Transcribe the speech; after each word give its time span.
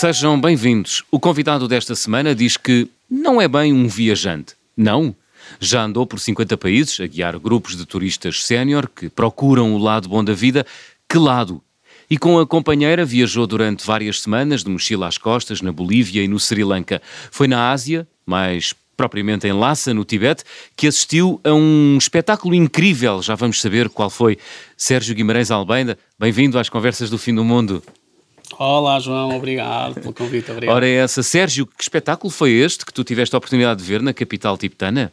Sejam 0.00 0.40
bem-vindos. 0.40 1.02
O 1.10 1.18
convidado 1.18 1.66
desta 1.66 1.92
semana 1.96 2.32
diz 2.32 2.56
que 2.56 2.88
não 3.10 3.42
é 3.42 3.48
bem 3.48 3.72
um 3.72 3.88
viajante. 3.88 4.54
Não. 4.76 5.12
Já 5.58 5.82
andou 5.82 6.06
por 6.06 6.20
50 6.20 6.56
países 6.56 7.00
a 7.00 7.06
guiar 7.08 7.36
grupos 7.36 7.76
de 7.76 7.84
turistas 7.84 8.44
sénior 8.44 8.88
que 8.88 9.08
procuram 9.08 9.74
o 9.74 9.78
lado 9.78 10.08
bom 10.08 10.22
da 10.22 10.34
vida. 10.34 10.64
Que 11.08 11.18
lado? 11.18 11.60
E 12.08 12.16
com 12.16 12.38
a 12.38 12.46
companheira 12.46 13.04
viajou 13.04 13.44
durante 13.44 13.84
várias 13.84 14.20
semanas 14.20 14.62
de 14.62 14.70
mochila 14.70 15.08
às 15.08 15.18
costas 15.18 15.60
na 15.60 15.72
Bolívia 15.72 16.22
e 16.22 16.28
no 16.28 16.38
Sri 16.38 16.62
Lanka. 16.62 17.02
Foi 17.32 17.48
na 17.48 17.72
Ásia, 17.72 18.06
mais 18.24 18.76
propriamente 18.96 19.48
em 19.48 19.52
Lhasa, 19.52 19.92
no 19.92 20.04
Tibete, 20.04 20.44
que 20.76 20.86
assistiu 20.86 21.40
a 21.42 21.52
um 21.52 21.98
espetáculo 21.98 22.54
incrível. 22.54 23.20
Já 23.20 23.34
vamos 23.34 23.60
saber 23.60 23.88
qual 23.88 24.10
foi. 24.10 24.38
Sérgio 24.76 25.12
Guimarães 25.12 25.50
Albeida, 25.50 25.98
bem-vindo 26.16 26.56
às 26.56 26.68
Conversas 26.68 27.10
do 27.10 27.18
Fim 27.18 27.34
do 27.34 27.44
Mundo. 27.44 27.82
Olá, 28.56 28.98
João, 28.98 29.36
obrigado 29.36 29.94
pelo 30.00 30.12
convite. 30.12 30.50
Obrigado. 30.50 30.74
Ora, 30.74 30.86
é 30.86 30.94
essa. 30.94 31.22
Sérgio, 31.22 31.66
que 31.66 31.82
espetáculo 31.82 32.30
foi 32.30 32.52
este 32.52 32.86
que 32.86 32.92
tu 32.92 33.04
tiveste 33.04 33.34
a 33.34 33.38
oportunidade 33.38 33.80
de 33.80 33.86
ver 33.86 34.00
na 34.00 34.14
capital 34.14 34.56
tibetana? 34.56 35.12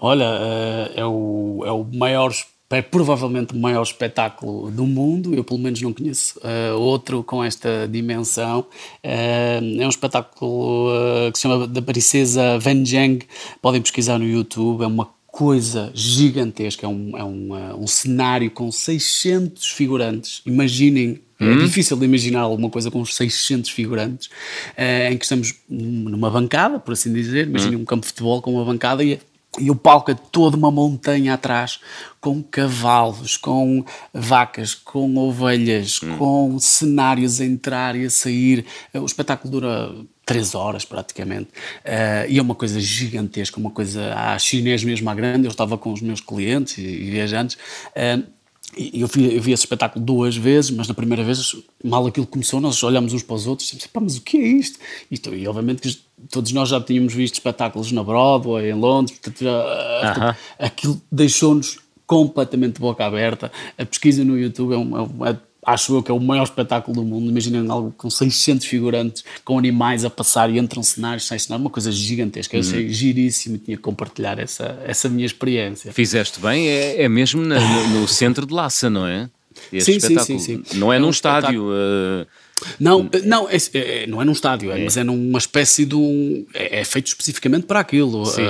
Olha, 0.00 0.24
eh, 0.24 0.92
é 0.96 1.06
o, 1.06 1.62
é 1.66 1.72
o 1.72 1.84
maior, 1.84 2.32
é 2.70 2.82
provavelmente 2.82 3.52
o 3.52 3.58
maior 3.58 3.82
espetáculo 3.82 4.70
do 4.70 4.86
mundo. 4.86 5.34
Eu, 5.34 5.42
pelo 5.42 5.58
menos, 5.58 5.80
não 5.82 5.92
conheço 5.92 6.38
uh, 6.38 6.78
outro 6.78 7.24
com 7.24 7.42
esta 7.42 7.88
dimensão. 7.88 8.60
Uh, 9.02 9.80
é 9.82 9.86
um 9.86 9.88
espetáculo 9.88 10.90
uh, 10.90 11.32
que 11.32 11.38
se 11.38 11.42
chama 11.42 11.66
da 11.66 11.82
Princesa 11.82 12.58
Wenjing. 12.64 13.20
Podem 13.60 13.82
pesquisar 13.82 14.18
no 14.18 14.26
YouTube. 14.26 14.84
É 14.84 14.86
uma 14.86 15.08
coisa 15.38 15.92
gigantesca. 15.94 16.84
É 16.84 16.88
um, 16.88 17.16
é 17.16 17.22
um, 17.22 17.82
um 17.84 17.86
cenário 17.86 18.50
com 18.50 18.72
600 18.72 19.70
figurantes. 19.70 20.42
Imaginem 20.44 21.20
é 21.38 21.44
hum? 21.44 21.58
difícil 21.58 21.96
de 21.96 22.04
imaginar 22.04 22.40
alguma 22.40 22.68
coisa 22.68 22.90
com 22.90 23.04
600 23.04 23.70
figurantes, 23.70 24.26
uh, 24.26 25.12
em 25.12 25.16
que 25.16 25.24
estamos 25.24 25.54
numa 25.68 26.28
bancada, 26.28 26.80
por 26.80 26.90
assim 26.90 27.12
dizer. 27.12 27.46
Imaginem 27.46 27.76
hum. 27.76 27.82
um 27.82 27.84
campo 27.84 28.02
de 28.02 28.08
futebol 28.08 28.42
com 28.42 28.52
uma 28.52 28.64
bancada 28.64 29.04
e, 29.04 29.20
e 29.58 29.70
o 29.70 29.74
palco 29.74 30.10
é 30.10 30.14
toda 30.14 30.56
uma 30.56 30.70
montanha 30.70 31.34
atrás, 31.34 31.80
com 32.20 32.42
cavalos, 32.42 33.36
com 33.36 33.84
vacas, 34.12 34.74
com 34.74 35.16
ovelhas, 35.16 36.00
hum. 36.02 36.16
com 36.16 36.58
cenários 36.58 37.40
a 37.40 37.44
entrar 37.44 37.96
e 37.96 38.04
a 38.04 38.10
sair. 38.10 38.64
O 38.94 39.04
espetáculo 39.04 39.50
dura 39.50 39.94
três 40.28 40.54
horas 40.54 40.84
praticamente. 40.84 41.48
Uh, 41.84 42.28
e 42.28 42.38
é 42.38 42.42
uma 42.42 42.54
coisa 42.54 42.78
gigantesca, 42.78 43.58
uma 43.58 43.70
coisa 43.70 44.14
à 44.14 44.38
chinês 44.38 44.84
mesmo 44.84 45.08
à 45.08 45.14
grande. 45.14 45.46
Eu 45.46 45.50
estava 45.50 45.78
com 45.78 45.90
os 45.92 46.02
meus 46.02 46.20
clientes 46.20 46.76
e, 46.76 46.82
e 46.82 47.10
viajantes. 47.10 47.56
Uh, 47.96 48.37
e 48.76 49.00
eu 49.00 49.08
vi, 49.08 49.34
eu 49.34 49.40
vi 49.40 49.52
esse 49.52 49.62
espetáculo 49.62 50.04
duas 50.04 50.36
vezes, 50.36 50.70
mas 50.70 50.86
na 50.86 50.94
primeira 50.94 51.24
vez, 51.24 51.56
mal 51.82 52.06
aquilo 52.06 52.26
começou, 52.26 52.60
nós 52.60 52.82
olhamos 52.82 53.12
uns 53.12 53.22
para 53.22 53.36
os 53.36 53.46
outros 53.46 53.68
e 53.68 53.76
dissemos, 53.76 53.86
pá, 53.92 54.00
mas 54.00 54.16
o 54.16 54.20
que 54.20 54.36
é 54.36 54.46
isto? 54.46 54.78
E, 55.10 55.20
e 55.36 55.48
obviamente 55.48 55.80
que 55.80 55.98
todos 56.30 56.52
nós 56.52 56.68
já 56.68 56.80
tínhamos 56.80 57.14
visto 57.14 57.34
espetáculos 57.34 57.90
na 57.92 58.02
Broadway, 58.04 58.70
em 58.70 58.74
Londres, 58.74 59.18
portanto, 59.18 59.44
já, 59.44 59.58
uh 59.58 60.20
-huh. 60.20 60.36
aquilo 60.58 61.00
deixou-nos 61.10 61.78
completamente 62.06 62.74
de 62.74 62.80
boca 62.80 63.04
aberta. 63.04 63.52
A 63.76 63.84
pesquisa 63.84 64.24
no 64.24 64.38
YouTube 64.38 64.74
é, 64.74 64.78
um, 64.78 65.26
é, 65.26 65.38
acho 65.64 65.94
eu 65.94 66.02
que 66.02 66.10
é 66.10 66.14
o 66.14 66.20
maior 66.20 66.44
espetáculo 66.44 66.94
do 66.96 67.04
mundo. 67.04 67.30
Imaginem 67.30 67.68
algo 67.70 67.92
com 67.96 68.08
600 68.08 68.66
figurantes, 68.66 69.24
com 69.44 69.58
animais 69.58 70.04
a 70.04 70.10
passar 70.10 70.50
e 70.50 70.58
entram 70.58 70.82
cenários 70.82 71.26
sem 71.26 71.38
cenário, 71.38 71.64
uma 71.64 71.70
coisa 71.70 71.90
gigantesca. 71.92 72.56
Eu 72.56 72.60
achei 72.60 72.86
uhum. 72.86 72.92
giríssimo 72.92 73.56
e 73.56 73.58
tinha 73.58 73.76
que 73.76 73.82
compartilhar 73.82 74.38
essa, 74.38 74.78
essa 74.84 75.08
minha 75.08 75.26
experiência. 75.26 75.92
Fizeste 75.92 76.40
bem, 76.40 76.68
é, 76.68 77.02
é 77.02 77.08
mesmo 77.08 77.42
na, 77.42 77.60
no, 77.60 78.00
no, 78.00 78.08
centro 78.08 78.46
de 78.46 78.54
Laça, 78.54 78.88
não 78.88 79.06
é? 79.06 79.28
Este 79.72 79.92
sim, 79.92 79.96
espetáculo. 79.98 80.24
sim, 80.24 80.38
sim, 80.38 80.62
sim. 80.64 80.78
Não 80.78 80.92
é, 80.92 80.96
é 80.96 80.98
num 81.00 81.08
um 81.08 81.10
estádio. 81.10 81.64
Uh 81.64 82.47
não, 82.78 83.08
não 83.24 83.48
é, 83.48 83.56
é, 83.74 84.06
não 84.06 84.20
é 84.20 84.24
num 84.24 84.32
estádio, 84.32 84.72
é, 84.72 84.80
é. 84.80 84.84
mas 84.84 84.96
é 84.96 85.04
numa 85.04 85.38
espécie 85.38 85.84
de 85.84 85.94
um. 85.94 86.46
É, 86.54 86.80
é 86.80 86.84
feito 86.84 87.06
especificamente 87.06 87.66
para 87.66 87.80
aquilo. 87.80 88.24
Uh, 88.24 88.40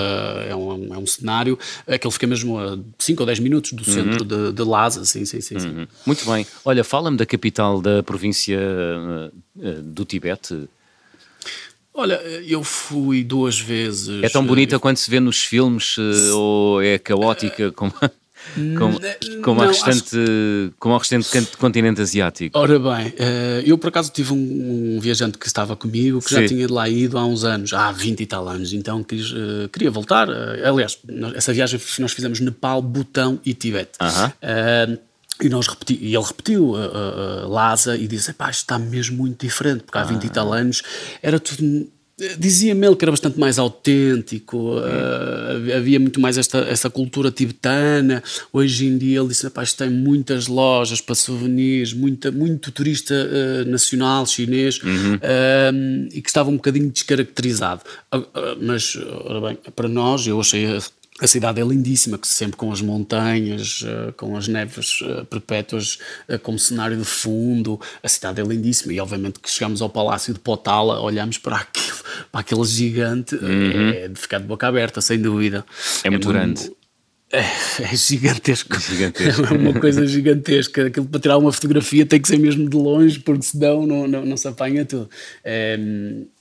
é, 0.48 0.54
um, 0.54 0.94
é 0.94 0.98
um 0.98 1.06
cenário. 1.06 1.58
Aquele 1.86 2.12
fica 2.12 2.26
mesmo 2.26 2.58
a 2.58 2.78
5 2.98 3.22
ou 3.22 3.26
10 3.26 3.38
minutos 3.40 3.72
do 3.72 3.84
centro 3.84 4.22
uhum. 4.22 4.50
de, 4.50 4.52
de 4.52 4.62
Lhasa, 4.62 5.04
sim, 5.04 5.24
sim, 5.24 5.40
sim, 5.40 5.54
uhum. 5.54 5.60
sim. 5.60 5.88
Muito 6.06 6.24
bem. 6.30 6.46
Olha, 6.64 6.84
fala-me 6.84 7.16
da 7.16 7.26
capital 7.26 7.80
da 7.80 8.02
província 8.02 8.58
uh, 8.58 9.82
do 9.82 10.04
Tibete. 10.04 10.68
Olha, 11.92 12.14
eu 12.46 12.62
fui 12.62 13.24
duas 13.24 13.58
vezes. 13.58 14.22
É 14.22 14.28
tão 14.28 14.46
bonita 14.46 14.78
quanto 14.78 15.00
se 15.00 15.10
vê 15.10 15.18
nos 15.18 15.42
filmes 15.42 15.96
ou 16.32 16.80
é 16.80 16.96
caótica 16.96 17.72
como. 17.72 17.92
Como, 18.76 18.98
como, 19.42 19.60
não, 19.60 19.68
restante, 19.68 20.10
que... 20.10 20.72
como 20.78 20.94
ao 20.94 21.00
restante 21.00 21.56
continente 21.58 22.00
asiático. 22.00 22.58
Ora 22.58 22.78
bem, 22.78 23.12
eh, 23.18 23.62
eu 23.64 23.78
por 23.78 23.88
acaso 23.88 24.10
tive 24.10 24.32
um, 24.32 24.96
um 24.96 25.00
viajante 25.00 25.38
que 25.38 25.46
estava 25.46 25.76
comigo 25.76 26.20
que 26.20 26.28
Sim. 26.28 26.42
já 26.42 26.48
tinha 26.48 26.66
de 26.66 26.72
lá 26.72 26.88
ido 26.88 27.18
há 27.18 27.24
uns 27.24 27.44
anos, 27.44 27.72
há 27.72 27.90
20 27.92 28.20
e 28.20 28.26
tal 28.26 28.48
anos, 28.48 28.72
então 28.72 29.02
quis, 29.02 29.30
uh, 29.32 29.68
queria 29.72 29.90
voltar. 29.90 30.28
Aliás, 30.30 30.98
essa 31.34 31.52
viagem 31.52 31.80
nós 31.98 32.12
fizemos 32.12 32.40
Nepal, 32.40 32.82
Butão 32.82 33.40
e 33.44 33.54
Tibete. 33.54 33.92
Uh 34.00 34.06
-huh. 34.06 34.94
uh, 34.94 34.98
e, 35.40 35.48
nós 35.48 35.68
repeti, 35.68 35.98
e 36.00 36.14
ele 36.14 36.24
repetiu 36.24 36.74
uh, 36.74 37.48
Lhasa 37.48 37.96
e 37.96 38.08
disse: 38.08 38.32
pá, 38.32 38.50
está 38.50 38.78
mesmo 38.78 39.16
muito 39.16 39.46
diferente, 39.46 39.84
porque 39.84 39.98
há 39.98 40.04
20 40.04 40.24
e 40.24 40.28
tal 40.28 40.52
anos 40.52 40.82
era 41.22 41.38
tudo 41.38 41.88
Dizia-me 42.36 42.84
ele 42.84 42.96
que 42.96 43.04
era 43.04 43.12
bastante 43.12 43.38
mais 43.38 43.60
autêntico, 43.60 44.76
uh, 44.76 45.76
havia 45.76 46.00
muito 46.00 46.20
mais 46.20 46.36
esta, 46.36 46.58
esta 46.60 46.90
cultura 46.90 47.30
tibetana. 47.30 48.22
Hoje 48.52 48.86
em 48.86 48.98
dia 48.98 49.20
ele 49.20 49.28
disse: 49.28 49.44
rapaz, 49.44 49.72
tem 49.72 49.88
muitas 49.88 50.48
lojas 50.48 51.00
para 51.00 51.14
souvenirs, 51.14 51.92
muita, 51.92 52.32
muito 52.32 52.72
turista 52.72 53.14
uh, 53.14 53.70
nacional 53.70 54.26
chinês 54.26 54.82
uhum. 54.82 55.14
uh, 55.14 56.08
e 56.12 56.20
que 56.20 56.28
estava 56.28 56.50
um 56.50 56.56
bocadinho 56.56 56.90
descaracterizado. 56.90 57.82
mas, 58.60 58.96
ora 59.24 59.40
bem, 59.40 59.58
para 59.76 59.88
nós, 59.88 60.26
eu 60.26 60.40
achei 60.40 60.66
a 61.20 61.26
cidade 61.26 61.60
é 61.60 61.64
lindíssima, 61.64 62.16
que 62.16 62.28
sempre 62.28 62.56
com 62.56 62.70
as 62.70 62.80
montanhas, 62.80 63.82
uh, 63.82 64.12
com 64.16 64.36
as 64.36 64.46
neves 64.46 65.00
uh, 65.00 65.24
perpétuas 65.24 65.98
uh, 66.28 66.38
como 66.38 66.58
cenário 66.58 66.96
de 66.96 67.04
fundo. 67.04 67.80
A 68.02 68.08
cidade 68.08 68.40
é 68.40 68.44
lindíssima 68.44 68.92
e, 68.92 69.00
obviamente, 69.00 69.40
que 69.40 69.50
chegamos 69.50 69.82
ao 69.82 69.90
Palácio 69.90 70.32
de 70.32 70.40
Potala, 70.40 71.00
olhamos 71.00 71.38
para 71.38 71.56
aquilo, 71.56 71.98
para 72.30 72.40
aquele 72.40 72.64
gigante, 72.64 73.34
uhum. 73.34 73.90
é 73.90 74.08
de 74.08 74.20
ficar 74.20 74.38
de 74.38 74.46
boca 74.46 74.66
aberta, 74.66 75.00
sem 75.00 75.20
dúvida. 75.20 75.64
É 76.04 76.10
muito 76.10 76.28
é 76.28 76.32
grande. 76.32 76.66
É, 76.66 76.77
é 77.30 77.94
gigantesco. 77.94 78.78
gigantesco. 78.80 79.44
É 79.44 79.52
uma 79.52 79.78
coisa 79.78 80.06
gigantesca. 80.06 80.86
Aquilo 80.86 81.06
para 81.06 81.20
tirar 81.20 81.36
uma 81.36 81.52
fotografia 81.52 82.06
tem 82.06 82.20
que 82.20 82.26
ser 82.26 82.38
mesmo 82.38 82.68
de 82.68 82.76
longe, 82.76 83.18
porque 83.20 83.42
senão 83.42 83.86
não, 83.86 84.08
não, 84.08 84.24
não 84.24 84.36
se 84.36 84.48
apanha 84.48 84.84
tudo. 84.86 85.10
É, 85.44 85.78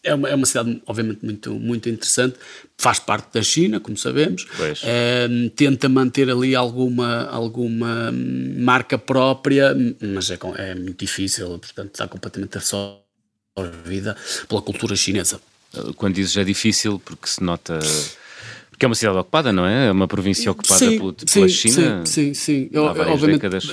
é, 0.01 0.13
uma, 0.13 0.29
é 0.29 0.35
uma 0.35 0.45
cidade, 0.45 0.81
obviamente, 0.85 1.19
muito, 1.25 1.53
muito 1.53 1.89
interessante. 1.89 2.35
Faz 2.77 2.99
parte 2.99 3.33
da 3.33 3.41
China, 3.41 3.81
como 3.81 3.97
sabemos. 3.97 4.47
É, 4.83 5.27
tenta 5.55 5.89
manter 5.89 6.29
ali 6.29 6.55
alguma, 6.55 7.25
alguma 7.25 8.09
marca 8.11 8.97
própria, 8.97 9.75
mas 9.99 10.31
é, 10.31 10.37
é 10.55 10.75
muito 10.75 10.99
difícil, 11.03 11.49
portanto, 11.59 11.91
está 11.93 12.07
completamente 12.07 12.57
absorvida 12.57 14.15
pela 14.47 14.61
cultura 14.61 14.95
chinesa. 14.95 15.41
Quando 15.97 16.15
dizes 16.15 16.37
é 16.37 16.45
difícil, 16.45 16.97
porque 17.03 17.27
se 17.27 17.43
nota 17.43 17.77
que 18.77 18.85
é 18.85 18.87
uma 18.87 18.95
cidade 18.95 19.17
ocupada, 19.17 19.51
não 19.51 19.65
é? 19.65 19.87
É 19.87 19.91
uma 19.91 20.07
província 20.07 20.51
ocupada 20.51 20.77
sim, 20.77 20.99
pela, 20.99 21.13
pela 21.13 21.49
sim, 21.49 21.49
China. 21.49 22.05
Sim, 22.05 22.33
sim, 22.33 22.33
sim. 22.33 22.69
Eu, 22.71 22.83
obviamente, 22.83 23.41
décadas. 23.41 23.65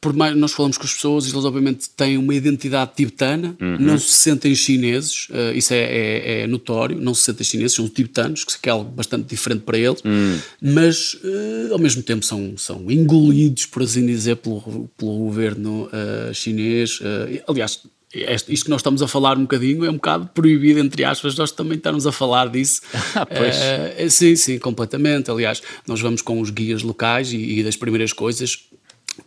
por 0.00 0.12
mais 0.12 0.36
nós 0.36 0.52
falamos 0.52 0.76
com 0.76 0.84
as 0.84 0.92
pessoas, 0.92 1.28
eles 1.28 1.44
obviamente 1.44 1.88
têm 1.90 2.18
uma 2.18 2.34
identidade 2.34 2.90
tibetana, 2.96 3.56
uhum. 3.60 3.76
não 3.78 3.96
se 3.96 4.12
sentem 4.12 4.52
chineses, 4.54 5.28
uh, 5.30 5.56
isso 5.56 5.72
é, 5.72 5.78
é, 5.78 6.40
é, 6.42 6.46
notório, 6.48 7.00
não 7.00 7.14
se 7.14 7.22
sentem 7.22 7.44
chineses, 7.44 7.76
são 7.76 7.88
tibetanos, 7.88 8.44
que 8.44 8.68
é 8.68 8.72
algo 8.72 8.90
bastante 8.90 9.28
diferente 9.28 9.62
para 9.62 9.78
eles, 9.78 10.02
uhum. 10.04 10.38
mas 10.60 11.14
uh, 11.14 11.72
ao 11.72 11.78
mesmo 11.78 12.02
tempo 12.02 12.24
são, 12.24 12.54
são 12.56 12.90
engolidos, 12.90 13.66
por 13.66 13.84
assim 13.84 14.04
dizer, 14.04 14.36
pelo, 14.36 14.90
pelo 14.96 15.18
governo 15.18 15.84
uh, 15.84 16.34
chinês. 16.34 16.98
aliás, 17.46 17.82
este, 18.12 18.52
isto 18.52 18.64
que 18.64 18.70
nós 18.70 18.80
estamos 18.80 19.02
a 19.02 19.08
falar 19.08 19.38
um 19.38 19.42
bocadinho 19.42 19.84
é 19.84 19.90
um 19.90 19.94
bocado 19.94 20.28
proibido, 20.34 20.80
entre 20.80 21.04
aspas, 21.04 21.36
nós 21.36 21.52
também 21.52 21.76
estamos 21.76 22.06
a 22.06 22.12
falar 22.12 22.48
disso. 22.48 22.82
Ah, 23.14 23.26
pois. 23.26 23.56
Uh, 23.56 24.10
sim, 24.10 24.36
sim, 24.36 24.58
completamente. 24.58 25.30
Aliás, 25.30 25.62
nós 25.86 26.00
vamos 26.00 26.22
com 26.22 26.40
os 26.40 26.50
guias 26.50 26.82
locais 26.82 27.32
e, 27.32 27.58
e 27.58 27.64
das 27.64 27.76
primeiras 27.76 28.12
coisas 28.12 28.70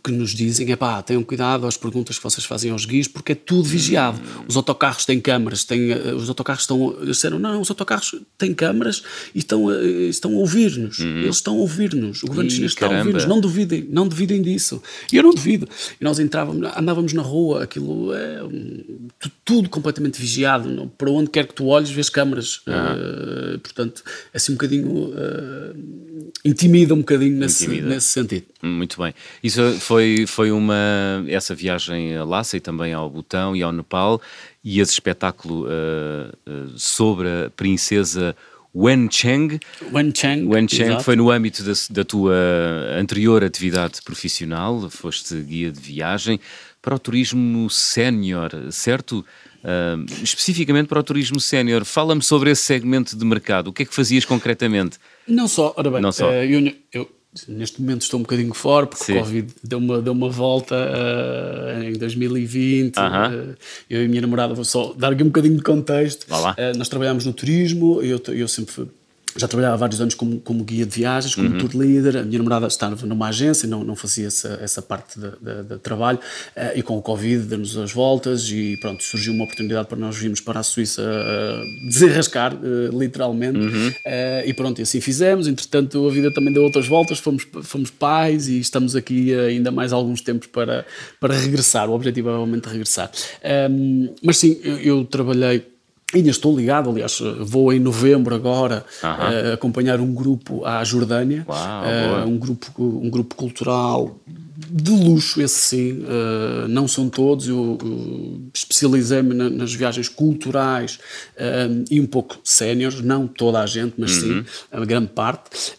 que 0.02 0.10
nos 0.10 0.34
dizem 0.34 0.70
é 0.72 0.76
pá, 0.76 1.02
tenham 1.02 1.22
cuidado 1.22 1.66
às 1.66 1.76
perguntas 1.76 2.16
que 2.16 2.22
vocês 2.22 2.44
fazem 2.44 2.70
aos 2.70 2.84
guias 2.84 3.08
porque 3.08 3.32
é 3.32 3.34
tudo 3.34 3.64
vigiado. 3.64 4.20
Os 4.48 4.56
autocarros 4.56 5.04
têm 5.04 5.20
câmaras, 5.20 5.64
têm, 5.64 5.92
eh, 5.92 6.14
os 6.14 6.28
autocarros 6.28 6.62
estão. 6.62 6.94
Eles 7.00 7.16
disseram, 7.16 7.38
não, 7.38 7.60
os 7.60 7.70
autocarros 7.70 8.14
têm 8.38 8.54
câmaras 8.54 9.02
e 9.34 9.38
estão, 9.38 9.70
eh, 9.70 10.08
estão 10.08 10.32
a 10.32 10.36
ouvir-nos. 10.36 10.98
Uhum. 10.98 11.18
Eles 11.20 11.36
estão 11.36 11.54
a 11.54 11.58
ouvir-nos. 11.58 12.22
O 12.22 12.26
governo 12.26 12.50
chinês 12.50 12.72
está 12.72 12.86
a 12.86 12.98
ouvir-nos. 12.98 13.26
Não 13.26 13.40
duvidem, 13.40 13.86
não 13.90 14.08
duvidem 14.08 14.42
disso. 14.42 14.82
E 15.12 15.16
eu 15.16 15.22
não 15.22 15.30
duvido. 15.30 15.68
E 16.00 16.04
nós 16.04 16.18
entrávamos, 16.18 16.68
andávamos 16.76 17.12
na 17.12 17.22
rua, 17.22 17.64
aquilo 17.64 18.12
é 18.12 18.40
tudo 19.44 19.68
completamente 19.68 20.20
vigiado. 20.20 20.90
Para 20.96 21.10
onde 21.10 21.30
quer 21.30 21.46
que 21.46 21.54
tu 21.54 21.66
olhes, 21.66 21.90
vês 21.90 22.08
câmaras. 22.08 22.60
Uhum. 22.66 22.74
Uh, 22.74 23.58
portanto, 23.60 24.02
é 24.32 24.36
assim 24.36 24.52
um 24.52 24.54
bocadinho. 24.54 24.88
Uh, 24.88 26.24
intimida 26.44 26.94
um 26.94 26.98
bocadinho 26.98 27.36
nesse, 27.38 27.66
nesse 27.66 28.08
sentido. 28.08 28.46
Muito 28.62 29.00
bem. 29.00 29.14
Isso 29.42 29.60
foi, 29.84 30.26
foi 30.26 30.50
uma, 30.50 31.24
essa 31.28 31.54
viagem 31.54 32.16
a 32.16 32.24
Lhasa 32.24 32.56
e 32.56 32.60
também 32.60 32.94
ao 32.94 33.10
Butão 33.10 33.54
e 33.54 33.62
ao 33.62 33.70
Nepal 33.70 34.20
e 34.64 34.80
esse 34.80 34.92
espetáculo 34.92 35.66
uh, 35.66 36.50
uh, 36.50 36.78
sobre 36.78 37.28
a 37.28 37.50
princesa 37.50 38.34
Wen 38.74 39.08
Cheng. 39.10 39.60
Wen 39.92 40.10
Cheng. 40.14 40.46
Wen 40.46 40.66
Cheng 40.66 41.02
foi 41.02 41.16
no 41.16 41.30
âmbito 41.30 41.62
da, 41.62 41.72
da, 41.90 42.04
tua 42.04 42.34
anterior 42.98 43.44
atividade 43.44 44.00
profissional, 44.02 44.88
foste 44.90 45.36
guia 45.42 45.70
de 45.70 45.80
viagem 45.80 46.40
para 46.80 46.94
o 46.94 46.98
turismo 46.98 47.68
sénior, 47.68 48.50
certo? 48.70 49.24
Uh, 49.62 50.04
especificamente 50.22 50.88
para 50.88 51.00
o 51.00 51.02
turismo 51.02 51.40
sénior. 51.40 51.84
Fala-me 51.84 52.22
sobre 52.22 52.50
esse 52.50 52.62
segmento 52.62 53.16
de 53.16 53.24
mercado. 53.24 53.68
O 53.68 53.72
que 53.72 53.82
é 53.82 53.86
que 53.86 53.94
fazias 53.94 54.24
concretamente? 54.24 54.98
Não 55.26 55.46
só, 55.46 55.74
ora 55.76 55.90
bem, 55.90 56.00
Não 56.00 56.12
só. 56.12 56.30
eu, 56.32 56.72
eu 56.92 57.10
neste 57.48 57.80
momento 57.80 58.02
estou 58.02 58.20
um 58.20 58.22
bocadinho 58.22 58.54
fora 58.54 58.86
porque 58.86 59.04
Sim. 59.04 59.16
o 59.16 59.18
Covid 59.20 59.54
deu 59.62 59.78
uma, 59.78 60.00
deu 60.00 60.12
uma 60.12 60.28
volta 60.28 60.74
uh, 60.74 61.82
em 61.82 61.92
2020. 61.94 62.96
Uh 62.96 63.00
-huh. 63.00 63.50
uh, 63.52 63.56
eu 63.90 64.02
e 64.02 64.06
a 64.06 64.08
minha 64.08 64.22
namorada, 64.22 64.54
vou 64.54 64.64
só 64.64 64.94
dar 64.96 65.12
aqui 65.12 65.22
um 65.22 65.26
bocadinho 65.26 65.56
de 65.56 65.62
contexto. 65.62 66.26
Uh, 66.30 66.76
nós 66.76 66.88
trabalhamos 66.88 67.26
no 67.26 67.32
turismo, 67.32 68.00
eu, 68.02 68.20
eu 68.28 68.48
sempre 68.48 68.72
fui 68.72 68.86
já 69.36 69.48
trabalhava 69.48 69.74
há 69.74 69.78
vários 69.78 70.00
anos 70.00 70.14
como, 70.14 70.40
como 70.40 70.62
guia 70.62 70.86
de 70.86 70.94
viagens, 70.94 71.34
como 71.34 71.48
uhum. 71.48 71.58
tour 71.58 71.76
leader. 71.76 72.16
A 72.18 72.22
minha 72.22 72.38
namorada 72.38 72.66
estava 72.66 73.06
numa 73.06 73.28
agência, 73.28 73.68
não, 73.68 73.82
não 73.82 73.96
fazia 73.96 74.28
essa, 74.28 74.58
essa 74.62 74.80
parte 74.80 75.18
de, 75.18 75.78
trabalho. 75.78 76.18
Uh, 76.56 76.78
e 76.78 76.82
com 76.82 76.96
o 76.96 77.02
Covid, 77.02 77.44
deu-nos 77.44 77.76
as 77.76 77.92
voltas 77.92 78.48
e 78.50 78.76
pronto, 78.80 79.02
surgiu 79.02 79.32
uma 79.32 79.44
oportunidade 79.44 79.88
para 79.88 79.98
nós 79.98 80.16
virmos 80.16 80.40
para 80.40 80.60
a 80.60 80.62
Suíça 80.62 81.02
uh, 81.02 81.88
desenrascar, 81.88 82.54
uh, 82.54 82.98
literalmente. 82.98 83.58
Uhum. 83.58 83.92
e 84.44 84.54
pronto, 84.54 84.80
e 84.80 84.82
assim 84.82 85.00
fizemos. 85.00 85.48
Entretanto, 85.48 86.06
a 86.06 86.10
vida 86.10 86.32
também 86.32 86.52
deu 86.52 86.62
outras 86.62 86.86
voltas, 86.86 87.18
fomos, 87.18 87.46
fomos 87.62 87.90
pais 87.90 88.48
e 88.48 88.60
estamos 88.60 88.94
aqui 88.94 89.34
ainda 89.34 89.70
mais 89.70 89.92
alguns 89.92 90.20
tempos 90.20 90.48
para, 90.48 90.86
para 91.20 91.34
regressar. 91.36 91.88
O 91.90 91.94
objetivo 91.94 92.28
é 92.28 92.32
realmente 92.32 92.68
regressar. 92.68 93.10
Um, 93.70 94.14
mas 94.22 94.38
sim, 94.38 94.58
eu, 94.62 94.78
eu 94.78 95.04
trabalhei 95.04 95.73
Ainda 96.14 96.30
estou 96.30 96.56
ligado, 96.56 96.88
aliás, 96.90 97.20
vou 97.40 97.72
em 97.72 97.80
novembro 97.80 98.34
agora 98.34 98.84
uh, 99.02 99.52
acompanhar 99.54 100.00
um 100.00 100.14
grupo 100.14 100.64
à 100.64 100.84
Jordânia, 100.84 101.44
Uau, 101.48 101.84
uh, 101.84 102.28
um, 102.28 102.38
grupo, 102.38 102.70
um 102.78 103.10
grupo 103.10 103.34
cultural 103.34 104.16
de 104.56 104.92
luxo, 104.92 105.42
esse 105.42 105.58
sim, 105.58 105.92
uh, 106.04 106.68
não 106.68 106.86
são 106.86 107.08
todos. 107.08 107.48
Eu 107.48 107.76
especializei-me 108.54 109.34
na, 109.34 109.50
nas 109.50 109.74
viagens 109.74 110.08
culturais 110.08 111.00
e 111.90 112.00
um 112.00 112.06
pouco 112.06 112.38
séniores, 112.44 113.00
não 113.00 113.26
toda 113.26 113.60
a 113.60 113.66
gente, 113.66 113.94
mas 113.98 114.22
uhum. 114.22 114.44
sim 114.44 114.46
a 114.70 114.84
grande 114.84 115.08
parte 115.08 115.74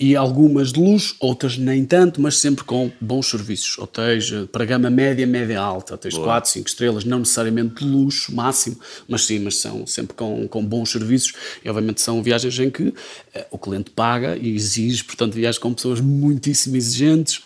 e 0.00 0.16
algumas 0.16 0.72
de 0.72 0.80
luxo, 0.80 1.14
outras 1.20 1.58
nem 1.58 1.84
tanto, 1.84 2.22
mas 2.22 2.38
sempre 2.38 2.64
com 2.64 2.90
bons 2.98 3.26
serviços. 3.26 3.78
Hotéis 3.78 4.32
para 4.50 4.64
gama 4.64 4.88
média, 4.88 5.26
média 5.26 5.60
alta, 5.60 5.94
hotéis 5.94 6.14
Boa. 6.14 6.26
4, 6.26 6.50
5 6.52 6.68
estrelas, 6.68 7.04
não 7.04 7.18
necessariamente 7.18 7.84
de 7.84 7.84
luxo 7.84 8.34
máximo, 8.34 8.78
mas 9.06 9.26
sim, 9.26 9.38
mas 9.40 9.58
são 9.58 9.86
sempre 9.86 10.16
com, 10.16 10.48
com 10.48 10.64
bons 10.64 10.90
serviços. 10.90 11.34
E 11.62 11.68
obviamente 11.68 12.00
são 12.00 12.22
viagens 12.22 12.58
em 12.58 12.70
que 12.70 12.94
eh, 13.34 13.46
o 13.50 13.58
cliente 13.58 13.90
paga 13.90 14.38
e 14.38 14.54
exige, 14.54 15.04
portanto, 15.04 15.34
viagens 15.34 15.58
com 15.58 15.74
pessoas 15.74 16.00
muitíssimo 16.00 16.76
exigentes, 16.78 17.42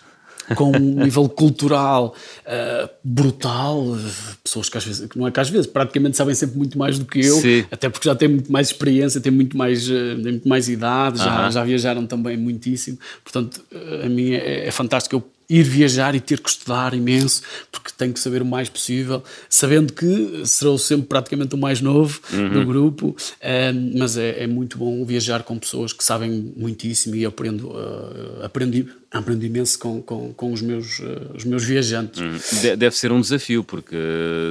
com 0.54 0.70
um 0.76 1.04
nível 1.04 1.28
cultural 1.28 2.14
uh, 2.46 2.88
brutal, 3.02 3.96
pessoas 4.42 4.68
que 4.68 4.78
às 4.78 4.84
vezes, 4.84 5.08
não 5.14 5.26
é 5.26 5.30
que 5.30 5.40
às 5.40 5.48
vezes, 5.48 5.66
praticamente 5.66 6.16
sabem 6.16 6.34
sempre 6.34 6.58
muito 6.58 6.78
mais 6.78 6.98
do 6.98 7.04
que 7.04 7.20
eu, 7.24 7.36
Sim. 7.36 7.64
até 7.70 7.88
porque 7.88 8.08
já 8.08 8.14
têm 8.14 8.28
muito 8.28 8.52
mais 8.52 8.68
experiência, 8.68 9.20
têm 9.20 9.32
muito 9.32 9.56
mais, 9.56 9.88
uh, 9.88 10.22
têm 10.22 10.32
muito 10.32 10.48
mais 10.48 10.68
idade, 10.68 11.18
uh 11.18 11.22
-huh. 11.22 11.24
já, 11.24 11.50
já 11.50 11.64
viajaram 11.64 12.06
também 12.06 12.36
muitíssimo, 12.36 12.98
portanto, 13.22 13.62
a 14.04 14.08
mim 14.08 14.32
é, 14.32 14.66
é 14.66 14.70
fantástico 14.70 15.16
eu 15.16 15.34
ir 15.54 15.62
viajar 15.62 16.14
e 16.14 16.20
ter 16.20 16.40
que 16.40 16.48
estudar 16.48 16.94
imenso, 16.94 17.42
porque 17.70 17.90
tenho 17.96 18.12
que 18.12 18.18
saber 18.18 18.42
o 18.42 18.44
mais 18.44 18.68
possível, 18.68 19.22
sabendo 19.48 19.92
que 19.92 20.42
serou 20.44 20.76
sempre 20.76 21.06
praticamente 21.06 21.54
o 21.54 21.58
mais 21.58 21.80
novo 21.80 22.20
uhum. 22.32 22.52
do 22.52 22.66
grupo, 22.66 23.16
um, 23.42 23.98
mas 23.98 24.16
é, 24.16 24.42
é, 24.42 24.46
muito 24.46 24.76
bom 24.76 25.04
viajar 25.04 25.44
com 25.44 25.56
pessoas 25.58 25.92
que 25.92 26.02
sabem 26.02 26.52
muitíssimo 26.56 27.14
e 27.14 27.24
aprendo, 27.24 27.68
uh, 27.68 28.42
aprendi, 28.42 28.88
aprendi 29.12 29.46
imenso 29.46 29.78
com, 29.78 30.02
com, 30.02 30.32
com 30.32 30.52
os, 30.52 30.60
meus, 30.60 30.98
uh, 30.98 31.36
os 31.36 31.44
meus 31.44 31.64
viajantes. 31.64 32.20
Uhum. 32.20 32.76
Deve 32.76 32.96
ser 32.96 33.12
um 33.12 33.20
desafio, 33.20 33.62
porque 33.62 33.96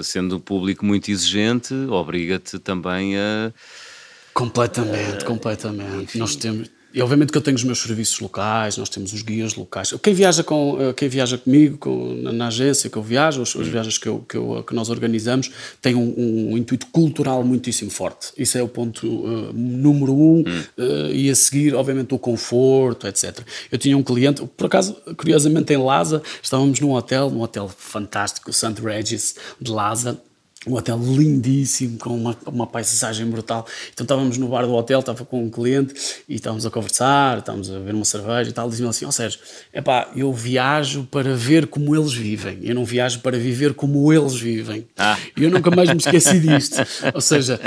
sendo 0.04 0.38
um 0.38 0.40
público 0.40 0.86
muito 0.86 1.12
exigente, 1.12 1.74
obriga-te 1.90 2.60
também 2.60 3.18
a. 3.18 3.52
Completamente, 4.34 5.26
completamente. 5.26 6.04
Enfim. 6.04 6.20
Nós 6.20 6.36
temos 6.36 6.70
e 6.94 7.02
obviamente 7.02 7.32
que 7.32 7.38
eu 7.38 7.42
tenho 7.42 7.56
os 7.56 7.64
meus 7.64 7.80
serviços 7.82 8.20
locais, 8.20 8.78
nós 8.78 8.88
temos 8.88 9.14
os 9.14 9.24
guias 9.24 9.56
locais. 9.56 9.94
Quem 10.02 10.14
viaja, 10.14 10.44
com, 10.44 10.78
eh, 10.80 10.94
quem 10.94 11.10
viaja 11.10 11.40
comigo 11.40 11.78
com, 11.78 12.14
na, 12.22 12.32
na, 12.32 12.48
agência 12.48 12.88
que 12.88 12.96
eu 12.96 13.02
viajo, 13.02 13.42
as, 13.42 13.56
as 13.56 13.68
viagens 13.68 13.98
que, 13.98 14.08
eu, 14.08 14.20
que, 14.20 14.38
eu, 14.38 14.64
que, 14.64 14.76
nós 14.76 14.90
organizamos, 14.90 15.52
tem 15.82 15.96
um, 15.96 16.14
um, 16.52 16.58
intuito 16.58 16.86
cultural 16.88 17.44
muitíssimo 17.44 17.90
forte. 17.90 18.32
Isso 18.38 18.60
é 18.60 18.62
o 18.62 18.68
ponto 18.68 19.08
uh, 19.08 19.52
número 19.54 20.14
um. 20.14 20.42
Uh, 20.42 21.12
e 21.12 21.32
a 21.32 21.36
seguir, 21.36 21.74
obviamente, 21.74 22.14
o 22.14 22.20
conforto, 22.20 23.08
etc. 23.08 23.40
Eu 23.72 23.80
tinha 23.80 23.98
um 23.98 24.04
cliente, 24.04 24.46
por 24.56 24.68
acaso, 24.68 24.96
curiosamente, 25.18 25.74
em 25.74 25.78
Lhasa, 25.78 26.22
estávamos 26.44 26.80
num 26.80 26.92
hotel, 26.92 27.32
num 27.32 27.42
hotel 27.42 27.68
fantástico, 27.76 28.52
o 28.52 28.54
St. 28.54 28.80
Regis 28.80 29.36
de 29.60 29.72
Lhasa 29.72 30.22
um 30.68 30.76
hotel 30.76 30.98
lindíssimo, 30.98 31.98
com 31.98 32.16
uma, 32.16 32.38
uma 32.46 32.68
paisagem 32.68 33.26
brutal. 33.26 33.66
Então 33.94 34.04
estávamos 34.04 34.38
no 34.38 34.48
bar 34.48 34.66
do 34.66 34.74
hotel, 34.74 35.00
estava 35.00 35.26
com 35.26 35.44
um 35.44 35.50
cliente 35.50 35.94
e 36.28 36.36
estávamos 36.36 36.66
a 36.66 36.70
conversar, 36.70 37.40
estávamos 37.40 37.70
a 37.70 37.80
ver 37.80 37.94
uma 37.94 38.06
cerveja 38.06 38.50
e 38.50 38.54
tal. 38.54 38.70
Diziam 38.70 38.90
assim: 38.90 39.06
Ó 39.06 39.10
oh, 39.10 39.12
Sérgio, 39.12 39.40
epá, 39.74 40.10
eu 40.16 40.32
viajo 40.32 41.08
para 41.12 41.36
ver 41.36 41.68
como 41.68 41.96
eles 41.96 42.14
vivem, 42.14 42.60
eu 42.64 42.76
não 42.76 42.86
viajo 42.86 43.20
para 43.20 43.38
viver 43.38 43.74
como 43.74 44.12
eles 44.12 44.36
vivem. 44.36 44.88
Ah. 44.98 45.18
E 45.36 45.44
eu 45.44 45.52
nunca 45.52 45.70
mais 45.72 45.90
me 45.90 45.98
esqueci 45.98 46.40
disto. 46.40 46.78
Ou 47.14 47.22
seja, 47.22 47.60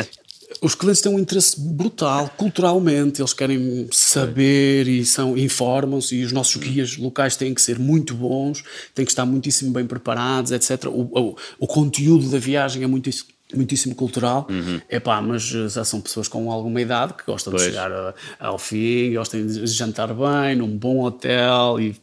os 0.61 0.75
clientes 0.75 1.01
têm 1.01 1.13
um 1.13 1.19
interesse 1.19 1.61
brutal, 1.61 2.31
culturalmente, 2.37 3.21
eles 3.21 3.33
querem 3.33 3.89
saber 3.93 4.89
e 4.89 5.05
são 5.05 5.37
informam-se, 5.37 6.17
e 6.17 6.25
os 6.25 6.33
nossos 6.33 6.57
guias 6.57 6.97
locais 6.97 7.37
têm 7.37 7.55
que 7.55 7.61
ser 7.61 7.79
muito 7.79 8.15
bons, 8.15 8.63
têm 8.95 9.05
que 9.05 9.11
estar 9.11 9.27
muitíssimo 9.27 9.73
bem 9.73 9.87
preparados, 9.87 10.53
etc. 10.53 10.87
O, 10.87 11.03
o, 11.13 11.37
o 11.59 11.67
conteúdo 11.67 12.31
da 12.31 12.39
viagem 12.39 12.83
é 12.83 12.87
muitíssimo 12.87 13.36
muitíssimo 13.55 13.95
cultural, 13.95 14.49
uhum. 14.51 14.81
pá, 15.01 15.21
mas 15.21 15.53
eh, 15.55 15.69
já 15.69 15.85
são 15.85 16.01
pessoas 16.01 16.27
com 16.27 16.51
alguma 16.51 16.81
idade 16.81 17.15
que 17.15 17.25
gostam 17.25 17.53
pois. 17.53 17.63
de 17.63 17.71
chegar 17.71 17.93
a, 17.93 18.15
ao 18.41 18.59
fim, 18.59 19.15
gostam 19.15 19.47
de 19.47 19.67
jantar 19.67 20.09
bem, 20.09 20.57
num 20.57 20.77
bom 20.77 21.05
hotel 21.05 21.79
e 21.81 21.95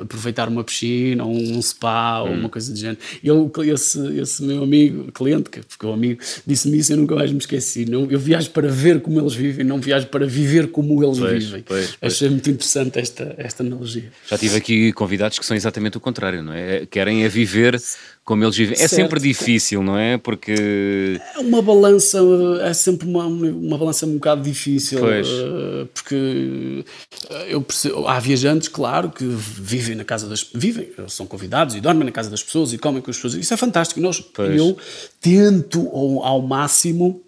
aproveitar 0.00 0.48
uma 0.48 0.64
piscina, 0.64 1.24
ou 1.24 1.34
um 1.34 1.60
spa 1.60 2.22
uhum. 2.22 2.30
ou 2.30 2.34
uma 2.34 2.48
coisa 2.48 2.72
do 2.72 2.78
género. 2.78 2.98
E 3.22 3.28
eu, 3.28 3.52
esse, 3.64 4.18
esse 4.18 4.42
meu 4.42 4.62
amigo, 4.62 5.12
cliente, 5.12 5.50
que 5.50 5.60
ficou 5.68 5.92
amigo, 5.92 6.22
disse-me 6.46 6.78
isso 6.78 6.92
e 6.92 6.94
eu 6.94 6.98
nunca 6.98 7.14
mais 7.14 7.30
me 7.30 7.38
esqueci. 7.38 7.84
Não, 7.84 8.10
eu 8.10 8.18
viajo 8.18 8.50
para 8.50 8.68
ver 8.68 9.02
como 9.02 9.20
eles 9.20 9.34
vivem, 9.34 9.66
não 9.66 9.78
viajo 9.78 10.06
para 10.06 10.26
viver 10.26 10.70
como 10.70 11.02
eles 11.04 11.18
pois, 11.18 11.44
vivem. 11.44 11.62
Pois, 11.62 11.98
Achei 12.00 12.30
muito 12.30 12.48
interessante 12.48 12.98
esta, 12.98 13.34
esta 13.36 13.62
analogia. 13.62 14.10
Já 14.28 14.38
tive 14.38 14.56
aqui 14.56 14.92
convidados 14.92 15.38
que 15.38 15.44
são 15.44 15.56
exatamente 15.56 15.98
o 15.98 16.00
contrário, 16.00 16.42
não 16.42 16.52
é? 16.52 16.86
Querem 16.86 17.24
a 17.24 17.28
viver 17.28 17.78
como 18.24 18.42
eles 18.42 18.56
vivem. 18.56 18.76
É 18.80 18.88
sempre 18.88 19.20
difícil, 19.20 19.82
não 19.82 19.98
é? 19.98 20.16
Porque. 20.16 21.20
É 21.36 21.38
uma 21.40 21.60
balança, 21.60 22.18
é 22.62 22.72
sempre 22.72 23.06
uma, 23.06 23.26
uma 23.26 23.76
balança 23.76 24.06
um 24.06 24.14
bocado 24.14 24.42
difícil. 24.42 24.98
Pois. 24.98 25.28
Eh, 25.28 25.86
porque 25.92 26.84
eh, 27.30 27.46
eu 27.50 27.60
percebo, 27.60 28.08
há 28.08 28.18
viajantes, 28.18 28.68
claro, 28.68 29.10
que 29.10 29.24
vivem 29.24 29.94
na 29.94 30.04
casa 30.04 30.26
das. 30.26 30.42
vivem, 30.54 30.90
são 31.06 31.26
convidados 31.26 31.74
e 31.74 31.82
dormem 31.82 32.04
na 32.04 32.12
casa 32.12 32.30
das 32.30 32.42
pessoas 32.42 32.72
e 32.72 32.78
comem 32.78 33.02
com 33.02 33.10
as 33.10 33.16
pessoas. 33.16 33.34
Isso 33.34 33.52
é 33.52 33.56
fantástico. 33.58 34.00
Nós, 34.00 34.24
eu 34.56 34.76
tento 35.20 35.86
ao, 35.88 36.24
ao 36.24 36.42
máximo. 36.42 37.20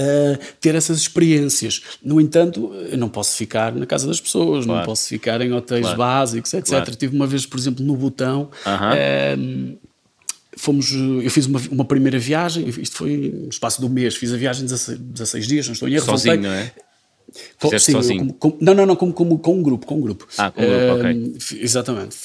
Uh, 0.00 0.38
ter 0.60 0.76
essas 0.76 0.96
experiências. 0.96 1.82
No 2.00 2.20
entanto, 2.20 2.72
eu 2.88 2.96
não 2.96 3.08
posso 3.08 3.36
ficar 3.36 3.74
na 3.74 3.84
casa 3.84 4.06
das 4.06 4.20
pessoas, 4.20 4.64
claro. 4.64 4.78
não 4.78 4.86
posso 4.86 5.08
ficar 5.08 5.40
em 5.40 5.52
hotéis 5.52 5.80
claro. 5.80 5.98
básicos, 5.98 6.54
etc. 6.54 6.68
Claro. 6.68 6.94
Tive 6.94 7.16
uma 7.16 7.26
vez, 7.26 7.44
por 7.44 7.58
exemplo, 7.58 7.84
no 7.84 7.96
Botão, 7.96 8.42
uh 8.42 8.70
-huh. 8.70 9.36
uh, 9.36 9.78
fomos, 10.58 10.92
eu 10.92 11.30
fiz 11.30 11.46
uma, 11.46 11.60
uma, 11.70 11.84
primeira 11.84 12.18
viagem, 12.18 12.68
isto 12.68 12.96
foi 12.96 13.32
no 13.34 13.48
espaço 13.48 13.80
do 13.80 13.88
mês, 13.88 14.16
fiz 14.16 14.32
a 14.32 14.36
viagem 14.36 14.64
16, 14.64 14.98
16 14.98 15.46
dias, 15.46 15.66
não 15.66 15.72
estou 15.72 15.88
em 15.88 15.94
erro. 15.94 16.04
Sozinho, 16.04 16.34
voltei, 16.34 16.50
não 16.50 16.56
é? 16.56 16.72
Fizeste 17.58 17.86
Sim, 17.86 17.92
sozinho? 17.92 18.34
Com, 18.34 18.50
com, 18.50 18.58
não, 18.60 18.74
não, 18.74 18.86
não, 18.86 18.96
com, 18.96 19.12
com, 19.12 19.38
com 19.38 19.54
um 19.54 19.62
grupo, 19.62 19.86
com 19.86 19.96
um 19.96 20.00
grupo. 20.00 20.26
Ah, 20.36 20.50
com 20.50 20.62
um 20.62 20.66
grupo, 20.66 20.84
uh, 20.84 20.98
ok. 20.98 21.36
Exatamente. 21.60 22.16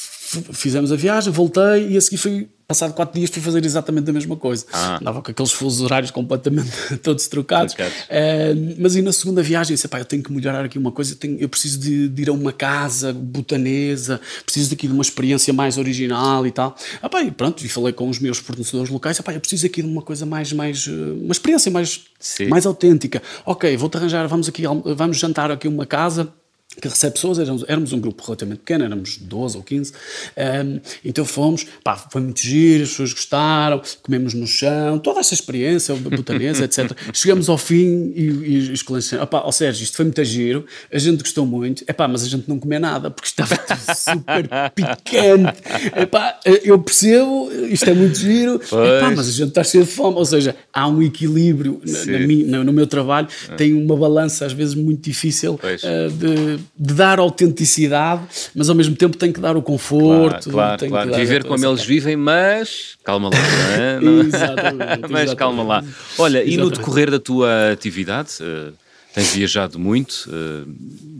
Fizemos 0.54 0.92
a 0.92 0.96
viagem, 0.96 1.32
voltei 1.32 1.90
e 1.90 1.98
a 1.98 2.02
seguir 2.02 2.18
fui 2.18 2.50
passado 2.68 2.94
quatro 2.94 3.18
dias 3.18 3.30
fui 3.30 3.42
fazer 3.42 3.64
exatamente 3.64 4.10
a 4.10 4.14
mesma 4.14 4.36
coisa. 4.36 4.66
Ah. 4.72 4.98
Andava 5.00 5.22
com 5.22 5.32
aqueles 5.32 5.52
fusos 5.52 5.82
horários 5.82 6.12
completamente 6.12 6.72
todos 7.04 7.28
trocados. 7.28 7.74
Uh, 7.74 8.76
mas 8.80 8.96
e 8.96 9.02
na 9.02 9.14
segunda 9.14 9.44
viagem, 9.44 9.76
disse, 9.76 9.88
eu 9.92 10.06
tenho 10.06 10.24
que 10.24 10.32
melhorar 10.32 10.66
aqui 10.66 10.78
uma 10.78 10.92
coisa, 10.92 11.14
eu, 11.14 11.18
tenho, 11.18 11.38
eu 11.40 11.48
preciso 11.48 11.80
de, 11.80 12.10
de, 12.10 12.22
ir 12.22 12.30
a 12.30 12.34
uma 12.34 12.52
casa 12.52 13.14
botanesa, 13.14 14.20
preciso 14.46 14.72
daqui 14.72 14.88
de 14.88 14.94
uma 14.94 15.02
experiência 15.02 15.54
mais 15.54 15.78
original 15.78 16.46
e 16.48 16.52
tal. 16.52 16.76
Ah, 17.02 17.10
pá, 17.10 17.22
e 17.22 17.32
pronto, 17.32 17.64
e 17.64 17.70
falei 17.70 17.94
com 17.94 18.10
os 18.10 18.20
meus 18.20 18.38
fornecedores 18.38 18.90
locais, 18.90 19.20
ah, 19.20 19.24
pá, 19.24 19.34
eu 19.34 19.40
preciso 19.40 19.66
aqui 19.66 19.82
de 19.82 19.88
uma 19.88 20.02
coisa 20.02 20.26
mais, 20.26 20.52
mais 20.52 20.88
uma 20.88 21.32
experiência 21.32 21.72
mais, 21.72 22.02
mais 22.50 22.66
autêntica. 22.66 23.22
Ok, 23.46 23.76
vou-te 23.78 23.98
arranjar, 23.98 24.28
vamos 24.28 24.48
aqui, 24.48 24.64
vamos 24.96 25.18
jantar 25.18 25.52
aqui 25.52 25.68
uma 25.68 25.86
casa 25.86 26.34
que 26.82 26.88
recebe 26.88 27.14
pessoas, 27.14 27.40
éramos, 27.40 27.64
éramos, 27.68 27.94
um 27.94 28.00
grupo 28.00 28.24
relativamente 28.24 28.60
pequeno, 28.60 28.84
éramos 28.84 29.18
12 29.18 29.58
ou 29.58 29.64
15, 29.64 29.94
um, 29.94 30.80
então 31.06 31.26
fomos, 31.26 31.66
pá, 31.84 31.96
foi 31.96 32.22
muito 32.22 32.42
giro, 32.42 32.84
as 32.84 32.90
pessoas 32.90 33.14
gostaram, 33.14 33.82
comemos 34.02 34.34
no 34.34 34.48
chão, 34.48 35.00
toda 35.00 35.20
essa 35.20 35.34
experiência, 35.34 35.94
botanesa, 35.96 36.66
etc. 36.66 36.92
Chegamos 37.14 37.50
ao 37.50 37.58
fim 37.58 38.12
e, 38.16 38.22
e, 38.22 38.70
e 38.70 38.74
escolhemos 38.74 39.14
assim, 39.14 39.24
ó 39.32 39.52
Sérgio, 39.52 39.84
isto 39.84 39.96
foi 39.96 40.06
muito 40.06 40.24
giro, 40.24 40.66
a 40.92 40.98
gente 40.98 41.22
gostou 41.22 41.46
muito, 41.46 41.84
é 41.88 41.94
pá, 41.94 42.08
mas 42.08 42.24
a 42.24 42.28
gente 42.28 42.48
não 42.48 42.60
comia 42.60 42.80
nada, 42.80 43.10
porque 43.10 43.28
estava 43.28 43.56
super 43.96 44.50
picante, 44.74 45.62
epá, 45.96 46.40
eu 46.64 46.80
percebo, 46.80 47.52
isto 47.70 47.90
é 47.90 47.94
muito 47.94 48.18
giro, 48.18 48.56
epá, 48.56 49.12
mas 49.16 49.28
a 49.28 49.32
gente 49.32 49.50
está 49.50 49.64
cheio 49.64 49.84
de 49.84 49.92
fome, 49.92 50.18
ou 50.18 50.26
seja, 50.26 50.56
há 50.74 50.88
um 50.88 51.02
equilíbrio 51.02 51.82
na, 51.86 52.06
na 52.06 52.20
minha, 52.20 52.64
no 52.64 52.74
meu 52.74 52.88
trabalho, 52.88 53.28
tem 53.58 53.74
uma 53.74 53.96
balança 53.96 54.46
às 54.46 54.54
vezes 54.54 54.76
muito 54.76 55.02
difícil 55.02 55.54
uh, 55.54 56.12
de 56.12 56.63
de 56.78 56.94
dar 56.94 57.20
autenticidade, 57.20 58.24
mas 58.56 58.70
ao 58.70 58.76
mesmo 58.76 58.96
tempo 58.96 59.18
tem 59.18 59.32
que 59.32 59.40
dar 59.40 59.56
o 59.56 59.62
conforto. 59.62 60.50
Claro, 60.50 60.80
claro, 60.80 60.88
claro. 60.88 61.16
Viver 61.16 61.44
como 61.44 61.66
eles 61.66 61.84
vivem, 61.84 62.16
mas 62.16 62.98
calma 63.04 63.30
lá. 63.30 63.38
É? 63.78 64.00
Não 64.02 64.22
é? 64.22 64.26
exatamente. 64.26 64.78
mas 64.78 65.02
exatamente. 65.02 65.36
calma 65.36 65.64
lá. 65.64 65.84
Olha, 66.18 66.40
exatamente. 66.40 66.54
e 66.54 66.58
no 66.58 66.70
decorrer 66.70 67.12
da 67.12 67.20
tua 67.20 67.72
atividade, 67.72 68.32
uh, 68.42 68.74
tens 69.14 69.34
viajado 69.34 69.78
muito, 69.78 70.28
uh, 70.28 70.68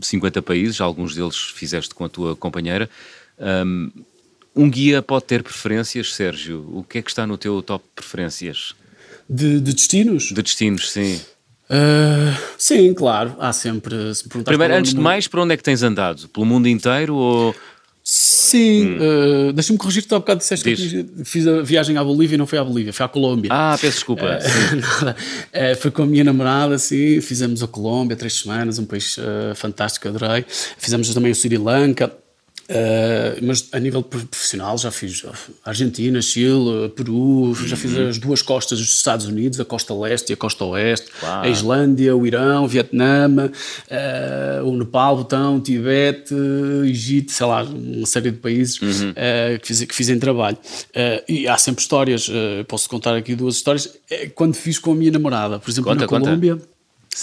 50 0.02 0.42
países, 0.42 0.80
alguns 0.80 1.14
deles 1.14 1.36
fizeste 1.36 1.94
com 1.94 2.04
a 2.04 2.08
tua 2.08 2.34
companheira. 2.34 2.88
Um, 3.38 3.90
um 4.54 4.70
guia 4.70 5.02
pode 5.02 5.24
ter 5.24 5.42
preferências, 5.42 6.14
Sérgio? 6.14 6.68
O 6.72 6.84
que 6.84 6.98
é 6.98 7.02
que 7.02 7.10
está 7.10 7.26
no 7.26 7.36
teu 7.36 7.60
top 7.60 7.84
preferências? 7.94 8.74
De, 9.28 9.60
de 9.60 9.72
destinos? 9.72 10.28
De 10.28 10.42
destinos, 10.42 10.90
sim. 10.90 11.20
Uh, 11.70 12.36
sim, 12.58 12.92
claro, 12.92 13.34
há 13.38 13.52
sempre. 13.52 14.14
Se 14.14 14.28
Primeiro, 14.28 14.74
antes 14.74 14.92
de 14.92 15.00
mais, 15.00 15.26
para 15.26 15.42
onde 15.42 15.54
é 15.54 15.56
que 15.56 15.62
tens 15.62 15.82
andado? 15.82 16.28
Pelo 16.28 16.44
mundo 16.44 16.68
inteiro 16.68 17.14
ou. 17.14 17.54
Sim, 18.06 18.98
hum. 18.98 19.48
uh, 19.48 19.52
deixa-me 19.54 19.78
corrigir 19.78 20.02
que 20.02 20.08
tu 20.08 20.14
há 20.14 20.18
bocado 20.18 20.38
disseste 20.38 20.74
Diz. 20.74 20.92
que 20.92 21.24
fiz 21.24 21.46
a 21.46 21.62
viagem 21.62 21.96
à 21.96 22.04
Bolívia 22.04 22.34
e 22.34 22.38
não 22.38 22.46
foi 22.46 22.58
à 22.58 22.64
Bolívia, 22.64 22.92
foi 22.92 23.06
à 23.06 23.08
Colômbia. 23.08 23.50
Ah, 23.50 23.78
peço 23.80 23.94
desculpa. 23.94 24.26
Uh, 24.26 25.10
uh, 25.10 25.76
foi 25.80 25.90
com 25.90 26.02
a 26.02 26.06
minha 26.06 26.22
namorada, 26.22 26.76
sim, 26.76 27.22
fizemos 27.22 27.62
a 27.62 27.66
Colômbia 27.66 28.14
três 28.14 28.34
semanas, 28.34 28.78
um 28.78 28.84
país 28.84 29.16
fantástico, 29.54 30.06
adorei. 30.06 30.44
Fizemos 30.76 31.14
também 31.14 31.32
o 31.32 31.34
Sri 31.34 31.56
Lanka, 31.56 32.12
Uh, 32.64 33.44
mas 33.44 33.68
a 33.72 33.78
nível 33.78 34.02
profissional 34.02 34.78
já 34.78 34.90
fiz 34.90 35.22
Argentina, 35.62 36.22
Chile, 36.22 36.88
Peru, 36.96 37.54
já 37.66 37.76
fiz 37.76 37.94
as 37.94 38.18
duas 38.18 38.40
costas 38.40 38.78
dos 38.78 38.88
Estados 38.88 39.26
Unidos, 39.26 39.60
a 39.60 39.66
costa 39.66 39.92
leste 39.94 40.30
e 40.30 40.32
a 40.32 40.36
costa 40.36 40.64
oeste, 40.64 41.10
a 41.22 41.46
Islândia, 41.46 42.16
o 42.16 42.26
Irão, 42.26 42.64
o 42.64 42.68
Vietnã, 42.68 43.28
uh, 43.28 44.66
o 44.66 44.76
Nepal, 44.78 45.18
Butão, 45.18 45.58
o 45.58 45.60
Tibete, 45.60 46.34
Egito, 46.86 47.32
sei 47.32 47.46
lá, 47.46 47.64
uma 47.64 48.06
série 48.06 48.30
de 48.30 48.38
países 48.38 48.80
uhum. 48.80 49.10
uh, 49.10 49.60
que, 49.60 49.66
fiz, 49.66 49.84
que 49.84 49.94
fiz 49.94 50.08
em 50.08 50.18
trabalho. 50.18 50.56
e 51.28 51.46
há 51.46 51.58
sempre 51.58 51.82
histórias, 51.82 52.30
posso 52.66 52.88
contar 52.88 53.14
aqui 53.14 53.34
duas 53.34 53.56
histórias, 53.56 53.90
quando 54.34 54.54
fiz 54.54 54.78
com 54.78 54.92
a 54.92 54.94
minha 54.94 55.12
namorada, 55.12 55.58
por 55.58 55.70
exemplo, 55.70 55.90
conta, 55.90 56.02
na 56.02 56.08
Colômbia. 56.08 56.58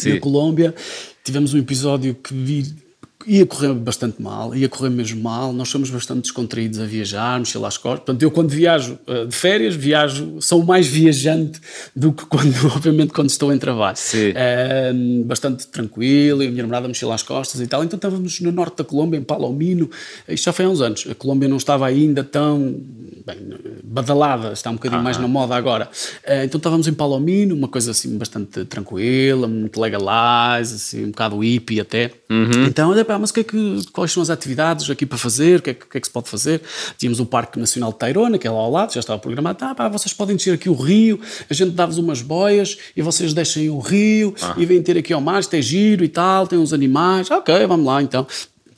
Na 0.05 0.19
Colômbia 0.19 0.75
tivemos 1.23 1.53
um 1.53 1.57
episódio 1.57 2.13
que 2.15 2.33
vi 2.33 2.90
ia 3.27 3.45
correr 3.45 3.73
bastante 3.73 4.21
mal, 4.21 4.55
ia 4.55 4.69
correr 4.69 4.89
mesmo 4.89 5.21
mal. 5.21 5.53
Nós 5.53 5.69
somos 5.69 5.89
bastante 5.89 6.21
descontraídos 6.21 6.79
a 6.79 6.85
viajar, 6.85 7.39
mexer 7.39 7.57
lá 7.57 7.67
as 7.67 7.77
costas. 7.77 7.99
Portanto, 7.99 8.23
eu 8.23 8.31
quando 8.31 8.49
viajo 8.49 8.99
uh, 9.07 9.27
de 9.27 9.35
férias, 9.35 9.75
viajo, 9.75 10.41
sou 10.41 10.63
mais 10.63 10.87
viajante 10.87 11.59
do 11.95 12.11
que 12.11 12.25
quando, 12.25 12.53
obviamente, 12.75 13.13
quando 13.13 13.29
estou 13.29 13.53
em 13.53 13.57
trabalho. 13.57 13.97
Uh, 13.97 15.23
bastante 15.25 15.67
tranquilo, 15.67 16.43
e 16.43 16.47
a 16.47 16.51
minha 16.51 16.63
namorada 16.63 16.87
mexer 16.87 17.05
lá 17.05 17.15
as 17.15 17.23
costas 17.23 17.61
e 17.61 17.67
tal. 17.67 17.83
Então 17.83 17.97
estávamos 17.97 18.39
no 18.39 18.51
norte 18.51 18.77
da 18.77 18.83
Colômbia, 18.83 19.17
em 19.17 19.23
Palomino, 19.23 19.89
isto 20.27 20.45
já 20.45 20.53
foi 20.53 20.65
há 20.65 20.69
uns 20.69 20.81
anos. 20.81 21.05
A 21.09 21.15
Colômbia 21.15 21.47
não 21.47 21.57
estava 21.57 21.85
ainda 21.87 22.23
tão 22.23 22.81
bem, 23.25 23.37
badalada, 23.83 24.53
está 24.53 24.69
um 24.69 24.73
bocadinho 24.73 24.99
uh 24.99 25.01
-huh. 25.01 25.05
mais 25.05 25.17
na 25.17 25.27
moda 25.27 25.55
agora. 25.55 25.89
Uh, 26.25 26.43
então 26.43 26.57
estávamos 26.57 26.87
em 26.87 26.93
Palomino, 26.93 27.55
uma 27.55 27.67
coisa 27.67 27.91
assim 27.91 28.17
bastante 28.17 28.65
tranquila, 28.65 29.47
muito 29.47 29.79
legalize, 29.79 30.75
assim, 30.75 31.05
um 31.05 31.11
bocado 31.11 31.39
hippie 31.39 31.79
até. 31.79 32.11
-huh. 32.29 32.67
Então, 32.67 32.93
pá, 33.11 33.19
mas 33.19 33.31
que 33.31 33.41
é 33.41 33.43
que, 33.43 33.81
quais 33.91 34.11
são 34.11 34.23
as 34.23 34.29
atividades 34.29 34.89
aqui 34.89 35.05
para 35.05 35.17
fazer, 35.17 35.59
o 35.59 35.61
que, 35.61 35.69
é 35.71 35.73
que, 35.73 35.85
que, 35.85 35.97
é 35.97 36.01
que 36.01 36.07
se 36.07 36.13
pode 36.13 36.29
fazer? 36.29 36.61
Tínhamos 36.97 37.19
o 37.19 37.25
Parque 37.25 37.59
Nacional 37.59 37.91
de 37.91 37.99
Tairona, 37.99 38.37
que 38.37 38.47
é 38.47 38.51
lá 38.51 38.59
ao 38.59 38.71
lado, 38.71 38.93
já 38.93 38.99
estava 38.99 39.19
programado, 39.19 39.57
ah, 39.61 39.75
pá, 39.75 39.89
vocês 39.89 40.13
podem 40.13 40.35
descer 40.35 40.53
aqui 40.53 40.69
o 40.69 40.73
rio, 40.73 41.19
a 41.49 41.53
gente 41.53 41.71
dá-vos 41.71 41.97
umas 41.97 42.21
boias 42.21 42.77
e 42.95 43.01
vocês 43.01 43.33
deixem 43.33 43.69
o 43.69 43.79
rio 43.79 44.33
ah. 44.41 44.55
e 44.57 44.65
vêm 44.65 44.81
ter 44.81 44.97
aqui 44.97 45.13
ao 45.13 45.21
mar, 45.21 45.39
isto 45.39 45.53
é 45.53 45.61
giro 45.61 46.03
e 46.03 46.09
tal, 46.09 46.47
tem 46.47 46.57
uns 46.57 46.73
animais, 46.73 47.29
ok, 47.29 47.65
vamos 47.67 47.85
lá 47.85 48.01
então. 48.01 48.25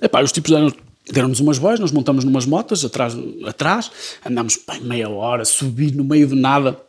Epá, 0.01 0.21
os 0.21 0.31
tipos 0.31 0.51
deram 0.51 0.73
deram-nos 1.11 1.41
umas 1.41 1.57
boias, 1.57 1.79
nós 1.79 1.91
montamos 1.91 2.23
numas 2.23 2.45
motas 2.45 2.85
atrás, 2.85 3.13
atrás 3.45 3.91
andámos 4.25 4.55
pá, 4.55 4.79
meia 4.79 5.09
hora, 5.09 5.43
subir 5.43 5.93
no 5.93 6.03
meio 6.03 6.27
do 6.27 6.35
nada 6.35 6.79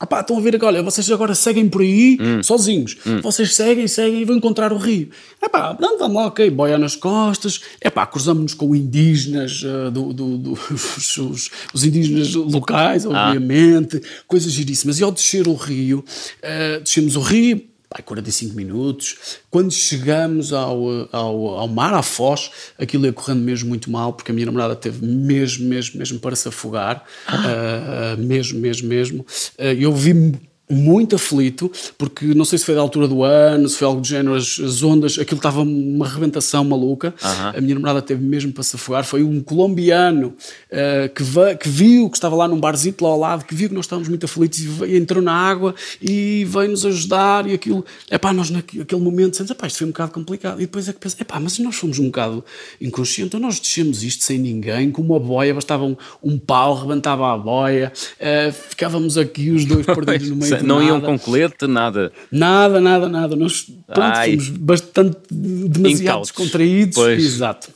ah 0.00 0.06
pá, 0.06 0.20
estão 0.20 0.36
a 0.36 0.40
ver 0.40 0.56
agora, 0.56 0.74
olha, 0.74 0.82
vocês 0.82 1.08
agora 1.10 1.34
seguem 1.34 1.68
por 1.68 1.80
aí 1.80 2.18
hum. 2.20 2.42
sozinhos. 2.42 2.96
Hum. 3.06 3.20
Vocês 3.20 3.54
seguem, 3.54 3.86
seguem 3.86 4.22
e 4.22 4.24
vão 4.24 4.36
encontrar 4.36 4.72
o 4.72 4.76
rio. 4.76 5.08
É 5.40 5.48
pá, 5.48 5.76
não, 5.80 5.98
vamos 5.98 6.16
lá, 6.16 6.26
ok, 6.26 6.50
boia 6.50 6.76
nas 6.76 6.96
costas. 6.96 7.60
É 7.80 7.88
pá, 7.88 8.04
cruzamos-nos 8.04 8.54
com 8.54 8.74
indígenas, 8.74 9.62
uh, 9.62 9.90
do, 9.90 10.12
do, 10.12 10.38
do 10.38 10.52
os, 10.52 11.16
os, 11.16 11.50
os, 11.72 11.84
indígenas 11.84 12.34
locais, 12.34 13.06
ah. 13.06 13.10
obviamente, 13.10 13.98
ah. 13.98 14.22
coisas 14.26 14.50
giríssimas. 14.52 14.98
E 14.98 15.04
ao 15.04 15.12
descer 15.12 15.46
o 15.46 15.54
rio, 15.54 16.04
uh, 16.42 16.80
descemos 16.80 17.14
o 17.14 17.20
rio, 17.20 17.62
pá, 17.94 18.02
45 18.02 18.56
minutos. 18.56 19.38
Quando 19.50 19.70
chegamos 19.70 20.52
ao, 20.52 21.08
ao, 21.12 21.48
ao 21.58 21.68
mar, 21.68 21.94
à 21.94 22.02
foz, 22.02 22.50
aquilo 22.78 23.06
ia 23.06 23.12
correndo 23.12 23.40
mesmo 23.40 23.68
muito 23.68 23.90
mal, 23.90 24.12
porque 24.12 24.32
a 24.32 24.34
minha 24.34 24.46
namorada 24.46 24.74
teve 24.74 25.06
mesmo, 25.06 25.68
mesmo, 25.68 25.98
mesmo 25.98 26.18
para 26.18 26.34
se 26.34 26.48
afogar. 26.48 27.04
Ah. 27.26 28.16
Uh, 28.18 28.22
mesmo, 28.22 28.58
mesmo, 28.58 28.88
mesmo. 28.88 29.20
Uh, 29.58 29.64
eu 29.78 29.92
vi-me 29.94 30.40
muito 30.68 31.16
aflito, 31.16 31.70
porque 31.98 32.26
não 32.34 32.44
sei 32.44 32.58
se 32.58 32.64
foi 32.64 32.74
da 32.74 32.80
altura 32.80 33.06
do 33.06 33.22
ano, 33.22 33.68
se 33.68 33.76
foi 33.76 33.86
algo 33.86 34.00
do 34.00 34.06
género, 34.06 34.34
as, 34.34 34.58
as 34.58 34.82
ondas, 34.82 35.18
aquilo 35.18 35.36
estava 35.36 35.60
uma 35.60 36.06
arrebentação 36.06 36.64
maluca. 36.64 37.14
A 37.56 37.60
minha 37.60 37.74
namorada 37.74 38.00
teve 38.00 38.22
mesmo 38.22 38.52
para 38.52 38.62
se 38.62 38.76
afogar. 38.76 39.04
Foi 39.04 39.22
um 39.22 39.42
colombiano 39.42 40.28
uh, 40.70 41.08
que, 41.14 41.22
que, 41.60 41.68
viu, 41.68 42.08
que 42.08 42.16
estava 42.16 42.34
lá 42.34 42.48
num 42.48 42.58
barzito 42.58 43.04
lá 43.04 43.10
ao 43.10 43.18
lado, 43.18 43.44
que 43.44 43.54
viu 43.54 43.68
que 43.68 43.74
nós 43.74 43.84
estávamos 43.84 44.08
muito 44.08 44.24
aflitos 44.24 44.58
e 44.60 44.66
veio, 44.66 44.96
entrou 44.96 45.22
na 45.22 45.32
água 45.32 45.74
e 46.00 46.46
veio 46.48 46.70
nos 46.70 46.86
ajudar. 46.86 47.46
E 47.46 47.52
aquilo, 47.52 47.84
é 48.08 48.16
pá, 48.16 48.32
nós 48.32 48.48
naquele 48.48 49.00
momento 49.00 49.32
dissemos, 49.32 49.50
é 49.50 49.54
pá, 49.54 49.66
isto 49.66 49.78
foi 49.78 49.86
um 49.86 49.90
bocado 49.90 50.12
complicado. 50.12 50.58
E 50.58 50.66
depois 50.66 50.88
é 50.88 50.92
que 50.94 50.98
pensei, 50.98 51.18
é 51.20 51.24
pá, 51.24 51.38
mas 51.38 51.58
nós 51.58 51.76
fomos 51.76 51.98
um 51.98 52.06
bocado 52.06 52.42
inconscientes, 52.80 53.26
então 53.26 53.40
nós 53.40 53.60
descemos 53.60 54.02
isto 54.02 54.24
sem 54.24 54.38
ninguém, 54.38 54.90
com 54.90 55.02
uma 55.02 55.20
boia, 55.20 55.52
bastava 55.52 55.84
um, 55.84 55.96
um 56.22 56.38
pau, 56.38 56.74
rebentava 56.74 57.32
a 57.32 57.36
boia, 57.36 57.92
uh, 58.18 58.52
ficávamos 58.52 59.18
aqui 59.18 59.50
os 59.50 59.66
dois 59.66 59.84
perdidos 59.84 60.30
no 60.30 60.36
meio 60.36 60.53
não 60.62 60.76
nada. 60.76 60.88
iam 60.88 61.00
com 61.00 61.18
colete, 61.18 61.66
nada. 61.66 62.12
Nada, 62.30 62.80
nada, 62.80 63.08
nada. 63.08 63.36
Nós 63.36 63.66
pronto, 63.86 64.16
fomos 64.24 64.48
bastante 64.50 65.16
demasiado 65.30 66.20
descontraídos. 66.22 66.94
Pois. 66.94 67.24
Exato. 67.24 67.68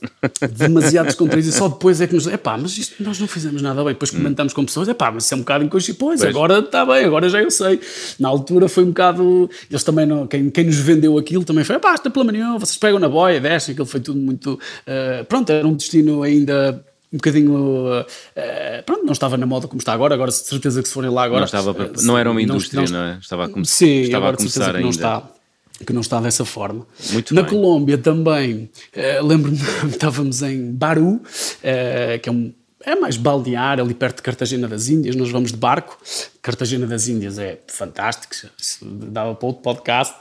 demasiado 0.57 1.07
descontraídos. 1.07 1.55
E 1.55 1.57
só 1.57 1.69
depois 1.69 2.01
é 2.01 2.07
que 2.07 2.15
nos. 2.15 2.27
Epá, 2.27 2.57
mas 2.57 2.77
isto 2.79 3.03
nós 3.03 3.19
não 3.19 3.27
fizemos 3.27 3.63
nada 3.63 3.83
bem. 3.83 3.93
Depois 3.93 4.11
comentamos 4.11 4.53
com 4.53 4.65
pessoas, 4.65 4.89
epá, 4.89 5.11
mas 5.11 5.25
isso 5.25 5.35
é 5.35 5.37
um 5.37 5.41
bocado 5.41 5.65
inconsciente. 5.65 5.99
Pois, 5.99 6.21
pois, 6.21 6.31
agora 6.31 6.59
está 6.61 6.85
bem, 6.85 7.05
agora 7.05 7.29
já 7.29 7.43
eu 7.43 7.51
sei. 7.51 7.81
Na 8.19 8.29
altura 8.29 8.69
foi 8.69 8.85
um 8.85 8.89
bocado. 8.89 9.51
Eles 9.71 9.83
também 9.83 10.07
não. 10.07 10.27
Quem, 10.27 10.51
quem 10.51 10.65
nos 10.65 10.77
vendeu 10.77 11.19
aquilo 11.19 11.45
também 11.45 11.65
foi, 11.65 11.77
epá, 11.77 11.95
está 11.95 12.11
pela 12.11 12.25
manhã, 12.25 12.57
vocês 12.59 12.77
pegam 12.77 12.99
na 12.99 13.09
boia, 13.09 13.41
descem, 13.41 13.73
aquilo 13.73 13.87
foi 13.87 14.01
tudo 14.01 14.19
muito. 14.19 14.55
Uh, 14.55 15.25
pronto, 15.25 15.51
era 15.51 15.67
um 15.67 15.75
destino 15.75 16.23
ainda 16.23 16.85
um 17.13 17.17
bocadinho. 17.17 18.01
Uh, 18.01 18.83
pronto, 18.85 19.05
não 19.05 19.13
estava 19.13 19.37
na 19.37 19.47
moda 19.47 19.67
como 19.67 19.79
está 19.79 19.93
agora, 19.93 20.15
agora 20.15 20.31
de 20.31 20.37
certeza 20.37 20.83
que 20.83 20.89
se 20.89 20.95
forem 20.95 21.11
lá 21.11 21.25
agora. 21.25 21.41
Não, 21.41 21.47
estava, 21.47 21.71
uh, 21.71 21.93
não 22.03 22.19
era 22.19 22.31
uma 22.31 22.41
indústria, 22.41 22.83
não, 22.83 22.93
não, 22.93 23.05
é? 23.05 23.19
Estava 23.21 23.47
a, 23.47 23.49
come 23.49 23.67
sim, 23.67 24.03
estava 24.03 24.31
a 24.31 24.37
começar 24.37 24.67
ainda. 24.67 24.81
Não 24.81 24.91
está, 24.91 25.23
que 25.87 25.93
não 25.93 26.01
está 26.01 26.21
dessa 26.21 26.45
forma. 26.45 26.87
Muito 27.13 27.35
na 27.35 27.43
bem. 27.43 27.51
Colômbia 27.51 27.99
também, 27.99 28.71
uh, 28.95 29.27
lembro-me, 29.27 29.59
estávamos 29.89 30.43
em 30.43 30.73
Baru, 30.73 31.21
que 32.23 32.29
é 32.29 32.33
um 32.33 32.53
é 32.85 32.95
mais 32.95 33.17
balnear, 33.17 33.81
ali 33.81 33.93
perto 33.93 34.17
de 34.17 34.23
Cartagena 34.23 34.69
das 34.69 34.89
Índias, 34.89 35.17
nós 35.17 35.31
vamos 35.31 35.51
de 35.51 35.57
barco. 35.57 35.99
Cartagena 36.41 36.87
das 36.87 37.09
Índias 37.09 37.39
é 37.39 37.59
fantástico, 37.67 38.35
dava 38.83 39.35
para 39.35 39.47
outro 39.47 39.63
podcast. 39.63 40.15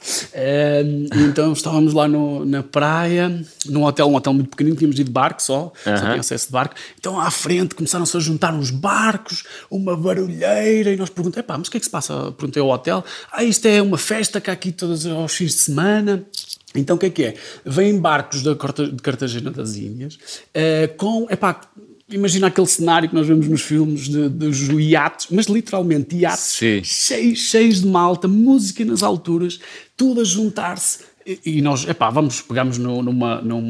Então 1.29 1.53
estávamos 1.53 1.93
lá 1.93 2.07
no, 2.07 2.43
na 2.45 2.63
praia, 2.63 3.43
num 3.67 3.83
hotel, 3.83 4.07
um 4.07 4.15
hotel 4.15 4.33
muito 4.33 4.49
pequenino, 4.49 4.75
tínhamos 4.75 4.99
ido 4.99 5.05
de 5.05 5.11
barco 5.11 5.41
só, 5.41 5.71
só 5.83 5.95
tinha 5.97 6.19
acesso 6.19 6.47
de 6.47 6.51
barco. 6.51 6.75
Então 6.99 7.19
à 7.19 7.29
frente 7.29 7.75
começaram-se 7.75 8.17
a 8.17 8.19
juntar 8.19 8.53
uns 8.53 8.71
barcos, 8.71 9.43
uma 9.69 9.95
barulheira, 9.95 10.91
e 10.91 10.97
nós 10.97 11.09
perguntamos, 11.09 11.45
pá, 11.45 11.57
mas 11.57 11.67
o 11.67 11.71
que 11.71 11.77
é 11.77 11.79
que 11.79 11.85
se 11.85 11.91
passa? 11.91 12.31
Perguntei 12.31 12.61
ao 12.61 12.69
hotel, 12.69 13.05
ah, 13.31 13.43
isto 13.43 13.67
é 13.67 13.81
uma 13.81 13.97
festa 13.97 14.41
que 14.41 14.49
há 14.49 14.53
aqui 14.53 14.71
todos 14.71 15.05
os 15.05 15.33
fins 15.33 15.51
de 15.51 15.59
semana. 15.59 16.25
Então 16.75 16.95
o 16.95 16.99
que 16.99 17.05
é 17.05 17.09
que 17.09 17.23
é? 17.23 17.33
Vêm 17.65 17.99
barcos 17.99 18.43
de 18.43 18.55
Cartagena 19.01 19.49
das 19.49 19.75
Índias 19.75 20.15
uh, 20.15 20.95
com, 20.97 21.27
epá, 21.29 21.61
imagina 22.09 22.47
aquele 22.47 22.67
cenário 22.67 23.09
que 23.09 23.15
nós 23.15 23.27
vemos 23.27 23.47
nos 23.47 23.61
filmes 23.61 24.07
de, 24.07 24.29
dos 24.29 24.59
iates, 24.69 25.27
mas 25.29 25.47
literalmente 25.47 26.15
iates 26.15 26.53
cheios, 26.83 27.39
cheios 27.39 27.81
de 27.81 27.87
malta, 27.87 28.27
música 28.27 28.85
nas 28.85 29.03
alturas, 29.03 29.59
tudo 29.95 30.21
a 30.21 30.23
juntar-se 30.23 30.99
e, 31.27 31.57
e 31.57 31.61
nós, 31.61 31.87
epá, 31.87 32.09
vamos, 32.09 32.41
pegámos 32.41 32.77
no, 32.77 33.01
numa, 33.03 33.41
num, 33.41 33.61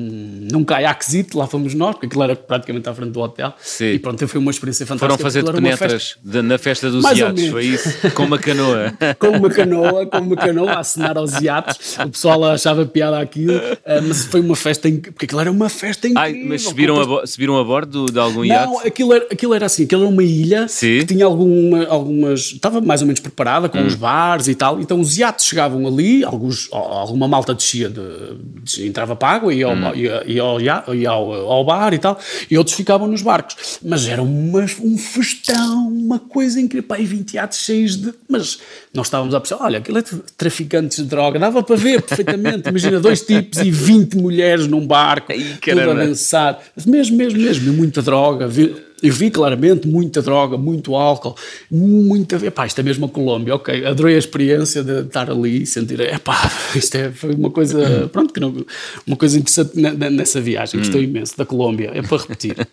num 0.52 0.64
caiaquezito, 0.64 1.38
lá 1.38 1.48
fomos 1.48 1.74
nós, 1.74 1.96
porque 1.96 2.06
aquilo 2.06 2.24
era 2.24 2.36
praticamente 2.36 2.88
à 2.88 2.94
frente 2.94 3.12
do 3.12 3.20
hotel. 3.20 3.54
Sim. 3.60 3.92
E 3.94 4.00
pronto, 4.00 4.28
foi 4.28 4.40
uma 4.40 4.52
experiência 4.52 4.86
fantástica. 4.86 5.18
Foram 5.18 5.24
fazer 5.24 5.44
penetras 5.52 6.18
festa- 6.24 6.44
na 6.44 6.58
festa 6.58 6.90
dos 6.92 7.04
Mais 7.04 7.18
iates, 7.18 7.48
foi 7.48 7.66
isso? 7.66 8.12
Com 8.12 8.24
uma 8.26 8.38
canoa. 8.38 8.94
com 9.20 9.30
uma 9.30 9.50
canoa, 9.50 10.06
com 10.06 10.18
uma 10.20 10.36
canoa 10.36 10.72
a 10.74 10.80
acenar 10.80 11.18
aos 11.18 11.34
iates. 11.42 11.98
O 11.98 12.10
pessoal 12.10 12.44
achava 12.46 12.86
piada 12.86 13.20
aquilo, 13.20 13.54
eh, 13.86 14.02
mas 14.02 14.26
foi 14.26 14.40
uma 14.42 14.56
festa 14.56 14.88
incrível, 14.88 15.14
porque 15.14 15.26
aquilo 15.26 15.42
era 15.42 15.52
uma 15.52 15.70
festa 15.70 16.08
incrível. 16.08 16.42
Ai, 16.42 16.48
mas 16.48 16.62
subiram 16.64 17.20
a, 17.20 17.26
subiram 17.28 17.58
a 17.58 17.64
bordo 17.64 18.06
de 18.06 18.20
algum 18.20 18.40
Não, 18.40 18.46
iate? 18.46 18.88
aquilo 18.88 19.14
era, 19.14 19.26
aquilo 19.32 19.54
era 19.54 19.66
assim, 19.66 19.84
aquilo 19.84 20.02
era 20.04 20.10
uma 20.10 20.24
ilha 20.24 20.68
Sim. 20.68 21.00
que 21.00 21.06
tinha 21.06 21.26
alguma, 21.26 21.86
algumas. 21.86 22.42
estava 22.42 22.82
mais 22.82 23.02
ou 23.02 23.08
menos 23.08 23.20
preparada 23.20 23.68
com 23.70 23.84
os 23.86 23.96
bares 23.96 24.48
e 24.48 24.56
tal. 24.56 24.80
Então 24.80 25.00
os 25.00 25.18
iates 25.18 25.46
chegavam 25.46 25.88
ali, 25.88 26.24
alguns, 26.24 26.68
alguma 26.72 27.28
malta 27.28 27.47
descia, 27.54 27.90
de, 27.90 28.86
entrava 28.86 29.16
para 29.16 29.30
a 29.30 29.32
água 29.34 29.54
e, 29.54 29.64
ao, 29.64 29.76
ia, 29.96 30.24
ia 30.26 30.42
ao, 30.42 30.62
ia- 30.62 31.10
ao, 31.10 31.32
ao 31.52 31.66
bar 31.66 31.94
e 31.94 32.00
tal, 32.00 32.20
e 32.50 32.58
outros 32.58 32.76
ficavam 32.76 33.08
nos 33.08 33.22
barcos. 33.22 33.80
Mas 33.84 34.08
era 34.08 34.22
uma, 34.22 34.66
um 34.82 34.98
festão, 34.98 35.88
uma 35.88 36.20
coisa 36.20 36.60
incrível. 36.60 36.88
Pá, 36.88 37.00
e 37.00 37.06
20 37.06 37.34
iates 37.34 37.60
cheios 37.60 37.98
de. 37.98 38.14
Mas 38.30 38.60
nós 38.94 39.08
estávamos 39.08 39.34
a 39.36 39.40
pensar: 39.40 39.58
olha, 39.62 39.80
aquilo 39.80 39.98
é 39.98 40.02
de 40.02 40.12
traficantes 40.38 40.98
de 40.98 41.04
droga, 41.06 41.38
dava 41.40 41.62
para 41.64 41.76
ver 41.76 42.02
perfeitamente. 42.02 42.68
Imagina 42.70 43.00
dois 43.00 43.22
tipos 43.22 43.60
e 43.60 43.70
20 43.72 44.18
mulheres 44.18 44.68
num 44.68 44.86
barco, 44.86 45.32
Ai, 45.32 45.58
tudo 45.62 45.82
a 45.82 45.94
dançar. 45.94 46.60
Mesmo, 46.86 47.18
mesmo, 47.18 47.40
mesmo, 47.40 47.74
muita 47.74 48.02
droga. 48.02 48.48
Vi- 48.48 48.87
Eu 49.02 49.14
vi 49.14 49.30
claramente 49.30 49.88
muita 49.88 50.22
droga, 50.22 50.58
muito 50.58 50.96
álcool, 50.96 51.36
muita. 51.70 52.44
Epá, 52.46 52.66
isto 52.66 52.80
é 52.80 52.84
mesmo 52.84 53.06
a 53.06 53.10
Colômbia, 53.10 53.54
ok. 53.56 53.86
Adorei 53.86 54.16
a 54.16 54.20
experiência 54.20 54.84
de 54.84 55.02
estar 55.02 55.30
ali 55.30 55.62
e 55.64 55.66
sentir. 55.66 56.00
Epá, 56.00 56.52
isto 56.76 56.96
é, 56.96 57.12
foi 57.12 57.36
uma 57.36 57.52
coisa. 57.52 58.10
Pronto, 58.12 58.34
que 58.34 58.40
não, 58.40 58.66
uma 59.06 59.16
coisa 59.16 59.38
interessante 59.38 59.80
ne- 59.80 59.92
ne- 59.92 60.10
nessa 60.10 60.42
viagem. 60.42 60.80
Gostei 60.80 61.04
imenso 61.04 61.38
da 61.38 61.46
Colômbia. 61.46 61.92
É 61.94 62.02
para 62.02 62.18
repetir. 62.18 62.56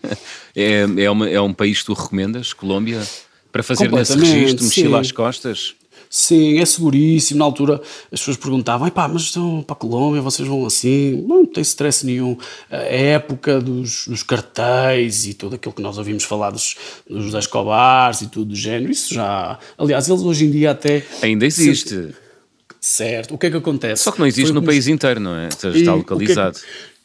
É, 0.57 0.85
é, 0.99 1.09
uma- 1.11 1.29
é 1.29 1.39
um 1.41 1.51
país 1.53 1.79
que 1.79 1.85
tu 1.87 1.93
recomendas, 1.93 2.53
Colômbia? 2.53 3.01
Para 3.51 3.61
fazer 3.61 3.91
nesse 3.91 4.17
registro, 4.17 4.65
sim. 4.65 4.95
às 4.95 5.11
costas? 5.11 5.75
Sim, 6.17 6.59
é 6.59 6.65
seguríssimo. 6.65 7.39
Na 7.39 7.43
altura 7.43 7.81
as 8.09 8.19
pessoas 8.21 8.37
perguntavam: 8.37 8.89
pá, 8.89 9.05
mas 9.05 9.23
estão 9.23 9.61
para 9.61 9.73
a 9.73 9.77
Colômbia, 9.77 10.21
vocês 10.21 10.47
vão 10.47 10.65
assim? 10.65 11.21
Não, 11.27 11.39
não 11.39 11.45
tem 11.45 11.61
stress 11.61 12.05
nenhum. 12.05 12.37
A 12.71 12.77
época 12.77 13.59
dos, 13.59 14.07
dos 14.07 14.23
cartéis 14.23 15.27
e 15.27 15.33
tudo 15.33 15.55
aquilo 15.55 15.73
que 15.73 15.81
nós 15.81 15.97
ouvimos 15.97 16.23
falar 16.23 16.51
dos, 16.51 16.77
dos 17.09 17.33
Escobars 17.33 18.21
e 18.21 18.27
tudo 18.27 18.45
do 18.45 18.55
género, 18.55 18.93
isso 18.93 19.13
já. 19.13 19.59
Aliás, 19.77 20.07
eles 20.07 20.21
hoje 20.21 20.45
em 20.45 20.51
dia 20.51 20.71
até. 20.71 21.03
Ainda 21.21 21.45
existe. 21.45 22.15
Certo. 22.79 23.33
O 23.33 23.37
que 23.37 23.47
é 23.47 23.51
que 23.51 23.57
acontece? 23.57 24.03
Só 24.03 24.11
que 24.13 24.19
não 24.19 24.25
existe 24.25 24.45
Foi 24.45 24.53
no 24.53 24.61
como- 24.61 24.67
país 24.71 24.87
inteiro, 24.87 25.19
não 25.19 25.35
é? 25.35 25.49
Seja, 25.51 25.77
está 25.77 25.91
é 25.91 25.95
localizado. 25.95 26.57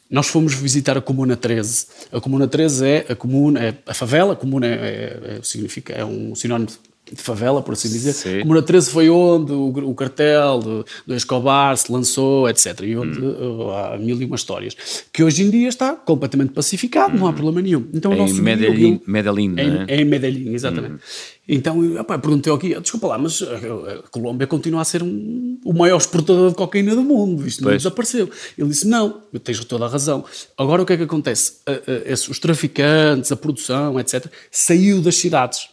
Nós 0.09 0.27
fomos 0.27 0.53
visitar 0.53 0.97
a 0.97 1.01
Comuna 1.01 1.35
13. 1.35 1.85
A 2.13 2.21
Comuna 2.21 2.47
13 2.47 2.85
é 2.85 3.05
a 3.09 3.15
comuna, 3.15 3.59
é 3.59 3.73
a 3.85 3.93
favela, 3.93 4.31
a 4.33 4.35
comuna 4.37 4.67
é, 4.67 4.69
é- 4.71 5.37
é- 5.37 5.39
significa, 5.43 5.91
é 5.93 6.05
um 6.05 6.33
sinónimo 6.33 6.69
de 7.13 7.21
favela, 7.21 7.61
por 7.61 7.73
assim 7.73 7.89
dizer. 7.89 8.13
Sim. 8.13 8.39
Comuna 8.41 8.61
13 8.61 8.89
foi 8.89 9.09
onde 9.09 9.51
o, 9.51 9.67
o 9.89 9.93
cartel 9.95 10.59
do, 10.59 10.85
do 11.05 11.13
Escobar 11.15 11.75
se 11.77 11.91
lançou, 11.91 12.47
etc. 12.49 12.79
E 12.83 12.95
onde 12.95 13.19
Hum. 13.19 13.59
uh, 13.67 13.71
há 13.71 13.97
mil 13.97 14.21
e 14.21 14.25
umas 14.25 14.39
histórias. 14.41 14.75
Que 15.11 15.21
hoje 15.23 15.43
em 15.43 15.49
dia 15.49 15.67
está 15.67 15.93
completamente 15.93 16.53
pacificado, 16.53 17.17
não 17.17 17.27
há 17.27 17.33
problema 17.33 17.61
nenhum. 17.61 17.85
Então, 17.93 18.11
o 18.11 18.13
Hum. 18.13 18.17
Em 18.17 18.19
nosso 18.21 18.33
guia, 18.35 18.43
Medellín, 18.43 18.87
ele- 18.93 19.01
Medellín, 19.07 19.47
não 19.49 19.63
é? 19.63 19.85
em, 19.95 20.01
em 20.01 20.05
Medellín, 20.05 20.53
exatamente. 20.53 21.01
Então, 21.49 21.83
eu, 21.83 21.99
opá, 21.99 22.17
perguntei 22.17 22.49
ao 22.49 22.57
guia, 22.57 22.79
desculpa 22.79 23.07
lá, 23.07 23.17
mas 23.17 23.41
a, 23.41 23.45
a 23.95 24.03
Colômbia 24.09 24.47
continua 24.47 24.79
a 24.81 24.85
ser 24.85 25.03
um- 25.03 25.59
o 25.65 25.73
maior 25.73 25.97
exportador 25.97 26.49
de 26.51 26.55
cocaína 26.55 26.95
do 26.95 27.01
mundo, 27.03 27.45
isto 27.45 27.61
não 27.61 27.71
Pois. 27.71 27.81
desapareceu. 27.83 28.29
Ele 28.57 28.69
disse, 28.69 28.87
não, 28.87 29.21
tens 29.43 29.63
toda 29.65 29.85
a 29.85 29.89
razão. 29.89 30.23
Agora 30.57 30.81
o 30.81 30.85
que 30.85 30.93
é 30.93 30.97
que 30.97 31.03
acontece? 31.03 31.55
A- 31.65 31.71
a- 31.71 32.11
esses- 32.11 32.29
os 32.29 32.39
traficantes, 32.39 33.31
a 33.33 33.35
produção, 33.35 33.99
etc., 33.99 34.27
saiu 34.49 35.01
das 35.01 35.15
cidades. 35.15 35.67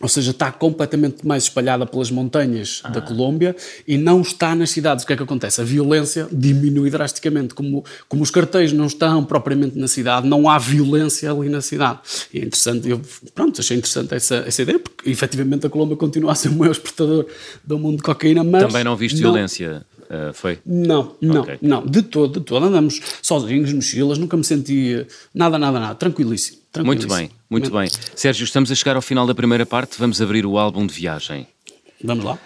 Ou 0.00 0.08
seja, 0.08 0.30
está 0.30 0.50
completamente 0.50 1.26
mais 1.26 1.44
espalhada 1.44 1.84
pelas 1.84 2.10
montanhas 2.10 2.82
da 2.92 3.00
Colômbia 3.02 3.54
e 3.86 3.98
não 3.98 4.22
está 4.22 4.54
nas 4.54 4.70
cidades. 4.70 5.04
O 5.04 5.06
que 5.06 5.12
é 5.12 5.16
que 5.16 5.22
acontece? 5.22 5.60
A 5.60 5.64
violência 5.64 6.26
diminui 6.32 6.90
drasticamente. 6.90 7.54
Como, 7.54 7.84
como 8.08 8.22
os 8.22 8.30
cartéis 8.30 8.72
não 8.72 8.86
estão 8.86 9.24
propriamente 9.24 9.78
na 9.78 9.86
cidade, 9.86 10.26
não 10.26 10.48
há 10.48 10.58
violência 10.58 11.30
ali 11.30 11.48
na 11.48 11.60
cidade. 11.60 12.00
E 12.32 12.38
é 12.38 12.44
interessante, 12.44 12.88
eu 12.88 13.00
pronto, 13.34 13.60
achei 13.60 13.76
interessante 13.76 14.14
essa, 14.14 14.36
essa 14.46 14.62
ideia, 14.62 14.78
porque 14.78 15.10
efetivamente 15.10 15.66
a 15.66 15.70
Colômbia 15.70 15.96
continua 15.96 16.32
a 16.32 16.34
ser 16.34 16.48
o 16.48 16.52
maior 16.52 16.72
exportador 16.72 17.26
do 17.62 17.78
mundo 17.78 17.98
de 17.98 18.02
cocaína, 18.02 18.42
mas. 18.42 18.66
Também 18.66 18.84
não 18.84 18.96
viste 18.96 19.18
violência, 19.18 19.84
ah, 20.10 20.32
foi? 20.34 20.58
Não, 20.66 21.14
não, 21.20 21.42
Ok. 21.42 21.58
não, 21.62 21.86
de 21.86 22.02
todo, 22.02 22.40
de 22.40 22.44
todo. 22.46 22.66
Andamos 22.66 23.00
sozinhos, 23.22 23.72
mochilas, 23.72 24.18
nunca 24.18 24.36
me 24.36 24.42
senti 24.44 25.06
nada, 25.32 25.56
nada, 25.58 25.78
nada. 25.78 25.94
Tranquilíssimo. 25.94 26.58
Muito 26.84 27.06
tranquilíssimo. 27.06 27.14
bem, 27.16 27.30
muito 27.48 27.70
bem. 27.70 27.88
Sérgio, 28.14 28.44
estamos 28.44 28.70
a 28.70 28.74
chegar 28.74 28.96
ao 28.96 29.02
final 29.02 29.26
da 29.26 29.34
primeira 29.34 29.64
parte, 29.64 29.96
vamos 29.98 30.20
abrir 30.20 30.44
o 30.44 30.58
álbum 30.58 30.86
de 30.86 30.94
viagem. 30.94 31.46
Vamos 32.02 32.24
lá. 32.24 32.38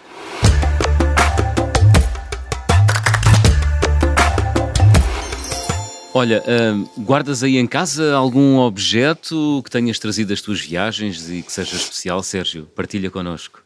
Olha, 6.13 6.41
ah, 6.47 7.01
guardas 7.01 7.43
aí 7.43 7.57
em 7.57 7.67
casa 7.67 8.13
algum 8.15 8.57
objeto 8.57 9.61
que 9.65 9.69
tenhas 9.69 9.99
trazido 9.99 10.29
das 10.29 10.41
tuas 10.41 10.61
viagens 10.61 11.29
e 11.29 11.41
que 11.41 11.51
seja 11.51 11.75
especial, 11.75 12.23
Sérgio? 12.23 12.69
Partilha 12.73 13.11
connosco. 13.11 13.64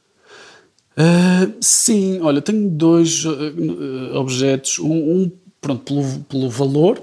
Uh, 0.99 1.55
sim, 1.61 2.19
olha, 2.21 2.41
tenho 2.41 2.69
dois 2.69 3.23
uh, 3.23 4.15
objetos. 4.15 4.79
Um, 4.79 4.91
um, 4.91 5.31
pronto, 5.61 5.83
pelo, 5.83 6.19
pelo 6.25 6.49
valor, 6.49 7.01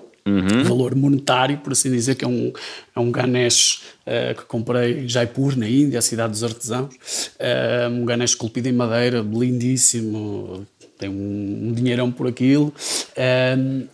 valor 0.64 0.94
monetário, 0.94 1.58
por 1.58 1.72
assim 1.72 1.90
dizer, 1.90 2.16
que 2.16 2.24
é 2.24 2.28
um, 2.28 2.52
é 2.94 3.00
um 3.00 3.10
Ganesh 3.10 3.82
uh, 4.06 4.34
que 4.36 4.44
comprei 4.44 5.04
em 5.04 5.08
Jaipur, 5.08 5.56
na 5.56 5.66
Índia, 5.66 5.98
a 5.98 6.02
cidade 6.02 6.32
dos 6.32 6.44
artesãos. 6.44 6.94
Uh, 7.40 7.90
um 7.90 8.04
Ganesh 8.04 8.32
esculpido 8.32 8.68
em 8.68 8.72
madeira, 8.72 9.20
lindíssimo. 9.20 10.66
Tem 10.98 11.08
um, 11.08 11.68
um 11.68 11.72
dinheirão 11.72 12.10
por 12.10 12.26
aquilo. 12.26 12.72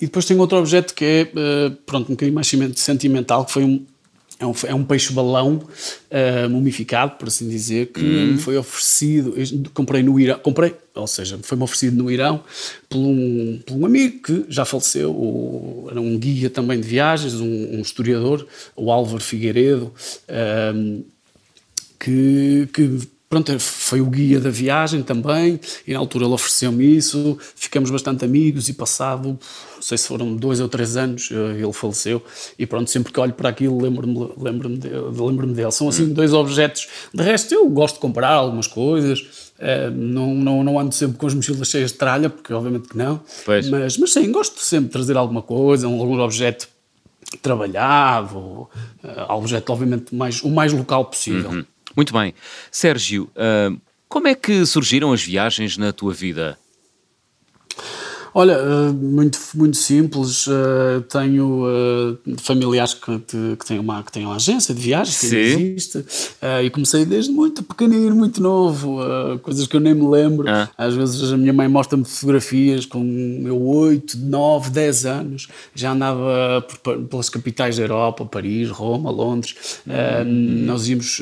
E 0.01 0.07
depois 0.07 0.25
tenho 0.25 0.39
outro 0.39 0.57
objeto 0.57 0.95
que 0.95 1.05
é, 1.05 1.25
pronto, 1.85 2.07
um 2.07 2.15
bocadinho 2.15 2.33
mais 2.33 2.49
sentimental, 2.77 3.45
que 3.45 3.51
foi 3.51 3.65
um, 3.65 3.85
é 4.43 4.47
um, 4.47 4.55
é 4.69 4.75
um 4.75 4.85
peixe-balão 4.85 5.63
uh, 6.11 6.51
mumificado, 6.51 7.13
por 7.17 7.29
assim 7.29 7.49
dizer, 7.49 7.87
que 7.93 8.01
me 8.03 8.39
foi 8.39 8.57
oferecido. 8.57 9.35
comprei 9.73 10.03
no 10.03 10.19
Irão, 10.19 10.39
comprei, 10.41 10.75
ou 10.95 11.07
seja, 11.07 11.39
foi-me 11.43 11.63
oferecido 11.65 11.97
no 11.97 12.11
Irão 12.11 12.43
por 12.89 12.99
um, 12.99 13.61
por 13.67 13.77
um 13.77 13.87
amigo 13.87 14.23
que 14.23 14.45
já 14.49 14.65
faleceu, 14.65 15.11
o- 15.13 15.87
era 15.91 16.01
um 16.01 16.19
guia 16.19 16.51
também 16.51 16.81
de 16.81 16.87
viagens, 16.89 17.35
um, 17.35 17.77
um 17.77 17.81
historiador, 17.81 18.47
o 18.77 18.91
Álvaro 18.91 19.23
Figueiredo, 19.23 19.93
um, 20.75 21.03
que, 22.01 22.69
que 22.73 22.99
pronto, 23.33 23.59
foi 23.59 24.03
o 24.03 24.05
guia 24.11 24.39
da 24.39 24.51
viagem 24.51 25.03
também, 25.03 25.59
e 25.87 25.95
na 25.95 25.99
altura 25.99 26.27
ele 26.27 26.35
ofereceu-me 26.35 26.85
isso, 26.99 27.39
ficamos 27.57 27.91
bastante 27.91 28.27
amigos 28.27 28.69
e 28.69 28.75
passado, 28.75 29.27
não 29.75 29.81
sei 29.81 29.97
se 29.97 30.07
foram 30.07 30.37
dois 30.37 30.61
ou 30.61 30.69
três 30.69 30.99
anos, 30.99 31.31
eh, 31.33 31.63
ele 31.63 31.73
faleceu, 31.73 32.23
e 32.59 32.67
pronto, 32.67 32.91
sempre 32.91 33.11
que 33.11 33.19
olho 33.19 33.33
para 33.33 33.49
aquilo 33.49 33.81
lembro-me 33.81 34.29
lembro 34.37 34.69
dele, 34.69 34.97
lembro 35.19 35.47
dele. 35.47 35.73
São 35.73 35.89
assim 35.89 36.13
dois 36.13 36.35
objetos, 36.35 36.87
de 37.15 37.23
resto 37.23 37.55
eu 37.55 37.67
gosto 37.71 37.95
de 37.95 38.01
comprar 38.01 38.29
algumas 38.29 38.67
coisas, 38.67 39.25
eh, 39.59 39.89
não, 39.89 40.35
não, 40.35 40.63
não 40.63 40.79
ando 40.79 40.95
sempre 40.95 41.17
com 41.17 41.27
as 41.27 41.33
mochilas 41.33 41.69
cheias 41.69 41.91
de 41.91 41.97
tralha, 41.97 42.29
porque 42.29 42.53
obviamente 42.53 42.89
que 42.91 42.99
não, 42.99 43.19
Pois. 43.47 43.67
mas, 43.71 43.97
mas 43.97 44.13
sim, 44.13 44.31
gosto 44.31 44.61
sempre 44.61 44.89
de 44.89 44.93
trazer 44.93 45.17
alguma 45.17 45.41
coisa, 45.41 45.89
um- 45.89 45.99
algum 45.99 46.21
objeto 46.21 46.69
trabalhado, 47.41 48.69
eh, 49.03 49.25
objeto 49.31 49.73
obviamente 49.73 50.15
mais, 50.15 50.43
o 50.43 50.51
mais 50.51 50.71
local 50.75 51.07
possível. 51.07 51.51
Hum, 51.51 51.65
Muito 51.97 52.13
bem. 52.13 52.35
Sérgio, 52.71 53.31
ah, 53.37 53.71
como 54.09 54.29
é 54.29 54.35
que 54.35 54.67
surgiram 54.67 55.13
as 55.13 55.23
viagens 55.23 55.77
na 55.77 55.93
tua 55.93 56.13
vida? 56.13 56.59
Olha, 58.35 58.53
eh, 58.55 58.93
muito, 58.93 59.39
muito 59.55 59.77
simples. 59.77 60.47
eh, 60.49 61.01
Tenho 61.09 61.65
eh, 61.69 62.35
familiares 62.39 62.95
que, 62.95 63.19
que, 63.57 63.67
têm 63.67 63.79
uma, 63.79 64.03
que 64.03 64.11
têm 64.11 64.25
uma 64.25 64.37
agência 64.37 64.75
de 64.75 64.81
viagens, 64.81 65.21
que 65.21 65.27
Sim. 65.27 65.37
existe. 65.37 66.05
E 66.65 66.71
comecei 66.71 67.05
desde 67.05 67.31
muito 67.31 67.63
pequenino, 67.63 68.17
muito 68.17 68.43
novo, 68.43 68.99
coisas 69.43 69.67
que 69.67 69.77
eu 69.77 69.81
nem 69.81 69.95
me 69.95 70.07
lembro. 70.09 70.49
Ah. 70.49 70.69
Às 70.79 70.95
vezes 70.95 71.31
a 71.33 71.37
minha 71.37 71.53
mãe 71.53 71.69
mostra-me 71.69 72.05
fotografias 72.05 72.87
com 72.87 73.03
eu 73.45 73.61
8, 73.61 74.17
9, 74.19 74.71
10 74.71 75.05
anos. 75.05 75.49
Já 75.75 75.93
andava 75.93 76.65
por- 76.83 76.99
pelas 77.05 77.29
capitais 77.29 77.77
da 77.77 77.83
Europa, 77.83 78.25
Paris, 78.25 78.71
Roma, 78.71 79.11
Londres. 79.11 79.55
Eh, 79.87 80.25
Nós 80.25 80.89
íamos. 80.89 81.21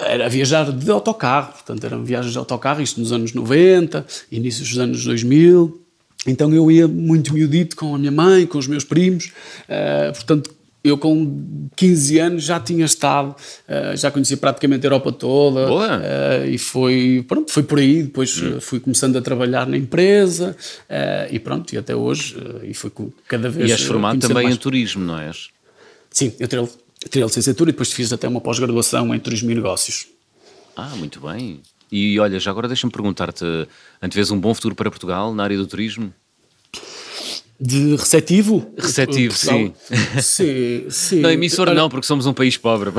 Era 0.00 0.28
viajar 0.28 0.72
de 0.72 0.90
autocarro, 0.90 1.52
portanto 1.52 1.84
eram 1.84 2.04
viagens 2.04 2.32
de 2.32 2.38
autocarro, 2.38 2.80
isto 2.82 3.00
nos 3.00 3.12
anos 3.12 3.32
90, 3.32 4.06
inícios 4.30 4.68
dos 4.68 4.78
anos 4.78 5.04
2000, 5.04 5.80
então 6.26 6.52
eu 6.52 6.70
ia 6.70 6.86
muito 6.86 7.32
miudito 7.32 7.76
com 7.76 7.94
a 7.94 7.98
minha 7.98 8.10
mãe, 8.10 8.46
com 8.46 8.58
os 8.58 8.66
meus 8.66 8.84
primos, 8.84 9.32
eh, 9.68 10.10
portanto 10.12 10.58
eu 10.88 10.96
com 10.96 11.68
15 11.76 12.18
anos 12.18 12.44
já 12.44 12.60
tinha 12.60 12.84
estado, 12.84 13.30
uh, 13.30 13.96
já 13.96 14.10
conhecia 14.10 14.36
praticamente 14.36 14.86
a 14.86 14.88
Europa 14.88 15.12
toda 15.12 15.70
uh, 15.70 16.46
e 16.48 16.56
foi, 16.56 17.24
pronto, 17.26 17.52
foi 17.52 17.62
por 17.62 17.78
aí, 17.78 18.04
depois 18.04 18.40
hum. 18.40 18.60
fui 18.60 18.80
começando 18.80 19.16
a 19.16 19.22
trabalhar 19.22 19.66
na 19.66 19.76
empresa 19.76 20.56
uh, 20.88 21.34
e 21.34 21.38
pronto, 21.38 21.72
e 21.72 21.78
até 21.78 21.94
hoje, 21.94 22.36
e 22.62 22.74
foi 22.74 22.90
cada 23.26 23.48
vez... 23.48 23.68
E 23.68 23.72
és 23.72 23.82
formado 23.82 24.20
também 24.20 24.44
mais. 24.44 24.54
em 24.54 24.58
turismo, 24.58 25.04
não 25.04 25.18
és? 25.18 25.48
Sim, 26.10 26.32
eu 26.38 26.48
tirei, 26.48 26.66
tirei 27.08 27.22
a 27.22 27.26
licenciatura 27.26 27.70
e 27.70 27.72
depois 27.72 27.92
fiz 27.92 28.12
até 28.12 28.26
uma 28.28 28.40
pós-graduação 28.40 29.14
em 29.14 29.20
turismo 29.20 29.50
e 29.50 29.54
negócios. 29.54 30.06
Ah, 30.76 30.94
muito 30.96 31.20
bem. 31.20 31.60
E 31.90 32.18
olha, 32.20 32.38
já 32.38 32.50
agora 32.50 32.68
deixa-me 32.68 32.92
perguntar-te, 32.92 33.44
antevês 34.00 34.30
um 34.30 34.38
bom 34.38 34.54
futuro 34.54 34.74
para 34.74 34.90
Portugal 34.90 35.34
na 35.34 35.42
área 35.42 35.56
do 35.56 35.66
turismo? 35.66 36.12
De 37.60 37.96
receptivo. 37.96 38.72
Receptivo, 38.78 39.34
sim. 39.36 39.72
Sim, 40.20 40.86
sim. 40.90 41.20
Não, 41.20 41.30
emissor 41.30 41.74
não, 41.74 41.88
porque 41.88 42.06
somos 42.06 42.24
um 42.24 42.32
país 42.32 42.56
pobre. 42.56 42.90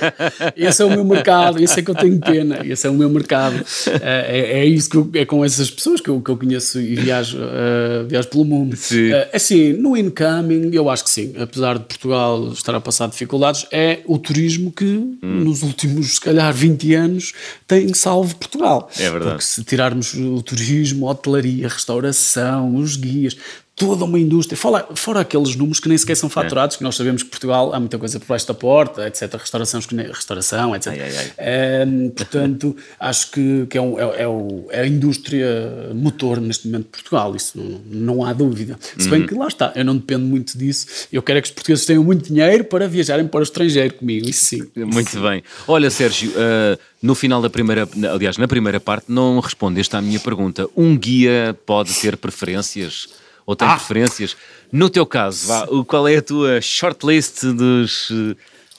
Esse 0.54 0.82
é 0.82 0.84
o 0.84 0.90
meu 0.90 1.04
mercado, 1.04 1.62
esse 1.62 1.80
é 1.80 1.82
que 1.82 1.90
eu 1.90 1.94
tenho 1.94 2.18
pena, 2.20 2.60
esse 2.64 2.86
é 2.86 2.90
o 2.90 2.94
meu 2.94 3.08
mercado. 3.08 3.64
É, 4.02 4.38
é, 4.38 4.60
é 4.60 4.66
isso 4.66 4.88
que 4.88 4.96
eu, 4.96 5.10
é 5.14 5.24
com 5.24 5.44
essas 5.44 5.70
pessoas 5.70 6.00
que 6.00 6.08
eu, 6.08 6.20
que 6.20 6.30
eu 6.30 6.36
conheço 6.36 6.80
e 6.80 6.94
viajo, 6.94 7.38
uh, 7.38 8.06
viajo 8.06 8.28
pelo 8.28 8.44
mundo. 8.44 8.76
Sim. 8.76 9.12
Uh, 9.12 9.26
assim, 9.32 9.72
no 9.72 9.96
incoming, 9.96 10.70
eu 10.72 10.88
acho 10.88 11.04
que 11.04 11.10
sim, 11.10 11.34
apesar 11.38 11.78
de 11.78 11.84
Portugal 11.84 12.52
estar 12.52 12.74
a 12.74 12.80
passar 12.80 13.08
dificuldades, 13.08 13.66
é 13.70 14.00
o 14.06 14.18
turismo 14.18 14.70
que 14.70 14.84
hum. 14.84 15.18
nos 15.22 15.62
últimos, 15.62 16.14
se 16.14 16.20
calhar, 16.20 16.52
20 16.52 16.94
anos 16.94 17.32
tem 17.66 17.92
salvo 17.94 18.36
Portugal. 18.36 18.90
É 18.98 19.10
verdade. 19.10 19.30
Porque 19.30 19.44
se 19.44 19.64
tirarmos 19.64 20.14
o 20.14 20.42
turismo, 20.42 21.08
a 21.08 21.12
hotelaria, 21.12 21.66
a 21.66 21.70
restauração, 21.70 22.76
os 22.76 22.96
guias, 22.96 23.36
toda 23.76 24.04
uma 24.04 24.18
indústria, 24.18 24.56
fora, 24.56 24.86
fora 24.94 25.20
aqueles 25.20 25.56
números 25.56 25.80
que 25.80 25.88
nem 25.88 25.98
sequer 25.98 26.16
são 26.16 26.28
faturados, 26.28 26.76
é. 26.76 26.78
que 26.78 26.84
nós 26.84 26.94
sabemos 26.94 27.22
que 27.22 27.30
Portugal 27.30 27.74
há 27.74 27.80
muita 27.80 27.98
coisa 27.98 28.20
por 28.20 28.28
baixo 28.28 28.46
da 28.46 28.54
porta, 28.54 29.06
etc. 29.06 29.34
Restauração, 29.34 29.80
restauração 30.12 30.76
etc. 30.76 30.92
Ai, 30.92 31.00
ai, 31.00 31.16
ai. 31.16 31.32
É, 31.36 31.86
portanto, 32.14 32.76
acho 33.00 33.32
que, 33.32 33.66
que 33.68 33.76
é, 33.76 33.80
um, 33.82 33.98
é, 33.98 34.22
é, 34.22 34.28
o, 34.28 34.66
é, 34.70 34.82
a 34.82 34.86
indústria 34.86 35.90
motor 35.92 36.40
neste 36.40 36.68
momento 36.68 36.84
de 36.84 36.90
Portugal, 36.90 37.34
isso 37.34 37.58
não, 37.58 37.80
não 38.14 38.24
há 38.24 38.32
dúvida. 38.32 38.78
Se 38.96 39.08
bem 39.08 39.22
uhum. 39.22 39.26
que 39.26 39.34
lá 39.34 39.48
está, 39.48 39.72
eu 39.74 39.84
não 39.84 39.96
dependo 39.96 40.24
muito 40.24 40.56
disso, 40.56 41.08
eu 41.12 41.20
quero 41.20 41.38
é 41.38 41.42
que 41.42 41.48
os 41.48 41.54
portugueses 41.54 41.84
tenham 41.84 42.04
muito 42.04 42.32
dinheiro 42.32 42.64
para 42.64 42.86
viajarem 42.86 43.26
para 43.26 43.40
o 43.40 43.42
estrangeiro 43.42 43.94
comigo, 43.94 44.28
isso 44.28 44.44
sim. 44.44 44.62
Muito 44.76 45.20
bem. 45.20 45.42
Olha, 45.66 45.90
Sérgio, 45.90 46.30
uh, 46.30 46.78
no 47.02 47.14
final 47.14 47.42
da 47.42 47.50
primeira, 47.50 47.88
aliás, 48.12 48.36
na 48.38 48.46
primeira 48.46 48.78
parte, 48.78 49.06
não 49.08 49.40
respondeste 49.40 49.96
à 49.96 50.00
minha 50.00 50.20
pergunta. 50.20 50.68
Um 50.76 50.96
guia 50.96 51.56
pode 51.66 51.92
ter 51.94 52.16
preferências? 52.16 53.08
Ou 53.46 53.54
tens 53.54 53.70
ah. 53.70 53.76
preferências? 53.76 54.36
No 54.72 54.90
teu 54.90 55.06
caso, 55.06 55.46
vá, 55.46 55.66
qual 55.86 56.08
é 56.08 56.16
a 56.16 56.22
tua 56.22 56.60
shortlist 56.60 57.44
dos, 57.44 58.10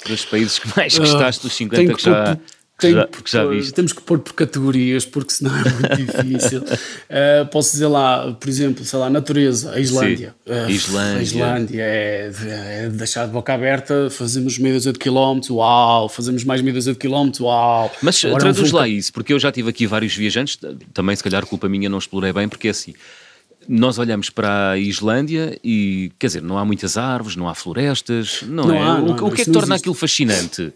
dos 0.06 0.26
países 0.26 0.60
que 0.60 0.68
mais 0.76 0.96
ah, 0.96 1.00
gostaste, 1.00 1.44
dos 1.44 1.54
50 1.54 1.86
que, 1.86 1.94
que 1.96 2.04
já... 2.04 2.38
Que 2.78 2.92
já, 2.92 3.08
que 3.08 3.32
já 3.32 3.46
viste. 3.46 3.74
Temos 3.74 3.94
que 3.94 4.02
pôr 4.02 4.20
por 4.20 4.34
categorias, 4.34 5.06
porque 5.06 5.32
senão 5.32 5.56
é 5.56 5.62
muito 5.62 5.96
difícil. 6.28 6.62
Uh, 6.62 7.46
posso 7.50 7.72
dizer 7.72 7.88
lá, 7.88 8.34
por 8.34 8.50
exemplo, 8.50 8.84
sei 8.84 9.00
lá, 9.00 9.10
natureza, 9.10 9.72
a 9.72 9.80
Islândia. 9.80 10.36
Uh, 10.46 10.70
Islândia. 10.70 11.20
A 11.20 11.24
Islândia 11.24 11.82
é, 11.82 12.32
é, 12.48 12.90
deixar 12.90 13.28
de 13.28 13.32
boca 13.32 13.54
aberta, 13.54 14.10
fazemos 14.10 14.60
meia 14.60 14.76
dúzia 14.76 14.92
de 14.92 15.00
quilómetros, 15.00 15.52
uau, 15.52 16.10
fazemos 16.10 16.44
mais 16.44 16.62
meia 16.62 16.74
dúzia 16.74 16.92
de 16.92 17.00
quilómetros, 17.00 17.40
uau. 17.40 17.90
Mas 18.02 18.24
Agora 18.26 18.42
traduz 18.42 18.72
lá 18.74 18.86
isso, 18.86 19.14
porque 19.14 19.32
eu 19.32 19.40
já 19.40 19.54
tive 19.54 19.70
aqui 19.70 19.88
vários 19.88 20.14
viajantes, 20.14 20.60
também 20.94 21.16
se 21.16 21.24
calhar 21.24 21.46
culpa 21.46 21.70
minha 21.70 21.88
não 21.88 21.98
explorei 21.98 22.34
bem, 22.34 22.50
porque 22.50 22.68
é 22.68 22.72
assim, 22.72 22.94
nós 23.68 23.98
olhamos 23.98 24.30
para 24.30 24.72
a 24.72 24.78
Islândia 24.78 25.60
e, 25.64 26.12
quer 26.20 26.28
dizer, 26.28 26.42
não 26.42 26.58
há 26.58 26.66
muitas 26.66 26.98
árvores, 26.98 27.36
não 27.36 27.48
há 27.48 27.56
florestas, 27.56 28.44
não, 28.44 28.66
não 28.66 28.76
é? 28.76 28.80
Há, 28.80 28.98
não, 29.00 29.08
o, 29.08 29.28
o, 29.28 29.32
que 29.32 29.42
é 29.42 29.46
que 29.46 29.52
torna 29.52 29.76
existe. 29.76 29.84
aquilo 29.84 29.96
fascinante? 29.96 30.74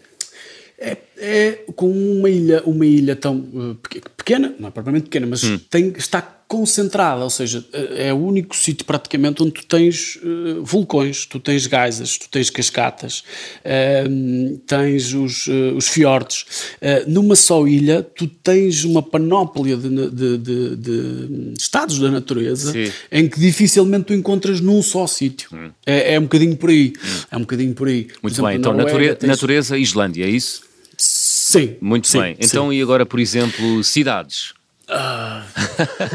É, 0.78 0.96
é, 1.18 1.52
com 1.76 1.90
uma 1.90 2.30
ilha, 2.30 2.62
uma 2.64 2.86
ilha 2.86 3.14
tão 3.14 3.36
uh, 3.36 3.74
pequena, 4.16 4.54
não 4.58 4.68
é 4.68 4.70
propriamente 4.70 5.04
pequena, 5.04 5.26
mas 5.26 5.44
hum. 5.44 5.58
tem, 5.68 5.92
está 5.96 6.39
concentrada, 6.50 7.22
ou 7.22 7.30
seja, 7.30 7.64
é, 7.72 8.08
é 8.08 8.12
o 8.12 8.16
único 8.16 8.56
sítio 8.56 8.84
praticamente 8.84 9.40
onde 9.40 9.52
tu 9.52 9.66
tens 9.66 10.16
uh, 10.16 10.64
vulcões, 10.64 11.24
tu 11.24 11.38
tens 11.38 11.64
geysers, 11.64 12.18
tu 12.18 12.28
tens 12.28 12.50
cascatas, 12.50 13.22
uh, 13.64 14.58
tens 14.66 15.14
os, 15.14 15.46
uh, 15.46 15.76
os 15.76 15.86
fiordes. 15.86 16.44
numa 17.06 17.36
só 17.36 17.64
ilha, 17.68 18.02
tu 18.02 18.26
tens 18.26 18.82
uma 18.82 19.00
panóplia 19.00 19.76
de, 19.76 20.10
de, 20.10 20.38
de, 20.38 20.76
de 20.76 21.54
estados 21.56 22.00
da 22.00 22.10
natureza 22.10 22.72
Sim. 22.72 22.90
em 23.12 23.28
que 23.28 23.38
dificilmente 23.38 24.06
tu 24.06 24.12
encontras 24.14 24.60
num 24.60 24.82
só 24.82 25.06
sítio. 25.06 25.50
Hum. 25.52 25.70
É, 25.86 26.14
é, 26.14 26.18
um 26.18 26.24
bocadinho 26.24 26.56
por 26.56 26.70
aí. 26.70 26.92
Hum. 26.96 27.20
É 27.30 27.36
um 27.36 27.40
bocadinho 27.42 27.74
por 27.74 27.86
aí. 27.86 28.08
Muito 28.20 28.34
exemplo, 28.34 28.48
bem, 28.48 28.58
então 28.58 28.74
natureza, 28.74 29.14
tens... 29.14 29.28
natureza 29.28 29.78
Islândia, 29.78 30.24
é 30.24 30.28
isso? 30.28 30.62
Sim. 30.96 31.76
Muito 31.80 32.08
sim, 32.08 32.20
bem. 32.20 32.36
Então, 32.40 32.70
sim. 32.70 32.76
e 32.76 32.82
agora, 32.82 33.06
por 33.06 33.20
exemplo, 33.20 33.84
cidades? 33.84 34.52
Ah. 34.90 35.44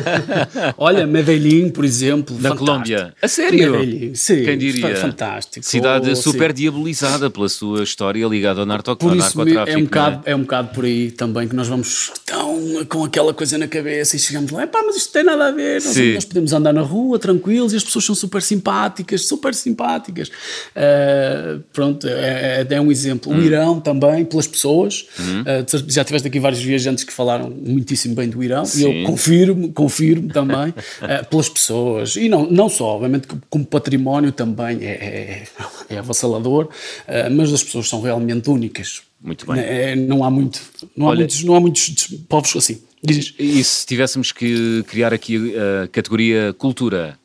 Olha, 0.77 1.07
Medellín, 1.07 1.69
por 1.69 1.85
exemplo. 1.85 2.37
Na 2.39 2.55
Colômbia. 2.55 3.13
A 3.21 3.27
sério? 3.27 3.71
Medellín, 3.71 4.13
sim. 4.15 4.43
Quem 4.43 4.57
diria? 4.57 4.95
Fantástico. 4.97 5.65
Cidade 5.65 6.09
oh, 6.11 6.15
super 6.15 6.51
sim. 6.51 6.55
diabolizada 6.55 7.29
pela 7.29 7.47
sua 7.47 7.83
história 7.83 8.25
ligada 8.27 8.59
ao, 8.59 8.65
narco, 8.65 8.95
por 8.95 9.11
ao 9.11 9.17
isso 9.17 9.37
narcotráfico. 9.37 9.77
É 9.77 9.81
um, 9.81 9.85
bocado, 9.85 10.21
é? 10.25 10.31
é 10.31 10.35
um 10.35 10.41
bocado 10.41 10.69
por 10.69 10.85
aí 10.85 11.11
também 11.11 11.47
que 11.47 11.55
nós 11.55 11.67
vamos 11.67 12.11
tão 12.25 12.85
com 12.89 13.05
aquela 13.05 13.33
coisa 13.33 13.57
na 13.57 13.67
cabeça 13.67 14.15
e 14.15 14.19
chegamos 14.19 14.51
lá, 14.51 14.67
pá, 14.67 14.83
mas 14.85 14.97
isto 14.97 15.13
tem 15.13 15.23
nada 15.23 15.47
a 15.47 15.51
ver. 15.51 15.81
Nós, 15.81 15.95
nós, 15.95 16.25
podemos 16.25 16.53
andar 16.53 16.73
na 16.73 16.81
rua 16.81 17.17
tranquilos 17.17 17.73
e 17.73 17.77
as 17.77 17.83
pessoas 17.83 18.05
são 18.05 18.15
super 18.15 18.41
simpáticas, 18.41 19.25
super 19.25 19.53
simpáticas. 19.53 20.27
Uh, 20.27 21.63
pronto, 21.71 22.07
é, 22.07 22.65
é, 22.69 22.73
é, 22.75 22.81
um 22.81 22.91
exemplo. 22.91 23.31
Hum. 23.31 23.37
O 23.37 23.41
Irão 23.41 23.79
também, 23.79 24.25
pelas 24.25 24.47
pessoas. 24.47 25.07
Hum. 25.19 25.41
Uh, 25.41 25.85
já 25.87 26.03
tiveste 26.03 26.27
aqui 26.27 26.39
vários 26.39 26.61
viajantes 26.61 27.03
que 27.03 27.13
falaram 27.13 27.49
muitíssimo 27.49 28.15
bem 28.15 28.29
do 28.29 28.43
Irão. 28.43 28.64
Sim. 28.65 28.79
E 28.79 29.01
eu 29.01 29.05
confirmo, 29.05 29.71
confirmo 29.73 30.27
também, 30.29 30.69
uh, 30.69 31.25
pelas 31.29 31.49
pessoas. 31.49 32.15
E 32.15 32.29
não, 32.29 32.49
não 32.49 32.69
só, 32.69 32.95
obviamente, 32.95 33.27
como 33.49 33.65
património 33.65 34.31
também 34.31 34.79
é, 34.81 34.91
é, 34.91 35.47
é 35.89 35.97
avassalador, 35.97 36.65
uh, 36.65 37.31
mas 37.31 37.53
as 37.53 37.63
pessoas 37.63 37.87
são 37.87 38.01
realmente 38.01 38.49
únicas. 38.49 39.01
Muito 39.21 39.45
bem. 39.47 39.59
É, 39.59 39.95
não 39.95 40.23
há 40.23 40.29
muito, 40.29 40.61
não 40.95 41.07
Olha, 41.07 41.15
há 41.15 41.19
muitos, 41.19 41.43
não 41.43 41.55
há 41.55 41.59
muitos 41.59 42.07
povos 42.29 42.55
assim. 42.55 42.81
Dizes? 43.03 43.33
E 43.39 43.63
se 43.63 43.85
tivéssemos 43.85 44.31
que 44.31 44.83
criar 44.87 45.13
aqui 45.13 45.53
a 45.57 45.87
categoria 45.87 46.53
cultura? 46.57 47.17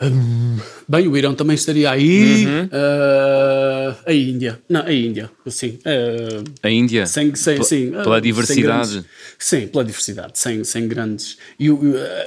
Hum, 0.00 0.58
bem, 0.88 1.08
o 1.08 1.16
Irão 1.16 1.34
também 1.34 1.54
estaria 1.54 1.90
aí. 1.90 2.46
Uhum. 2.46 2.64
Uh, 2.66 3.96
a 4.06 4.12
Índia. 4.12 4.60
Não, 4.68 4.82
a 4.82 4.92
Índia, 4.92 5.28
sim. 5.48 5.78
Uh, 5.80 6.44
a 6.62 6.70
Índia? 6.70 7.04
Sem, 7.06 7.34
sem, 7.34 7.62
sim, 7.64 7.90
pela 7.90 8.18
uh, 8.18 8.20
diversidade. 8.20 8.92
Grandes, 8.92 9.04
sim, 9.36 9.66
pela 9.66 9.84
diversidade, 9.84 10.38
sem, 10.38 10.62
sem 10.62 10.86
grandes. 10.86 11.36
E 11.58 11.68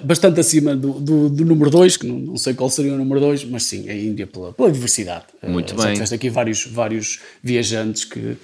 bastante 0.04 0.40
acima 0.40 0.76
do, 0.76 0.94
do, 1.00 1.30
do 1.30 1.46
número 1.46 1.70
2, 1.70 1.96
que 1.96 2.06
não, 2.06 2.20
não, 2.20 2.38
sei 2.38 2.54
qual 2.54 2.70
seria 2.70 2.94
o 2.94 2.98
número 2.98 3.22
2, 3.22 3.46
mas 3.46 3.64
sim, 3.64 3.90
a 3.90 3.96
Índia 3.96 4.28
pela, 4.28 4.52
pela 4.52 4.70
diversidade. 4.70 5.26
Muito 5.42 5.74
bem. 5.76 5.96
Já 5.96 6.16
aqui 6.16 6.30
vários, 6.30 6.66
vários 6.66 7.20
viajantes 7.42 8.04
que 8.04 8.36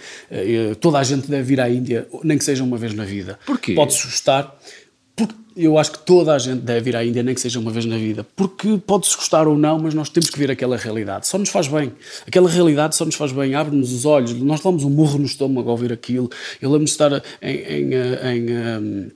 toda 0.80 1.00
a 1.00 1.04
gente 1.04 1.30
deve 1.30 1.44
vir 1.44 1.60
à 1.60 1.70
Índia, 1.70 2.08
nem 2.24 2.38
que 2.38 2.46
seja 2.46 2.64
uma 2.64 2.78
vez 2.78 2.94
na 2.94 3.04
vida. 3.04 3.38
Porquê? 3.46 3.74
Pode-se 3.74 4.04
gostar 4.04 4.58
porque 5.18 5.36
eu 5.56 5.80
acho 5.80 5.92
que 5.92 6.00
toda 6.00 6.36
a 6.36 6.38
gente 6.38 6.62
deve 6.62 6.92
ir 6.92 6.96
à 6.96 7.04
Índia, 7.04 7.24
nem 7.24 7.34
que 7.34 7.42
seja 7.42 7.60
uma 7.60 7.72
vez 7.72 7.84
na 7.86 7.98
vida, 7.98 8.26
porque 8.36 8.78
pode-se 8.86 9.16
gostar 9.16 9.48
ou 9.48 9.58
não, 9.58 9.80
mas 9.80 9.96
nós 9.96 10.08
temos 10.08 10.30
que 10.30 10.38
ver 10.38 10.52
aquela 10.52 10.78
realidade. 10.78 11.28
Só 11.28 11.40
nos 11.40 11.50
faz 11.50 11.68
bem. 11.68 11.92
Aquela 12.28 12.48
realidade 12.48 12.96
só 12.96 13.04
nos 13.04 13.16
faz 13.16 13.32
bem, 13.32 13.56
abre-nos 13.56 13.92
os 13.92 14.06
olhos. 14.06 14.32
Nós 14.34 14.62
damos 14.62 14.84
um 14.84 14.90
murro 14.90 15.18
no 15.18 15.26
estômago 15.26 15.70
ao 15.70 15.76
ver 15.76 15.92
aquilo. 15.92 16.30
Eu 16.62 16.70
lembro 16.70 16.86
de 16.86 16.92
estar 16.92 17.12
em, 17.42 17.56
em, 17.56 17.94
em, 17.94 18.52
em 18.52 19.12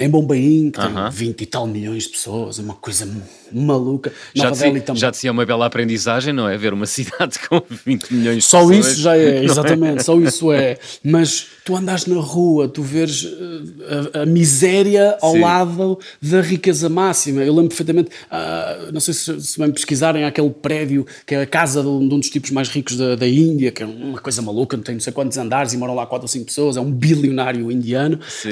em 0.00 0.08
Bombaim, 0.08 0.70
que 0.70 0.80
uh 0.80 0.84
-huh. 0.84 1.10
tem 1.10 1.26
20 1.26 1.40
e 1.42 1.46
tal 1.46 1.66
milhões 1.66 2.04
de 2.04 2.08
pessoas, 2.08 2.58
é 2.58 2.62
uma 2.62 2.74
coisa 2.74 3.06
maluca. 3.52 4.12
Já, 4.34 4.50
te, 4.50 4.58
também. 4.58 5.00
já 5.00 5.10
te 5.10 5.28
uma 5.30 5.44
bela 5.44 5.66
aprendizagem, 5.66 6.32
não 6.32 6.48
é? 6.48 6.56
Ver 6.56 6.72
uma 6.72 6.86
cidade 6.86 7.38
com 7.48 7.62
20 7.84 8.10
milhões 8.14 8.36
de 8.38 8.42
só 8.42 8.60
pessoas. 8.60 8.84
Só 8.84 8.90
isso 8.90 9.00
já 9.00 9.16
é, 9.16 9.22
é? 9.22 9.44
exatamente, 9.44 10.00
é? 10.00 10.02
só 10.02 10.18
isso 10.18 10.52
é. 10.52 10.78
Mas 11.04 11.46
tu 11.64 11.76
andas 11.76 12.06
na 12.06 12.20
rua, 12.20 12.68
tu 12.68 12.82
vês 12.82 13.24
eh, 13.24 14.18
a, 14.18 14.22
a 14.22 14.26
miséria 14.26 15.16
ao 15.20 15.32
Sim. 15.32 15.40
lado 15.40 15.98
da 16.20 16.40
riqueza 16.40 16.88
máxima. 16.88 17.42
Eu 17.42 17.54
lembro 17.54 17.68
perfeitamente, 17.68 18.10
uh, 18.10 18.92
não 18.92 19.00
sei 19.00 19.14
se, 19.14 19.40
se 19.40 19.58
bem 19.58 19.70
pesquisarem, 19.70 20.24
aquele 20.24 20.50
prédio 20.50 21.06
que 21.26 21.34
é 21.34 21.42
a 21.42 21.46
casa 21.46 21.82
de 21.82 21.88
um, 21.88 22.06
de 22.08 22.14
um 22.14 22.18
dos 22.18 22.30
tipos 22.30 22.50
mais 22.50 22.68
ricos 22.68 22.96
da, 22.96 23.14
da, 23.14 23.28
Índia, 23.28 23.70
que 23.70 23.82
é 23.82 23.86
uma 23.86 24.18
coisa 24.18 24.42
maluca, 24.42 24.76
não 24.76 24.84
tem 24.84 24.94
não 24.94 25.00
sei 25.00 25.12
quantos 25.12 25.38
andares 25.38 25.72
e 25.72 25.76
moram 25.76 25.94
lá 25.94 26.06
4 26.06 26.24
ou 26.24 26.28
5 26.28 26.44
pessoas, 26.46 26.76
é 26.76 26.80
um 26.80 26.90
bilionário 26.90 27.70
indiano. 27.70 28.18
Sim. 28.28 28.50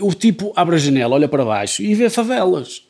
O 0.00 0.12
tipo 0.12 0.52
abre 0.54 0.76
a 0.76 0.78
janela, 0.78 1.14
olha 1.14 1.28
para 1.28 1.44
baixo 1.44 1.82
e 1.82 1.94
vê 1.94 2.08
favelas. 2.08 2.87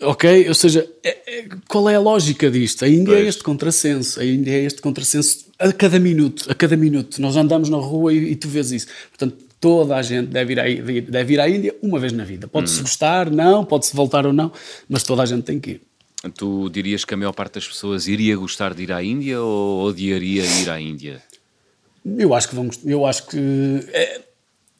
Ok? 0.00 0.48
Ou 0.48 0.54
seja, 0.54 0.86
é, 1.02 1.38
é, 1.38 1.48
qual 1.68 1.88
é 1.88 1.94
a 1.94 2.00
lógica 2.00 2.50
disto? 2.50 2.84
A 2.84 2.88
Índia 2.88 3.12
é 3.12 3.14
pois. 3.14 3.24
é 3.24 3.28
este 3.28 3.42
contrassenso. 3.42 4.20
A 4.20 4.24
Índia 4.24 4.52
é 4.52 4.64
este 4.64 4.82
contrassenso 4.82 5.46
a 5.58 5.72
cada 5.72 5.98
minuto. 5.98 6.50
A 6.50 6.54
cada 6.54 6.76
minuto. 6.76 7.20
Nós 7.20 7.36
andamos 7.36 7.68
na 7.68 7.78
rua 7.78 8.12
e, 8.12 8.32
e 8.32 8.36
tu 8.36 8.48
vês 8.48 8.72
isso. 8.72 8.86
Portanto, 9.08 9.36
toda 9.60 9.96
a 9.96 10.02
gente 10.02 10.28
deve 10.28 10.52
ir, 10.52 10.60
à, 10.60 10.64
deve 11.10 11.34
ir 11.34 11.40
à 11.40 11.48
Índia 11.48 11.74
uma 11.82 11.98
vez 11.98 12.12
na 12.12 12.24
vida. 12.24 12.46
Pode-se 12.46 12.80
hum. 12.80 12.82
gostar, 12.82 13.30
não, 13.30 13.64
pode-se 13.64 13.96
voltar 13.96 14.26
ou 14.26 14.32
não, 14.32 14.52
mas 14.88 15.02
toda 15.02 15.22
a 15.22 15.26
gente 15.26 15.44
tem 15.44 15.58
que 15.58 15.70
ir. 15.70 15.80
Tu 16.34 16.68
dirias 16.70 17.04
que 17.04 17.14
a 17.14 17.16
maior 17.16 17.32
parte 17.32 17.54
das 17.54 17.68
pessoas 17.68 18.08
iria 18.08 18.36
gostar 18.36 18.74
de 18.74 18.82
ir 18.82 18.92
à 18.92 19.02
Índia 19.02 19.40
ou 19.40 19.84
odiaria 19.84 20.44
ir 20.44 20.68
à 20.68 20.80
Índia? 20.80 21.22
Eu 22.04 22.34
acho 22.34 22.48
que 22.48 22.54
vamos. 22.54 22.78
Eu 22.84 23.04
acho 23.06 23.26
que. 23.26 23.38
É, 23.92 24.20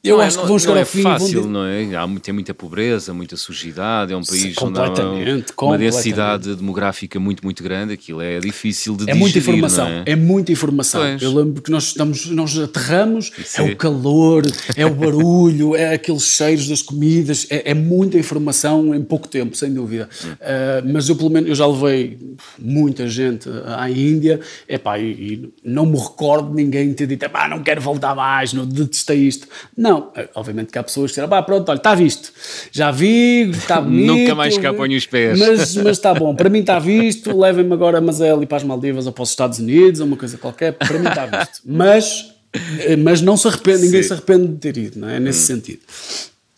eu 0.08 0.16
não 0.18 0.24
acho 0.24 0.38
é, 0.38 0.42
que 0.42 0.48
vão 0.48 0.58
chegar 0.58 0.72
não 0.72 0.78
ao 0.78 0.82
é 0.82 0.84
fim. 0.84 1.02
fácil, 1.02 1.42
vão... 1.42 1.50
não 1.50 1.64
é? 1.64 1.96
Há, 1.96 2.06
tem 2.20 2.34
muita 2.34 2.54
pobreza, 2.54 3.12
muita 3.14 3.36
sujidade, 3.36 4.12
é 4.12 4.16
um 4.16 4.22
país 4.22 4.54
onde 4.62 4.78
há 4.78 4.84
uma, 4.84 5.44
uma 5.62 5.78
densidade 5.78 6.54
demográfica 6.54 7.18
muito, 7.20 7.44
muito 7.44 7.62
grande, 7.62 7.92
aquilo 7.94 8.20
é 8.20 8.38
difícil 8.40 8.96
de 8.96 9.02
É 9.02 9.06
digerir, 9.06 9.20
muita 9.20 9.38
informação, 9.38 9.84
não 9.88 9.96
é? 9.98 10.02
é? 10.06 10.16
muita 10.16 10.52
informação. 10.52 11.00
Pois. 11.00 11.22
Eu 11.22 11.34
lembro 11.34 11.62
que 11.62 11.70
nós 11.70 11.84
estamos, 11.84 12.26
nós 12.26 12.58
aterramos, 12.58 13.30
Isso 13.38 13.60
é 13.60 13.68
é. 13.68 13.72
o 13.72 13.76
calor, 13.76 14.44
é 14.76 14.86
o 14.86 14.94
barulho, 14.94 15.74
é 15.76 15.94
aqueles 15.94 16.24
cheiros 16.24 16.68
das 16.68 16.82
comidas, 16.82 17.46
é, 17.50 17.70
é 17.70 17.74
muita 17.74 18.18
informação 18.18 18.94
em 18.94 19.02
pouco 19.02 19.28
tempo, 19.28 19.56
sem 19.56 19.72
dúvida. 19.72 20.08
Ah, 20.40 20.82
mas 20.84 21.08
eu 21.08 21.16
pelo 21.16 21.30
menos 21.30 21.48
eu 21.48 21.54
já 21.54 21.66
levei 21.66 22.18
muita 22.58 23.08
gente 23.08 23.48
à 23.66 23.88
Índia, 23.90 24.40
epá, 24.68 24.98
e, 24.98 25.04
e 25.04 25.52
não 25.64 25.86
me 25.86 25.98
recordo 25.98 26.50
de 26.50 26.56
ninguém 26.56 26.92
ter 26.92 27.06
dito, 27.06 27.26
não 27.50 27.62
quero 27.62 27.80
voltar 27.80 28.14
mais, 28.14 28.52
não 28.52 28.66
detestei 28.66 29.18
isto. 29.18 29.46
Não, 29.76 29.95
eh, 30.14 30.28
obviamente 30.34 30.72
que 30.72 30.78
há 30.78 30.82
pessoas 30.82 31.10
que 31.10 31.14
disseram, 31.14 31.28
pá, 31.28 31.42
pronto, 31.42 31.68
olha, 31.68 31.76
está 31.76 31.94
visto, 31.94 32.32
já 32.70 32.90
vi, 32.90 33.50
está 33.56 33.80
bonito. 33.80 34.06
Nunca 34.06 34.34
mais 34.34 34.56
cá 34.58 34.72
ponho 34.72 34.96
os 34.96 35.06
pés. 35.06 35.38
Mas, 35.38 35.76
mas 35.76 35.96
está 35.96 36.14
bom, 36.14 36.34
para 36.34 36.48
mim 36.48 36.60
está 36.60 36.78
visto, 36.78 37.36
levem-me 37.38 37.72
agora 37.72 37.98
a 37.98 38.00
Mazel 38.00 38.42
e 38.42 38.46
para 38.46 38.58
as 38.58 38.64
Maldivas 38.64 39.06
ou 39.06 39.12
para 39.12 39.22
os 39.22 39.30
Estados 39.30 39.58
Unidos 39.58 40.00
ou 40.00 40.06
uma 40.06 40.16
coisa 40.16 40.38
qualquer, 40.38 40.72
para 40.72 40.98
mim 40.98 41.08
está 41.08 41.26
visto. 41.26 41.60
Mas, 41.64 42.32
eh, 42.80 42.96
mas 42.96 43.20
não 43.20 43.36
se 43.36 43.48
arrepende, 43.48 43.82
ninguém 43.82 44.02
Sim. 44.02 44.08
se 44.08 44.14
arrepende 44.14 44.48
de 44.48 44.56
ter 44.56 44.76
ido, 44.76 45.00
não 45.00 45.08
é? 45.08 45.20
Nesse 45.20 45.46
sentido. 45.46 45.80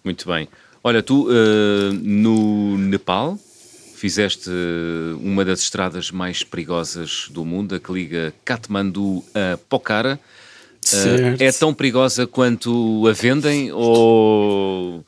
Muito 0.04 0.26
bem. 0.26 0.48
Olha, 0.82 1.02
tu 1.02 1.28
eh, 1.30 1.92
no 2.02 2.78
Nepal 2.78 3.38
fizeste 3.98 4.48
eh, 4.48 5.16
uma 5.20 5.44
das 5.44 5.60
estradas 5.60 6.10
mais 6.12 6.44
perigosas 6.44 7.26
do 7.30 7.44
mundo, 7.44 7.74
a 7.74 7.80
que 7.80 7.92
liga 7.92 8.32
Katmandu 8.44 9.24
a 9.34 9.58
Pokhara. 9.68 10.20
Certo. 10.96 11.40
é 11.42 11.52
tão 11.52 11.72
perigosa 11.74 12.26
quanto 12.26 13.06
a 13.08 13.12
vendem 13.12 13.70
ou 13.72 15.04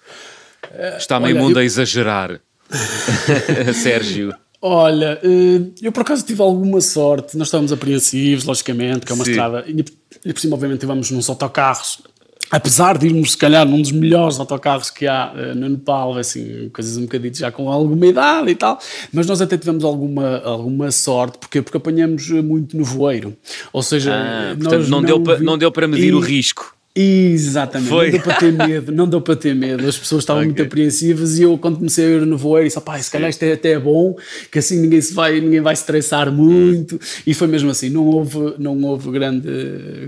está 0.96 1.18
meio 1.20 1.36
olha, 1.36 1.44
mundo 1.44 1.56
eu- 1.56 1.62
a 1.62 1.64
exagerar? 1.64 2.40
Sérgio. 3.82 4.34
Olha, 4.62 5.18
eh, 5.22 5.70
eu 5.82 5.90
por 5.90 6.02
acaso 6.02 6.24
tive 6.24 6.42
alguma 6.42 6.80
sorte, 6.82 7.36
nós 7.36 7.48
estávamos 7.48 7.72
apreensivos, 7.72 8.44
logicamente, 8.44 9.06
que 9.06 9.12
é 9.12 9.14
uma 9.14 9.24
Sim. 9.24 9.30
estrada, 9.30 9.64
e 9.66 10.32
por 10.32 10.38
cima, 10.40 10.54
obviamente, 10.54 10.80
tivemos 10.80 11.10
nos 11.10 11.28
autocarros, 11.30 12.02
apesar 12.50 12.98
de 12.98 13.06
irmos, 13.06 13.32
se 13.32 13.38
calhar, 13.38 13.66
num 13.66 13.80
dos 13.80 13.92
melhores 13.92 14.38
autocarros 14.40 14.90
que 14.90 15.06
há 15.06 15.32
eh, 15.36 15.54
no 15.54 15.68
Nepal, 15.68 16.16
assim, 16.18 16.68
coisas 16.72 16.96
um 16.96 17.02
bocadinho 17.02 17.34
já 17.34 17.50
com 17.52 17.70
alguma 17.70 18.06
idade 18.06 18.50
e 18.50 18.54
tal, 18.54 18.78
mas 19.12 19.26
nós 19.26 19.40
até 19.40 19.56
tivemos 19.56 19.84
alguma, 19.84 20.38
alguma 20.38 20.90
sorte, 20.90 21.38
porque 21.38 21.62
porque 21.62 21.76
apanhamos 21.76 22.28
eh, 22.30 22.42
muito 22.42 22.76
nevoeiro, 22.76 23.36
ou 23.72 23.82
seja, 23.82 24.12
Ah, 24.14 24.54
nós 24.58 24.62
portanto, 24.64 24.88
não, 24.88 25.02
deu, 25.02 25.20
pa- 25.22 25.34
vi- 25.34 25.44
não 25.44 25.56
deu 25.58 25.70
para 25.70 25.86
medir 25.86 26.08
E- 26.08 26.14
o 26.14 26.20
risco. 26.20 26.74
Exatamente, 26.92 27.88
Foi. 27.88 28.10
não 28.10 28.12
deu 28.12 28.20
para 28.20 28.34
ter 28.36 28.52
medo, 28.52 28.92
não 28.92 29.08
deu 29.08 29.20
para 29.20 29.36
ter 29.36 29.54
medo. 29.54 29.86
As 29.88 29.96
pessoas 29.96 30.22
estavam 30.24 30.42
muito 30.42 30.54
Ok. 30.56 30.66
apreensivas 30.66 31.38
e 31.38 31.42
eu, 31.42 31.56
quando 31.56 31.76
comecei 31.76 32.04
a 32.04 32.08
ir 32.16 32.26
no 32.26 32.36
voeiro, 32.36 32.66
disse: 32.68 32.80
pá, 32.80 32.98
se 32.98 33.08
calhar 33.10 33.30
isto 33.30 33.42
é 33.44 33.52
até 33.52 33.78
bom, 33.78 34.16
que 34.50 34.58
assim 34.58 34.80
ninguém, 34.80 35.00
se 35.00 35.14
vai, 35.14 35.40
ninguém 35.40 35.60
vai 35.60 35.72
estressar 35.72 36.32
muito. 36.32 37.00
E 37.24 37.32
foi 37.32 37.46
mesmo 37.46 37.70
assim, 37.70 37.88
não 37.90 38.04
houve, 38.06 38.54
não 38.58 38.82
houve 38.82 39.08
grande, 39.12 39.48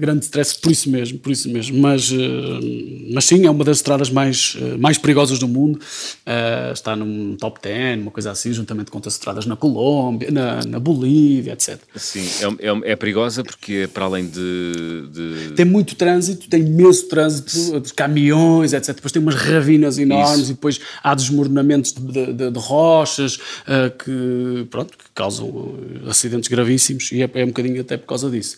grande 0.01 0.25
stress 0.25 0.59
por 0.59 0.73
isso 0.73 0.91
mesmo, 0.91 1.19
por 1.21 1.31
isso 1.31 1.49
mesmo. 1.51 1.79
Mas, 1.79 2.11
eh, 2.13 3.07
mas 3.13 3.25
sim, 3.27 3.47
é 3.47 3.51
uma 3.51 3.65
das 3.65 3.77
estradas 3.79 4.11
mais, 4.11 4.57
eh, 4.61 4.77
mais 4.77 4.99
perigosas 4.99 5.39
do 5.39 5.47
mundo. 5.47 5.79
Eh, 6.27 6.71
está 6.75 6.97
num 6.97 7.37
top 7.37 7.61
10, 7.63 8.01
uma 8.03 8.11
coisa 8.11 8.33
assim, 8.33 8.53
juntamente 8.53 8.91
com 8.91 8.99
outras 8.99 9.15
estradas 9.15 9.47
na 9.47 9.55
Colômbia, 9.55 10.33
na, 10.33 10.61
na 10.67 10.81
Bolívia, 10.81 11.53
etc. 11.53 11.79
Sim, 11.95 12.27
é, 12.59 12.69
é- 12.89 12.93
é 12.93 12.97
perigosa 12.97 13.45
porque 13.45 13.89
para 13.95 14.05
além 14.05 14.27
de- 14.27 15.07
de 15.13 15.53
tem 15.55 15.65
muito 15.65 15.95
trânsito, 15.95 16.49
tem 16.49 16.72
imenso 16.73 17.09
trânsito 17.09 17.81
de 17.81 17.93
caminhões, 17.93 18.73
etc. 18.73 18.95
Depois 18.95 19.13
tem 19.13 19.21
umas 19.23 19.35
ravinas 19.35 19.99
enormes 19.99 20.41
Isso. 20.43 20.51
e 20.51 20.55
depois 20.55 20.81
há 21.03 21.15
desmoronamentos 21.15 21.93
de, 21.93 22.33
de- 22.33 22.51
de 22.51 22.59
rochas 22.59 23.39
ah, 23.67 23.91
que, 23.91 24.67
pronto, 24.71 24.97
que 24.97 25.05
causam 25.15 25.75
ah, 26.07 26.11
acidentes 26.11 26.49
gravíssimos 26.49 27.11
e 27.13 27.23
é, 27.23 27.31
é 27.35 27.45
um 27.45 27.49
bocadinho 27.49 27.81
até 27.81 27.97
por 27.97 28.07
causa 28.07 28.31
disso. 28.31 28.57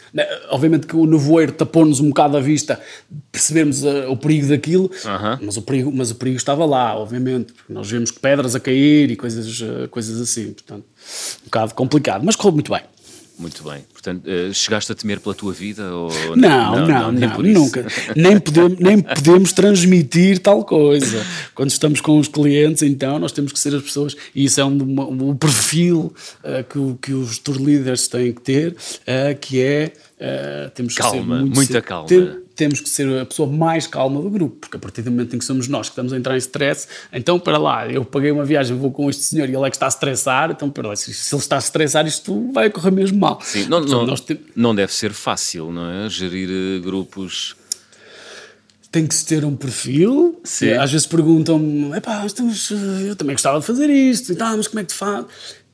Obviamente 0.50 0.86
que 0.86 0.96
o 0.96 1.06
nevoeiro 1.06 1.52
tapou-nos 1.52 2.00
um 2.00 2.08
bocado 2.08 2.36
a 2.36 2.40
vista, 2.40 2.80
percebemos 3.32 3.84
ah, 3.84 4.08
o 4.08 4.16
perigo 4.16 4.48
daquilo, 4.48 4.90
Aham. 5.04 5.38
mas, 5.42 5.56
o 5.56 5.62
perigo, 5.62 5.92
mas 5.94 6.10
o 6.10 6.14
perigo 6.14 6.36
estava 6.36 6.64
lá, 6.64 6.96
obviamente, 6.96 7.52
porque 7.52 7.72
nós 7.72 7.90
vemos 7.90 8.10
que 8.10 8.20
pedras 8.20 8.54
a 8.54 8.60
cair 8.60 9.10
e 9.10 9.16
coisas, 9.16 9.62
coisas 9.90 10.20
assim, 10.20 10.52
portanto, 10.52 10.84
um 11.42 11.44
bocado 11.46 11.74
complicado, 11.74 12.22
mas 12.24 12.36
correu 12.36 12.52
muito 12.54 12.72
bem. 12.72 12.82
Muito 13.36 13.64
bem. 13.64 13.84
Portanto, 13.92 14.22
eh, 14.26 14.52
chegaste 14.52 14.92
a 14.92 14.94
temer 14.94 15.18
pela 15.18 15.34
tua 15.34 15.52
vida? 15.52 15.92
Ou... 15.92 16.08
Não, 16.36 16.86
não, 16.86 17.10
não, 17.12 17.30
por 17.30 17.44
isso. 17.44 17.58
nunca. 17.60 17.86
Nem 18.14 18.38
podemos, 18.38 18.78
nem 18.78 19.00
podemos 19.00 19.52
transmitir 19.52 20.38
tal 20.38 20.64
coisa. 20.64 21.26
Quando 21.54 21.70
estamos 21.70 22.00
com 22.00 22.18
os 22.18 22.28
clientes, 22.28 22.82
então, 22.82 23.18
nós 23.18 23.32
temos 23.32 23.50
que 23.52 23.58
ser 23.58 23.74
as 23.74 23.82
pessoas, 23.82 24.14
e 24.34 24.44
isso 24.44 24.60
é 24.60 24.64
um, 24.64 24.76
uma- 24.80 25.06
um 25.08 25.34
perfil 25.36 26.14
eh, 26.44 26.62
que, 26.62 26.78
que 27.02 27.12
os 27.12 27.38
tour 27.38 27.60
leaders 27.60 28.06
têm 28.06 28.32
que 28.32 28.40
ter, 28.40 28.76
eh, 29.06 29.34
que 29.34 29.60
é 29.60 29.92
eh, 30.18 30.70
temos 30.74 30.94
que 30.94 31.02
ser 31.02 31.10
Calma, 31.10 31.38
muito 31.40 31.54
muita 31.54 31.72
ser- 31.74 31.82
calma. 31.82 32.08
tem- 32.08 32.44
temos 32.54 32.80
que 32.80 32.88
ser 32.88 33.18
a 33.20 33.26
pessoa 33.26 33.50
mais 33.50 33.84
calma 33.88 34.22
do 34.22 34.30
grupo, 34.30 34.56
porque 34.60 34.76
a 34.76 34.80
partir 34.80 35.02
do 35.02 35.10
momento 35.10 35.34
em 35.34 35.38
que 35.40 35.44
somos 35.44 35.66
nós 35.66 35.88
que 35.88 35.92
estamos 35.92 36.12
a 36.12 36.16
entrar 36.16 36.34
em 36.36 36.38
stress, 36.38 36.86
então 37.12 37.36
para 37.40 37.58
lá, 37.58 37.88
eu 37.90 38.04
paguei 38.04 38.30
uma 38.30 38.44
viagem, 38.44 38.76
vou 38.78 38.92
com 38.92 39.10
este 39.10 39.22
senhor 39.24 39.48
e 39.48 39.54
ele 39.56 39.66
é 39.66 39.70
que 39.70 39.74
está 39.74 39.86
a 39.86 39.88
estressar, 39.88 40.52
então 40.52 40.70
para 40.70 40.86
lá, 40.86 40.94
se, 40.94 41.12
se 41.12 41.34
ele 41.34 41.42
está 41.42 41.56
a 41.56 41.58
estressar, 41.58 42.06
isto 42.06 42.52
vai 42.52 42.70
correr 42.70 42.92
mesmo 42.92 43.18
mal. 43.18 43.40
Sim, 43.42 43.66
não, 43.66 43.80
Portanto, 43.84 44.06
não, 44.06 44.14
te- 44.14 44.40
não 44.54 44.72
deve 44.74 44.92
ser 44.92 45.12
fácil, 45.12 45.72
não 45.72 45.90
é? 45.90 46.08
Gerir 46.08 46.48
eh, 46.48 46.78
grupos. 46.80 47.56
tem 48.92 49.08
que 49.08 49.14
se 49.16 49.26
ter 49.26 49.44
um 49.44 49.56
perfil. 49.56 50.40
Sim. 50.44 50.74
Às 50.74 50.92
vezes 50.92 51.04
perguntam-me, 51.08 51.96
"Epá, 51.96 52.24
estamos, 52.24 52.70
eh, 52.70 53.08
eu 53.10 53.16
também 53.16 53.34
gostava 53.34 53.58
de 53.58 53.66
fazer 53.66 53.90
isto 53.90 54.30
e 54.32 54.36
tal, 54.36 54.56
mas 54.56 54.68
como 54.68 54.78
é 54.78 54.84
que 54.84 54.90
te 54.90 54.94
faz? 54.94 55.24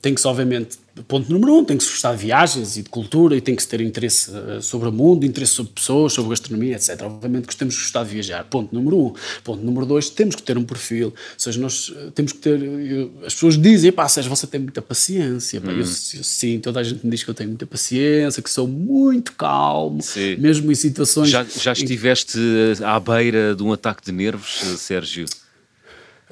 Tem 0.03 0.15
que 0.15 0.21
se, 0.21 0.27
obviamente, 0.27 0.79
ponto 1.07 1.31
número 1.31 1.57
um, 1.59 1.63
tem 1.65 1.77
que 1.77 1.85
se 1.85 1.91
gostar 1.91 2.13
de 2.15 2.23
viagens 2.25 2.79
e 2.79 2.83
de 2.83 2.89
cultura 2.89 3.37
e 3.37 3.41
tem 3.41 3.55
que 3.55 3.63
se 3.63 3.69
ter 3.69 3.83
interesse 3.83 4.31
eh, 4.35 4.61
sobre 4.63 4.89
o 4.89 4.93
mundo, 4.93 5.27
interesse 5.27 5.53
sobre 5.53 5.73
pessoas, 5.73 6.15
sobre 6.15 6.31
gastronomia, 6.31 6.75
etc. 6.77 7.03
Obviamente 7.03 7.47
que 7.47 7.55
temos 7.55 7.75
que 7.77 7.83
gostar 7.83 8.05
de 8.05 8.11
viajar. 8.11 8.45
Ponto 8.45 8.75
número 8.75 8.97
um. 8.99 9.13
Ponto 9.45 9.63
número 9.63 9.85
dois, 9.85 10.09
temos 10.09 10.35
que 10.35 10.43
ter 10.43 10.57
um 10.57 10.65
perfil. 10.65 11.09
Ou 11.09 11.15
seja, 11.37 11.61
nós 11.61 11.93
eh, 11.95 12.09
temos 12.15 12.33
que 12.33 12.39
ter. 12.39 12.63
eu- 12.63 13.13
as 13.27 13.35
pessoas 13.35 13.59
dizem, 13.59 13.93
pá, 13.93 14.09
Sérgio, 14.09 14.35
você 14.35 14.47
tem 14.47 14.59
muita 14.61 14.81
paciência. 14.81 15.61
Pá, 15.61 15.71
eu, 15.71 15.79
eu, 15.81 15.85
sim, 15.85 16.59
toda 16.61 16.81
a 16.81 16.83
gente 16.83 17.05
me 17.05 17.11
diz 17.11 17.23
que 17.23 17.29
eu 17.29 17.35
tenho 17.35 17.51
muita 17.51 17.67
paciência, 17.67 18.43
que 18.43 18.49
sou 18.51 18.67
muito 18.67 19.33
calmo, 19.33 20.01
Sim. 20.03 20.37
mesmo 20.37 20.73
em 20.73 20.75
situações. 20.75 21.29
Já, 21.29 21.45
já 21.45 21.73
em 21.73 21.75
estiveste 21.75 22.39
eh, 22.39 22.83
à 22.85 22.99
beira 22.99 23.55
de 23.55 23.63
um 23.63 23.71
ataque 23.71 24.03
de 24.03 24.13
nervos, 24.13 24.61
eh, 24.63 24.77
Sérgio? 24.79 25.27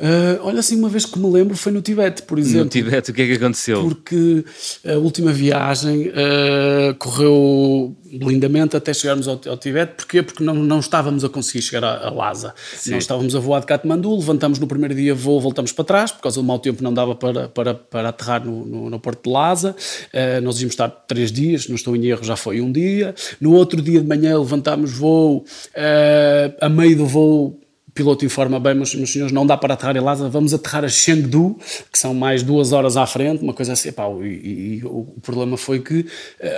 Ah, 0.01 0.39
olha, 0.43 0.61
assim, 0.61 0.77
uma 0.77 0.89
vez 0.89 1.05
que 1.05 1.19
me 1.19 1.29
lembro 1.31 1.57
foi 1.57 1.73
no 1.73 1.83
Tibete, 1.83 2.23
por 2.23 2.39
exemplo. 2.39 2.65
No 2.65 2.71
Tibete, 2.71 3.11
o 3.11 3.15
que 3.15 3.23
é 3.23 3.27
que 3.27 3.33
aconteceu? 3.33 3.83
Porque 3.83 4.45
a 4.87 4.95
última 4.95 5.33
viagem 5.33 6.13
ah, 6.15 6.95
correu 6.99 7.97
lindamente 8.11 8.77
até 8.77 8.95
chegarmos 8.95 9.27
ao, 9.27 9.41
ao 9.47 9.57
Tibete. 9.57 9.95
Porquê? 9.97 10.23
Porque 10.23 10.43
não, 10.43 10.55
não 10.55 10.79
estávamos 10.79 11.25
a 11.25 11.29
conseguir 11.29 11.63
chegar 11.63 11.85
a, 11.85 12.09
a 12.09 12.11
Lhasa. 12.11 12.55
Nós 12.87 13.03
estávamos 13.03 13.35
a 13.35 13.41
voar 13.41 13.61
de 13.61 13.67
Katmandu, 13.67 14.17
levantamos 14.17 14.59
no 14.59 14.67
primeiro 14.67 14.95
dia 14.95 15.15
voo, 15.15 15.41
voltamos 15.41 15.73
para 15.73 15.85
trás, 15.85 16.13
por 16.13 16.23
causa 16.23 16.41
do 16.41 16.45
mau 16.45 16.59
tempo 16.59 16.83
não 16.83 16.95
dava 16.95 17.15
para, 17.15 17.49
para, 17.49 17.75
para 17.75 18.09
aterrar 18.11 18.45
no, 18.45 18.65
no, 18.65 18.91
no 18.91 19.01
porto 19.01 19.25
de 19.25 19.31
Lhasa. 19.31 19.75
Ah, 20.13 20.41
nós 20.41 20.61
íamos 20.61 20.75
estar 20.75 20.89
três 20.89 21.33
dias, 21.33 21.67
não 21.69 21.75
estou 21.75 21.97
em 21.97 22.07
erro, 22.07 22.23
já 22.23 22.37
foi 22.37 22.61
um 22.61 22.71
dia. 22.71 23.15
No 23.41 23.53
outro 23.53 23.83
dia 23.83 24.01
de 24.01 24.07
manhã 24.07 24.39
levantámos 24.39 24.93
voo, 24.93 25.45
a 26.61 26.69
meio 26.69 26.97
do 26.97 27.07
voo 27.07 27.59
piloto 27.95 28.25
informa 28.25 28.59
bem, 28.61 28.75
meus, 28.75 28.95
meus 28.95 29.13
senhores, 29.13 29.33
não 29.33 29.47
dá 29.47 29.57
para 29.57 29.75
aterrar 29.75 29.97
em 29.97 30.01
Lhasa, 30.01 30.29
vamos 30.29 30.53
aterrar 30.55 30.85
a 30.85 30.89
Chengdu, 30.89 31.57
que 31.93 31.99
são 31.99 32.15
mais 32.15 32.43
duas 32.43 32.73
horas 32.73 32.97
à 32.97 33.07
frente, 33.07 33.43
uma 33.43 33.53
coisa 33.55 33.73
assim. 33.73 33.91
E, 34.23 34.27
e- 34.27 34.79
e 34.79 34.85
o 34.85 35.17
problema 35.23 35.57
foi 35.57 35.81
que 35.81 36.07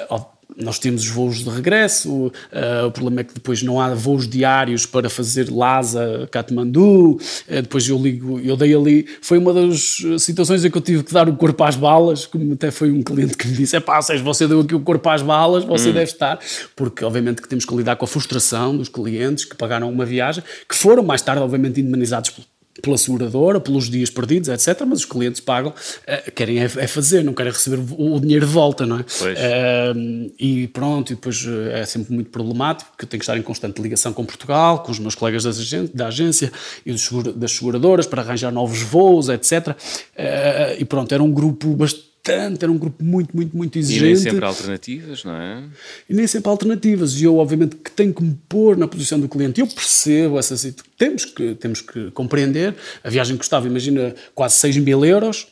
ó, 0.09 0.21
nós 0.57 0.79
temos 0.79 1.03
os 1.03 1.09
voos 1.09 1.45
de 1.45 1.51
regresso, 1.51 2.33
eh, 2.53 2.83
o 2.85 2.91
problema 2.91 3.21
é 3.21 3.25
que 3.25 3.35
depois 3.35 3.63
não 3.63 3.81
há 3.81 3.95
voos 3.95 4.29
diários 4.29 4.87
para 4.87 5.09
fazer 5.11 5.49
Lhasa, 5.51 6.29
Katmandu, 6.31 7.19
eh, 7.49 7.63
depois 7.63 7.89
eu 7.89 7.99
ligo, 7.99 8.39
eu 8.41 8.57
dei 8.57 8.75
ali, 8.75 9.07
foi 9.23 9.39
uma 9.39 9.53
das 9.53 9.99
situações 10.19 10.65
em 10.65 10.71
que 10.71 10.77
eu 10.77 10.83
tive 10.83 11.03
que 11.03 11.13
dar 11.13 11.29
o 11.29 11.37
corpo 11.37 11.63
às 11.65 11.77
balas, 11.77 12.27
como 12.27 12.53
até 12.55 12.71
foi 12.71 12.91
um 12.91 13.03
cliente 13.03 13.37
que 13.37 13.47
me 13.49 13.57
disse, 13.57 13.77
é 13.77 13.81
pá, 13.81 14.01
Sérgio, 14.03 14.25
você 14.25 14.47
deu 14.47 14.61
aqui 14.61 14.75
o 14.75 14.81
corpo 14.81 15.09
às 15.09 15.23
balas, 15.23 15.65
você 15.65 15.89
deve 15.93 16.05
estar, 16.11 16.39
porque 16.77 17.05
obviamente 17.05 17.41
que 17.43 17.49
temos 17.49 17.65
que 17.65 17.75
lidar 17.75 17.97
com 17.97 18.05
a 18.05 18.09
frustração 18.09 18.77
dos 18.77 18.89
clientes 18.89 19.45
que 19.45 19.57
pagaram 19.57 19.91
uma 19.91 20.05
viagem, 20.05 20.43
que 20.69 20.75
foram 20.75 21.03
mais 21.03 21.23
tarde 21.23 21.43
obviamente 21.43 21.81
indemnizados 21.81 22.31
pelo- 22.31 22.47
pela 22.83 22.97
seguradora, 22.97 23.61
pelos 23.61 23.89
dias 23.91 24.11
perdidos, 24.11 24.49
etc. 24.49 24.85
Mas 24.87 25.01
os 25.01 25.05
clientes 25.05 25.41
pagam, 25.41 25.75
eh, 26.07 26.31
querem 26.31 26.61
é, 26.61 26.65
é 26.65 26.87
fazer, 26.87 27.23
não 27.23 27.35
querem 27.35 27.53
receber 27.53 27.79
o, 27.79 28.15
o 28.15 28.21
dinheiro 28.21 28.47
de 28.47 28.53
volta, 28.53 28.87
não 28.87 29.01
é? 29.01 29.05
Pois. 29.19 29.39
Eh, 29.39 29.93
e 30.39 30.69
pronto, 30.69 31.13
e 31.13 31.17
depois 31.17 31.45
eh, 31.47 31.81
é 31.81 31.85
sempre 31.85 32.13
muito 32.15 32.31
problemático, 32.31 32.91
porque 32.91 33.05
eu 33.05 33.09
tenho 33.09 33.19
que 33.19 33.25
estar 33.25 33.37
em 33.37 33.43
constante 33.43 33.81
ligação 33.83 34.13
com 34.13 34.25
Portugal, 34.25 34.83
com 34.83 34.93
os 34.93 34.99
meus 34.99 35.15
colegas 35.15 35.45
da 35.93 36.07
agência 36.07 36.53
e 36.85 36.93
dos 36.93 37.11
das 37.35 37.53
seguradoras 37.53 38.07
para 38.07 38.23
arranjar 38.23 38.53
novos 38.53 38.83
voos, 38.83 39.29
etc. 39.29 39.77
Eh, 40.17 40.77
e 40.81 40.85
pronto, 40.85 41.13
era 41.13 41.23
um 41.23 41.33
grupo 41.33 41.75
bastante 41.75 42.10
bastante, 42.21 42.65
era 42.65 42.71
um 42.71 42.79
grupo 42.79 43.03
muito, 43.03 43.35
muito, 43.35 43.57
muito 43.57 43.79
exigente. 43.79 44.05
E 44.05 44.07
nem 44.09 44.17
sempre 44.17 44.45
alternativas, 44.45 45.25
não 45.25 45.35
é? 45.35 45.65
E 46.09 46.15
nem 46.15 46.27
sempre 46.27 46.49
há 46.49 46.53
alternativas. 46.53 47.21
E 47.21 47.25
eu, 47.25 47.37
obviamente, 47.39 47.77
que 47.77 47.91
tenho 47.91 48.13
que 48.13 48.23
me 48.23 48.39
pôr 48.49 48.77
na 48.77 48.87
posição 48.87 49.19
do 49.19 49.29
cliente. 49.29 49.61
Eu 49.61 49.67
percebo 49.67 50.39
essa 50.39 50.57
situação. 50.57 50.93
Temos 50.97 51.25
que, 51.25 51.55
temos 51.55 51.81
que 51.81 52.11
compreender. 52.13 52.75
A 53.03 53.11
viagem 53.11 53.37
custava, 53.37 53.67
imagina, 53.67 54.15
quase 54.35 54.57
6 54.57 54.77
mil 54.79 55.05
euros 55.05 55.49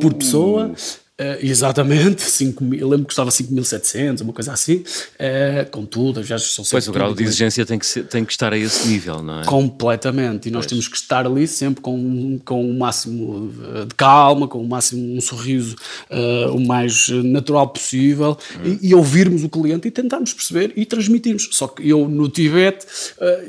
por 0.00 0.14
pessoa. 0.14 0.74
Uh, 1.18 1.40
exatamente, 1.40 2.20
5 2.28 2.62
mil, 2.62 2.78
eu 2.78 2.88
lembro 2.90 3.04
que 3.04 3.14
custava 3.14 3.30
5.700, 3.30 4.20
uma 4.20 4.34
coisa 4.34 4.52
assim, 4.52 4.84
uh, 5.14 5.70
com 5.70 5.86
tudo, 5.86 6.20
as 6.20 6.26
viagens 6.26 6.52
são 6.52 6.62
sempre. 6.62 6.76
Pois 6.76 6.88
o 6.88 6.92
grau 6.92 7.14
de 7.14 7.24
exigência 7.24 7.64
tem 7.64 7.78
que, 7.78 7.86
ser, 7.86 8.04
tem 8.04 8.22
que 8.22 8.32
estar 8.32 8.52
a 8.52 8.58
esse 8.58 8.86
nível, 8.86 9.22
não 9.22 9.40
é? 9.40 9.44
Completamente, 9.46 10.48
e 10.48 10.50
nós 10.50 10.66
pois. 10.66 10.70
temos 10.72 10.88
que 10.88 10.96
estar 10.98 11.24
ali 11.24 11.46
sempre 11.46 11.80
com, 11.80 12.38
com 12.44 12.70
o 12.70 12.78
máximo 12.78 13.50
de 13.88 13.94
calma, 13.94 14.46
com 14.46 14.60
o 14.60 14.68
máximo 14.68 15.16
um 15.16 15.20
sorriso 15.22 15.76
uh, 16.10 16.54
o 16.54 16.60
mais 16.60 17.08
natural 17.08 17.66
possível 17.68 18.36
hum. 18.62 18.78
e, 18.82 18.88
e, 18.88 18.94
ouvirmos 18.94 19.42
o 19.42 19.48
cliente 19.48 19.88
e 19.88 19.90
tentarmos 19.90 20.34
perceber 20.34 20.74
e 20.76 20.84
transmitirmos. 20.84 21.48
Só 21.52 21.66
que 21.66 21.88
eu 21.88 22.06
no 22.06 22.28
Tibete, 22.28 22.84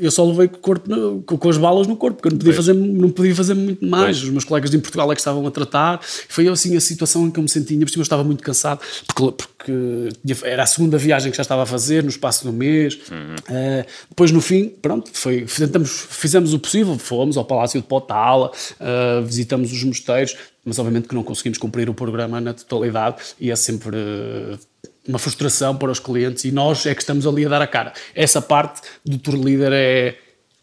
eu 0.00 0.10
só 0.10 0.24
levei 0.24 0.48
com, 0.48 0.56
o 0.56 0.60
corpo 0.60 0.88
no, 0.88 1.20
com, 1.20 1.36
com, 1.36 1.50
as 1.50 1.58
balas 1.58 1.86
no 1.86 1.96
corpo, 1.96 2.16
porque 2.16 2.28
eu 2.28 2.32
não 2.32 2.38
podia, 2.38 2.54
fazer, 2.54 2.72
não 2.72 3.10
podia 3.10 3.34
fazer 3.34 3.52
muito 3.52 3.84
mais. 3.84 4.16
Pois. 4.16 4.22
Os 4.22 4.30
meus 4.30 4.44
colegas 4.44 4.70
de 4.70 4.78
Portugal 4.78 5.12
é 5.12 5.14
que 5.14 5.20
estavam 5.20 5.46
a 5.46 5.50
tratar, 5.50 6.00
foi 6.02 6.48
assim 6.48 6.74
a 6.74 6.80
situação 6.80 7.26
em 7.26 7.30
que 7.30 7.38
eu 7.38 7.42
me 7.42 7.57
sentia, 7.58 7.78
por 7.78 7.90
cima 7.90 8.00
eu 8.00 8.04
estava 8.04 8.24
muito 8.24 8.42
cansado, 8.42 8.80
porque, 9.06 9.44
porque, 9.44 9.72
era 10.44 10.62
a 10.62 10.66
segunda 10.66 10.98
viagem 10.98 11.30
que 11.30 11.36
já 11.36 11.42
estava 11.42 11.62
a 11.62 11.66
fazer, 11.66 12.02
no 12.02 12.08
espaço 12.08 12.42
de 12.42 12.48
um 12.48 12.52
mês. 12.52 12.98
Uhum. 13.10 13.34
Uh, 13.34 13.86
depois, 14.08 14.30
no 14.30 14.40
fim, 14.40 14.68
pronto, 14.68 15.10
foi, 15.12 15.42
tentamos, 15.44 16.06
fizemos 16.10 16.54
o 16.54 16.58
possível, 16.58 16.98
fomos 16.98 17.36
ao 17.36 17.44
Palácio 17.44 17.80
de 17.80 17.86
Potala, 17.86 18.50
uh, 18.50 19.24
visitamos 19.24 19.72
os 19.72 19.82
mosteiros, 19.84 20.36
mas 20.64 20.78
obviamente 20.78 21.08
que 21.08 21.14
não 21.14 21.22
conseguimos 21.22 21.58
cumprir 21.58 21.88
o 21.88 21.94
programa 21.94 22.40
na 22.40 22.54
totalidade 22.54 23.16
e 23.40 23.50
é 23.50 23.56
sempre. 23.56 23.96
Uh, 23.96 24.58
uma 25.08 25.18
frustração 25.18 25.74
para 25.74 25.90
os 25.90 25.98
clientes 25.98 26.44
e 26.44 26.52
nós 26.52 26.84
é 26.84 26.94
que 26.94 27.00
estamos 27.00 27.26
ali 27.26 27.46
a 27.46 27.48
dar 27.48 27.62
a 27.62 27.66
cara. 27.66 27.94
Essa 28.14 28.42
parte 28.42 28.82
do 29.02 29.16
tour 29.16 29.36
leader 29.36 29.70
é, 29.72 30.14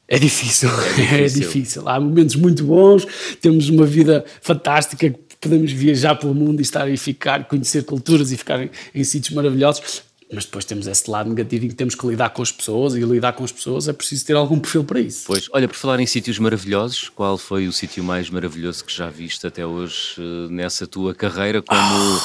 é 0.08 0.20
difícil, 0.20 0.70
é 0.98 1.02
difícil. 1.02 1.18
é 1.18 1.28
difícil. 1.28 1.90
Há 1.90 2.00
momentos 2.00 2.36
muito 2.36 2.64
bons, 2.64 3.08
temos 3.42 3.70
uma 3.70 3.86
vida 3.86 4.24
fantástica 4.42 5.14
podemos 5.46 5.72
viajar 5.72 6.16
pelo 6.16 6.34
mundo 6.34 6.60
e 6.60 6.64
estar 6.64 6.90
e 6.90 6.98
ficar, 6.98 7.46
conhecer 7.46 7.84
culturas 7.84 8.32
e 8.32 8.38
ficar 8.38 8.64
em, 8.64 8.70
em 8.94 9.04
sítios 9.04 9.36
maravilhosos, 9.36 10.02
mas 10.34 10.44
depois 10.44 10.66
temos 10.66 10.88
esse 10.88 11.10
lado 11.10 11.30
negativo 11.30 11.66
em 11.66 11.70
que 11.70 11.76
temos 11.76 11.94
que 11.94 12.06
lidar 12.08 12.32
com 12.32 12.42
as 12.42 12.52
pessoas 12.52 12.96
e 12.96 13.00
lidar 13.02 13.34
com 13.34 13.44
as 13.44 13.52
pessoas 13.52 13.88
é 13.88 13.94
preciso 13.94 14.26
ter 14.26 14.34
algum 14.34 14.60
perfil 14.60 14.84
para 14.84 15.00
isso. 15.00 15.24
Pois, 15.28 15.48
olha, 15.52 15.68
por 15.68 15.76
falar 15.76 16.00
em 16.00 16.08
sítios 16.08 16.40
maravilhosos, 16.40 17.10
qual 17.10 17.38
foi 17.38 17.68
o 17.68 17.72
sítio 17.72 18.04
mais 18.04 18.28
maravilhoso 18.30 18.84
que 18.84 18.92
já 18.92 19.08
viste 19.08 19.46
até 19.46 19.66
hoje 19.66 20.16
eh, 20.18 20.48
nessa 20.50 20.88
tua 20.88 21.14
carreira 21.14 21.62
como 21.62 22.22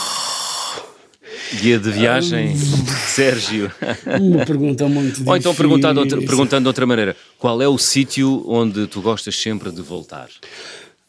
guia 1.61 1.79
de 1.79 1.91
viagem, 1.91 2.57
Sérgio? 2.57 3.71
Uma 4.19 4.47
pergunta 4.47 4.89
muito 4.89 5.09
difícil. 5.09 5.31
Ou 5.31 5.37
então 5.37 5.55
perguntando, 5.55 6.07
perguntando 6.27 6.63
de 6.63 6.69
outra 6.69 6.87
maneira, 6.87 7.15
qual 7.39 7.61
é 7.61 7.69
o 7.69 7.77
sítio 7.77 8.45
onde 8.49 8.87
tu 8.87 9.03
gostas 9.03 9.37
sempre 9.37 9.71
de 9.71 9.83
voltar? 9.83 10.31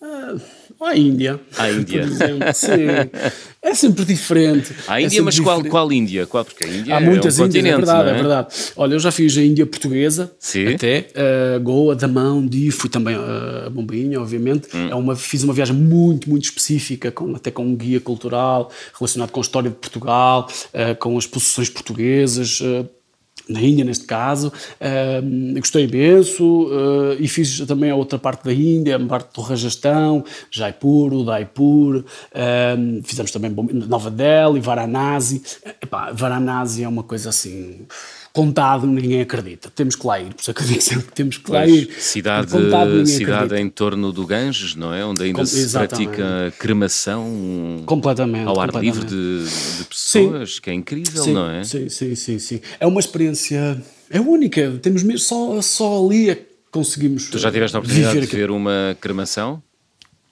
Ah, 0.02 0.36
a 0.86 0.98
Índia. 0.98 1.40
A 1.58 1.70
Índia. 1.72 2.08
Sim. 2.54 2.88
É 3.62 3.76
sempre 3.76 4.04
diferente. 4.04 4.74
A 4.88 5.00
Índia, 5.00 5.20
é 5.20 5.22
mas 5.22 5.40
qual, 5.40 5.64
qual 5.64 5.92
Índia? 5.92 6.26
Qual? 6.26 6.44
Porque 6.44 6.66
a 6.66 6.68
Índia 6.68 6.96
Há 6.96 7.02
é 7.02 7.06
muitas 7.06 7.40
um 7.40 7.46
Índias, 7.46 7.66
é 7.66 7.76
verdade, 7.76 8.10
é? 8.10 8.12
é? 8.12 8.16
verdade. 8.16 8.48
Olha, 8.76 8.96
eu 8.96 9.00
já 9.00 9.12
fiz 9.12 9.38
a 9.38 9.44
Índia 9.44 9.66
portuguesa, 9.66 10.34
sim. 10.40 10.68
até, 10.68 11.08
uh, 11.16 11.60
Goa, 11.62 11.96
Damão, 11.96 12.46
Di, 12.46 12.72
fui 12.72 12.90
também 12.90 13.16
uh, 13.16 13.68
a 13.68 13.70
Bombinha, 13.70 14.20
obviamente. 14.20 14.68
Hum. 14.76 14.90
É 14.90 14.96
uma, 14.96 15.16
fiz 15.16 15.44
uma 15.44 15.54
viagem 15.54 15.76
muito, 15.76 16.30
muito 16.30 16.46
específica, 16.46 17.12
com, 17.12 17.36
até 17.36 17.52
com 17.52 17.64
um 17.64 17.76
guia 17.76 18.00
cultural, 18.00 18.72
relacionado 18.98 19.30
com 19.30 19.40
a 19.40 19.44
história 19.44 19.70
de 19.70 19.76
Portugal, 19.76 20.50
uh, 20.74 20.96
com 20.98 21.18
as 21.18 21.28
posições 21.28 21.70
portuguesas, 21.70 22.60
na 23.50 23.62
Índia 23.62 23.84
neste 23.84 24.06
caso, 24.06 24.52
gostei 25.56 25.86
imenso 25.86 26.68
uh, 26.68 27.16
e 27.20 27.28
fiz 27.28 27.60
também 27.62 27.90
a 27.90 27.96
outra 27.96 28.18
parte 28.18 28.46
da 28.46 28.54
Índia, 28.54 28.96
a 28.96 29.00
parte 29.00 29.34
do 29.34 29.42
Rajastão, 29.42 30.24
Jaipur, 30.50 31.14
Udaipur, 31.14 31.98
uh, 31.98 33.04
fizemos 33.04 33.32
também 33.32 33.52
Nova 33.52 34.10
Delhi, 34.10 34.60
Varanasi. 34.60 35.42
Epá, 35.82 36.12
Varanasi 36.12 36.84
é 36.84 36.88
uma 36.88 37.04
coisa 37.04 37.30
assim 37.30 37.86
contado 38.34 38.88
ninguém 38.88 39.22
acredita. 39.22 39.70
Temos 39.70 39.96
que 39.96 40.06
lá 40.06 40.20
ir, 40.20 40.34
por 40.34 40.42
isso 40.42 40.54
que 40.54 40.96
eu 40.96 41.02
temos 41.14 41.38
que 41.38 41.52
lá 41.52 41.68
ir. 41.68 41.92
Cidade, 42.00 42.52
cidade 43.08 43.56
em 43.56 43.70
torno 43.70 44.12
do 44.12 44.26
Ganges, 44.26 44.76
não 44.76 44.94
é? 44.94 45.06
Onde 45.06 45.24
ainda 45.24 45.40
Com, 45.40 45.46
se 45.46 45.70
pratica 45.72 46.54
cremação 46.58 47.84
completamente, 47.86 48.48
ao 48.48 48.60
ar 48.60 48.72
completamente. 48.72 49.14
livre 49.14 49.46
de, 49.46 49.78
de 49.78 49.84
pessoas, 49.86 50.56
sim. 50.56 50.62
que 50.62 50.70
é 50.70 50.74
incrível, 50.74 51.24
sim, 51.24 51.34
não 51.34 51.50
é? 51.50 51.64
Sim, 51.64 51.90
sim, 51.90 52.16
sim, 52.16 52.40
sim. 52.40 52.62
É 52.80 52.88
uma 52.88 53.00
experiência, 53.00 53.82
é 54.10 54.20
única. 54.20 54.80
Temos 54.82 55.04
mesmo, 55.04 55.20
só, 55.20 55.62
só 55.62 56.06
ali 56.06 56.30
é 56.30 56.36
que 56.36 56.46
conseguimos. 56.72 57.30
Tu 57.30 57.38
já 57.38 57.52
tiveste 57.52 57.76
a 57.76 57.80
oportunidade 57.80 58.20
de 58.20 58.26
ver 58.28 58.52
uma 58.52 58.98
cremação? 59.00 59.62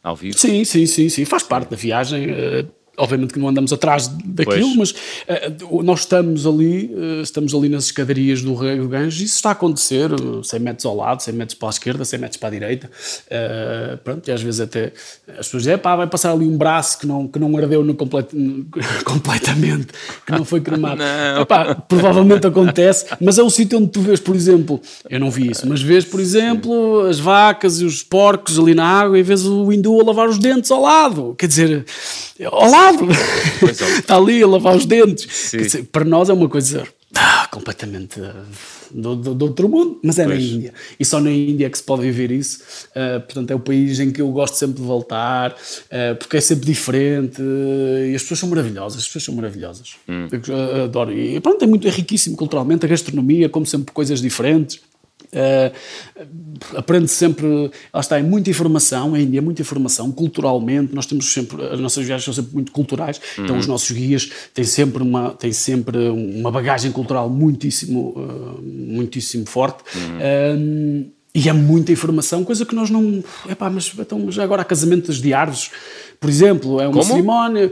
Ao 0.02 0.16
vivo? 0.16 0.38
Sim, 0.38 0.64
sim, 0.64 0.86
sim, 0.86 1.10
sim. 1.10 1.26
Faz 1.26 1.44
parte 1.44 1.70
da 1.70 1.76
viagem. 1.76 2.32
Uh, 2.32 2.68
obviamente 3.00 3.34
que 3.34 3.40
não 3.40 3.48
andamos 3.48 3.72
atrás 3.72 4.08
daquilo, 4.08 4.76
pois. 4.76 4.94
mas 5.28 5.62
uh, 5.62 5.82
nós 5.82 6.02
estamos 6.02 6.46
ali, 6.46 6.94
uh, 6.94 7.22
estamos 7.22 7.56
ali 7.56 7.70
nas 7.70 7.86
escadarias 7.86 8.42
do 8.42 8.54
Rei 8.54 8.78
do 8.78 8.88
Ganges 8.88 9.22
e 9.22 9.24
isso 9.24 9.36
está 9.36 9.50
a 9.50 9.52
acontecer, 9.54 10.12
uh, 10.12 10.44
100 10.44 10.60
metros 10.60 10.86
ao 10.86 10.96
lado, 10.96 11.22
100 11.24 11.34
metros 11.34 11.58
para 11.58 11.70
a 11.70 11.72
esquerda, 11.72 12.04
100 12.06 12.20
metros 12.20 12.38
para 12.38 12.50
a 12.50 12.52
direita, 12.52 12.88
uh, 12.88 13.98
pronto, 14.00 14.28
e 14.28 14.32
às 14.32 14.42
vezes 14.42 14.60
até 14.60 14.92
as 15.30 15.46
pessoas 15.46 15.64
dizem, 15.64 15.78
pá, 15.78 15.96
vai 15.96 16.08
passar 16.08 16.32
ali 16.32 16.46
um 16.46 16.58
braço 16.58 17.00
que 17.00 17.08
não, 17.08 17.28
que 17.28 17.40
não 17.40 17.56
ardeu 17.58 17.84
no 17.84 17.96
complet, 17.96 18.28
completamente, 19.06 19.88
que 20.26 20.32
não 20.34 20.44
foi 20.44 20.60
cremado. 20.60 20.98
não. 21.00 21.42
Epá, 21.42 21.76
provavelmente 21.76 22.46
acontece, 22.46 23.06
mas 23.22 23.38
é 23.38 23.44
um 23.44 23.50
sítio 23.50 23.80
onde 23.80 23.88
tu 23.88 24.02
vês, 24.02 24.20
por 24.20 24.36
exemplo, 24.36 24.82
eu 25.10 25.20
não 25.20 25.32
vi 25.32 25.52
isso, 25.52 25.68
mas 25.68 25.82
vês, 25.82 26.04
por 26.04 26.20
exemplo, 26.20 27.06
as 27.08 27.20
vacas 27.20 27.80
e 27.80 27.86
os 27.86 28.04
porcos 28.04 28.60
ali 28.60 28.76
na 28.76 28.86
água 28.86 29.18
e 29.18 29.24
vês 29.24 29.46
o 29.46 29.72
hindu 29.72 30.02
a 30.02 30.04
lavar 30.04 30.28
os 30.28 30.38
dentes 30.38 30.70
ao 30.70 30.82
lado, 30.82 31.34
quer 31.38 31.48
dizer, 31.48 31.86
ao 32.46 32.70
lado 32.70 32.89
lado, 32.92 33.12
está 33.98 34.16
ali 34.18 34.42
a 34.42 34.48
lavar 34.48 34.76
os 34.76 34.86
dentes. 34.86 35.52
Dizer, 35.52 35.84
para 35.92 36.06
nós 36.06 36.30
é 36.30 36.34
uma 36.34 36.50
coisa 36.50 36.88
ah, 37.16 37.48
completamente 37.50 38.22
uh, 38.22 38.34
do, 38.92 39.16
do, 39.16 39.34
do, 39.34 39.46
outro 39.46 39.68
mundo, 39.68 40.00
mas 40.04 40.20
é 40.20 40.26
pois. 40.26 40.38
na 40.38 40.56
Índia. 40.56 40.74
E 41.00 41.04
só 41.04 41.20
na 41.20 41.32
Índia 41.32 41.66
é 41.66 41.70
que 41.70 41.78
se 41.78 41.84
pode 41.84 42.04
viver 42.04 42.32
isso. 42.32 42.60
Uh, 42.90 43.20
portanto, 43.22 43.52
é 43.52 43.56
o 43.56 43.60
país 43.60 44.00
em 44.00 44.12
que 44.12 44.22
eu 44.22 44.30
gosto 44.32 44.56
sempre 44.56 44.80
de 44.80 44.84
voltar, 44.84 45.52
uh, 45.52 46.16
porque 46.18 46.38
é 46.38 46.42
sempre 46.42 46.66
diferente 46.66 47.42
e 47.42 48.14
as 48.16 48.22
pessoas 48.22 48.40
são 48.40 48.50
maravilhosas. 48.50 49.00
As 49.00 49.06
pessoas 49.08 49.24
são 49.24 49.34
maravilhosas. 49.34 49.96
Hum. 50.08 50.28
Eu 50.32 50.84
adoro. 50.84 51.12
E 51.12 51.40
pronto, 51.40 51.64
é 51.64 51.68
muito 51.68 51.88
é 51.88 51.92
riquíssimo 51.92 52.38
culturalmente. 52.38 52.86
A 52.86 52.90
gastronomia, 52.90 53.50
como 53.50 53.66
sempre, 53.66 53.92
coisas 53.92 54.22
diferentes. 54.22 54.80
Uh, 55.32 56.76
aprende 56.76 57.08
sempre, 57.08 57.46
lá 57.94 58.00
está, 58.00 58.18
é 58.18 58.24
muita 58.24 58.50
informação, 58.50 59.14
a 59.14 59.20
Índia 59.20 59.38
é 59.38 59.42
muita 59.42 59.62
informação, 59.62 60.12
culturalmente, 60.12 60.94
nós 60.94 61.06
temos 61.06 61.32
sempre, 61.32 61.64
as 61.68 61.80
nossas 61.80 62.04
viagens 62.06 62.26
são 62.26 62.34
sempre 62.34 62.54
muito 62.56 62.72
culturais, 62.72 63.22
uhum. 63.38 63.44
então 63.44 63.58
os 63.58 63.68
nossos 63.68 63.92
guias 63.92 64.30
têm 64.54 64.66
sempre 64.66 65.04
uma, 65.04 65.30
têm 65.32 65.54
sempre 65.54 65.98
uma 66.10 66.52
bagagem 66.52 66.92
cultural 66.92 67.30
muitíssimo, 67.30 68.10
uh, 68.18 68.62
muitíssimo 68.62 69.46
forte. 69.46 69.84
Uhum. 69.96 71.06
Uh, 71.06 71.20
e 71.34 71.48
é 71.48 71.54
muita 71.54 71.92
informação, 71.92 72.44
coisa 72.44 72.66
que 72.66 72.74
nós 72.74 72.90
não. 72.90 73.24
Epá, 73.48 73.70
mas, 73.70 73.94
então, 73.98 74.32
já 74.32 74.44
agora 74.44 74.64
há 74.64 74.66
casamentos 74.66 75.22
de 75.22 75.32
árvores, 75.32 75.70
por 76.20 76.28
exemplo, 76.28 76.82
é 76.82 76.88
uma 76.88 76.94
Como? 76.94 77.06
cerimónia. 77.06 77.72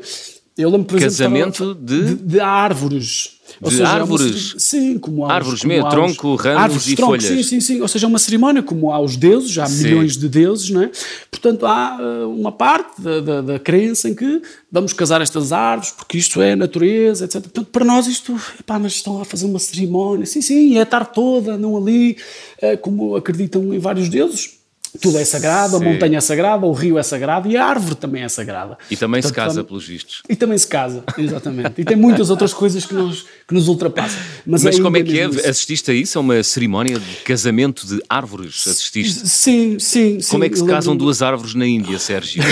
Eu 0.56 0.70
lembro, 0.70 0.86
por 0.86 1.00
Casamento 1.00 1.63
exemplo, 1.63 1.76
de... 1.76 2.15
de, 2.15 2.24
de 2.24 2.39
árvores. 2.39 3.37
Ou 3.62 3.70
de 3.70 3.78
seja, 3.78 3.90
árvores? 3.90 4.54
Uma, 4.54 4.60
sim, 4.60 5.00
como 5.00 5.26
há 5.26 5.34
Árvores 5.34 5.62
como 5.62 5.74
mesmo, 5.74 5.90
tronco, 5.90 6.36
ramos 6.36 6.62
árvores, 6.62 6.88
e 6.88 6.96
tronco, 6.96 7.12
folhas. 7.12 7.26
Sim, 7.26 7.44
sim, 7.44 7.60
sim. 7.60 7.82
Ou 7.82 7.88
seja, 7.88 8.06
é 8.06 8.10
uma 8.10 8.20
cerimónia 8.20 8.62
como 8.62 8.92
há 8.92 9.00
os 9.00 9.16
deuses, 9.16 9.58
há 9.58 9.66
sim. 9.66 9.84
milhões 9.84 10.18
de 10.18 10.28
deuses, 10.28 10.70
não 10.70 10.84
é? 10.84 10.92
Portanto, 11.32 11.66
há 11.66 11.98
uh, 12.00 12.30
uma 12.30 12.52
parte 12.52 13.02
da, 13.02 13.20
da, 13.20 13.42
da, 13.42 13.60
crença 13.60 14.10
em 14.10 14.16
que 14.16 14.42
vamos 14.72 14.94
casar 14.94 15.22
estas 15.22 15.52
árvores 15.52 15.92
porque 15.92 16.18
isto 16.18 16.42
é 16.42 16.56
natureza, 16.56 17.26
etc. 17.26 17.42
Portanto, 17.42 17.70
para 17.72 17.86
nós 17.86 18.08
isto, 18.08 18.40
epá, 18.60 18.78
mas 18.78 18.94
estão 18.94 19.22
a 19.22 19.26
fazer 19.26 19.46
uma 19.46 19.60
cerimónia. 19.60 20.26
Sim, 20.26 20.42
sim, 20.42 20.78
é 20.78 20.82
a 20.82 20.86
tarde 20.86 21.10
toda, 21.14 21.58
não 21.58 21.78
ali, 21.78 22.18
uh, 22.62 22.78
como 22.80 23.16
acreditam 23.16 23.74
em 23.74 23.80
vários 23.80 24.10
deuses 24.10 24.57
tudo 25.02 25.18
é 25.18 25.26
sagrado, 25.26 25.78
Sim. 25.78 25.84
a 25.84 25.89
montanha 25.89 26.18
é 26.18 26.22
sagrada, 26.22 26.66
o 26.66 26.72
rio 26.72 26.98
é 26.98 27.04
sagrado 27.04 27.50
e 27.50 27.58
a 27.58 27.66
árvore 27.66 27.95
também 27.95 28.24
é 28.24 28.30
sagrada. 28.30 28.78
E 28.89 28.95
também 28.95 29.22
Portanto, 29.22 29.30
se 29.30 29.36
casa, 29.36 29.56
também, 29.56 29.68
pelos 29.68 29.88
vistos. 29.88 30.22
E 30.30 30.36
também 30.36 30.58
se 30.58 30.68
casa, 30.68 31.04
exatamente. 31.18 31.74
e 31.78 31.86
tem 31.86 31.98
muitas 31.98 32.30
outras 32.30 32.54
coisas 32.54 32.86
que 32.86 32.93
nos, 32.93 33.26
que 33.48 33.54
nos 33.54 33.68
ultrapassam. 33.68 34.20
Mas, 34.45 34.64
Mas 34.64 34.80
como 34.80 34.98
é 34.98 35.04
que 35.04 35.20
é? 35.20 35.28
Isso. 35.28 35.48
Assististe 35.48 35.91
a 35.91 35.93
isso? 35.93 36.18
A 36.18 36.22
uma 36.22 36.41
cerimónia 36.43 37.00
de 37.00 37.16
casamento 37.24 37.86
de 37.86 38.02
árvores? 38.10 38.68
Assististe? 38.68 39.28
Sim, 39.28 39.78
sim. 39.80 40.20
Como 40.30 40.43
sim, 40.43 40.48
é 40.48 40.50
que 40.50 40.58
se 40.58 40.66
casam 40.66 40.95
duas 40.95 41.22
árvores 41.22 41.54
na 41.54 41.66
Índia, 41.66 42.00
Sérgio? 42.00 42.43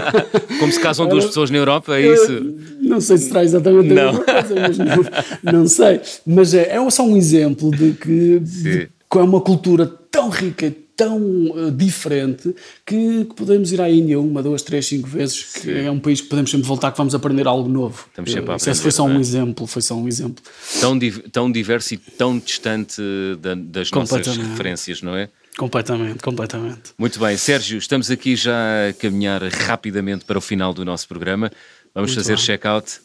como 0.58 0.72
se 0.72 0.80
casam 0.80 1.08
duas 1.08 1.26
pessoas 1.26 1.50
na 1.50 1.58
Europa, 1.58 1.96
é 1.96 2.12
isso? 2.12 2.54
Não 2.80 3.00
sei 3.00 3.18
se 3.18 3.28
será 3.28 3.44
exatamente 3.44 3.92
não. 3.92 4.08
a 4.08 4.12
mesma 4.12 4.24
coisa, 4.24 4.54
mas 4.60 4.78
não, 4.78 5.52
não 5.52 5.68
sei. 5.68 6.00
Mas 6.26 6.54
é, 6.54 6.76
é 6.76 6.90
só 6.90 7.04
um 7.04 7.16
exemplo 7.16 7.70
de 7.70 7.92
que, 7.92 8.40
de, 8.40 8.88
que 9.10 9.18
é 9.18 9.22
uma 9.22 9.40
cultura 9.40 9.86
tão 10.10 10.28
rica 10.28 10.72
tão 10.96 11.18
uh, 11.18 11.70
diferente 11.70 12.54
que, 12.84 13.24
que, 13.24 13.34
podemos 13.34 13.70
ir 13.72 13.80
à 13.80 13.90
Índia 13.90 14.18
uma, 14.18 14.42
duas, 14.42 14.62
três, 14.62 14.86
cinco 14.86 15.08
vezes, 15.08 15.44
que 15.44 15.70
é 15.70 15.90
um 15.90 16.00
país 16.00 16.20
que 16.20 16.28
podemos 16.28 16.50
sempre 16.50 16.66
voltar, 16.66 16.90
que 16.90 16.98
vamos 16.98 17.14
aprender 17.14 17.46
algo 17.46 17.68
novo. 17.68 18.06
Estamos 18.08 18.30
sempre 18.30 18.50
a 18.50 18.54
aprender, 18.54 18.72
Isso 18.72 18.82
foi 18.82 18.90
só 18.90 19.08
é? 19.08 19.12
um 19.12 19.20
exemplo, 19.20 19.66
foi 19.66 19.82
só 19.82 19.94
um 19.94 20.08
exemplo. 20.08 20.42
Tão, 20.80 20.98
tão 21.30 21.52
diverso 21.52 21.94
e 21.94 21.98
tão 21.98 22.38
distante 22.38 23.00
da, 23.40 23.54
das 23.54 23.90
nossas 23.90 24.36
referências, 24.36 25.02
não 25.02 25.14
é? 25.14 25.28
Completamente, 25.56 26.22
completamente. 26.22 26.92
Muito 26.98 27.18
bem, 27.18 27.36
Sérgio, 27.36 27.78
estamos 27.78 28.10
aqui 28.10 28.36
já 28.36 28.88
a 28.90 28.92
caminhar 28.92 29.42
rapidamente 29.42 30.24
para 30.24 30.36
o 30.36 30.40
final 30.40 30.74
do 30.74 30.84
nosso 30.84 31.08
programa. 31.08 31.50
Vamos 31.94 32.14
Muito 32.14 32.22
fazer 32.22 32.36
check-out. 32.36 33.00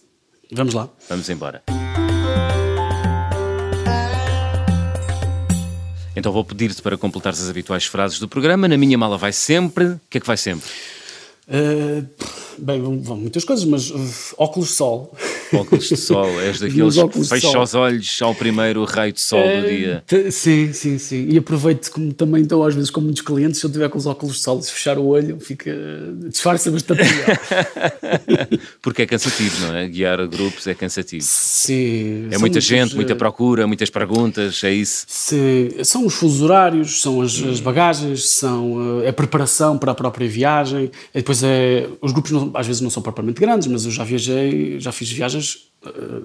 Vamos 0.52 0.74
lá. 0.74 0.89
Vamos 1.08 1.30
embora. 1.30 1.64
Então 6.22 6.32
vou 6.32 6.45
pedir-te 6.45 6.84
para 6.84 6.95
completares 6.95 7.41
as 7.41 7.49
habituais 7.49 7.88
frases 7.88 8.19
do 8.19 8.28
programa. 8.28 8.67
Na 8.67 8.78
minha 8.78 8.95
mala 8.95 9.17
vai 9.17 9.34
sempre. 9.34 9.86
O 9.86 10.01
que 10.07 10.19
é 10.19 10.22
que 10.22 10.28
vai 10.28 10.38
sempre? 10.38 10.69
Uh, 11.48 12.06
bem, 12.58 12.82
vão, 12.82 13.18
muitas 13.18 13.44
coisas, 13.44 13.66
mas 13.66 13.89
uh, 13.89 14.36
óculos 14.38 14.70
de 14.70 14.76
sol. 14.76 15.18
Óculos 15.54 15.89
de 15.89 15.98
sol, 15.98 16.39
és 16.39 16.60
daqueles 16.62 16.96
que 16.96 17.24
fecha 17.26 17.60
os 17.60 17.74
olhos 17.74 18.22
ao 18.22 18.34
primeiro 18.34 18.86
raio 18.86 19.12
de 19.12 19.20
sol 19.20 19.39
é, 19.39 19.62
do 19.62 19.68
dia. 19.68 20.04
Sim, 20.32 20.72
sim, 20.72 20.98
sim. 20.98 21.28
E 21.30 21.38
aproveito 21.38 21.89
como 21.92 22.14
também 22.14 22.44
estou 22.44 22.64
às 22.64 22.74
vezes 22.74 22.89
com 22.89 23.02
muitos 23.02 23.22
clientes, 23.22 23.60
se 23.60 23.66
eu 23.66 23.72
tiver 23.72 23.89
com 23.89 23.98
os 23.98 24.06
óculos 24.06 24.38
de 24.38 24.44
sol 24.44 24.60
e 24.60 24.64
se 24.64 24.72
fechar 24.72 24.98
o 24.98 25.06
olho, 25.08 25.39
fica 25.39 25.76
disfarça 26.30 26.72
bastante. 26.72 27.02
Porque 28.82 29.02
é 29.02 29.06
cansativo, 29.06 29.68
não 29.68 29.76
é? 29.76 29.88
Guiar 29.88 30.26
grupos 30.28 30.68
é 30.68 30.74
cansativo. 30.74 31.24
Sim. 31.26 32.28
É 32.32 32.38
muita 32.38 32.62
gente, 32.62 32.96
muita 32.96 33.16
procura, 33.16 33.68
muitas 33.68 33.89
perguntas, 33.89 34.64
é 34.64 34.72
isso? 34.72 35.06
Sim. 35.08 35.70
São 35.84 36.06
os 36.06 36.14
fusos 36.14 36.42
horários, 36.42 37.02
são 37.02 37.22
as, 37.22 37.42
as 37.44 37.60
bagagens, 37.60 38.30
são 38.30 39.02
é 39.04 39.10
a 39.10 39.14
preparação 39.14 39.78
para 39.78 39.92
a 39.92 39.96
própria 39.96 40.28
viagem. 40.28 40.92
E 41.14 41.18
depois 41.18 41.31
é. 41.44 41.90
Os 42.02 42.12
grupos 42.12 42.32
não, 42.32 42.52
às 42.54 42.68
vezes 42.68 42.82
não 42.82 42.90
são 42.90 43.02
propriamente 43.02 43.40
grandes, 43.40 43.68
mas 43.68 43.86
eu 43.86 43.92
já 43.92 44.04
viajei, 44.04 44.80
já 44.80 44.92
fiz 44.92 45.12
viagens 45.12 45.70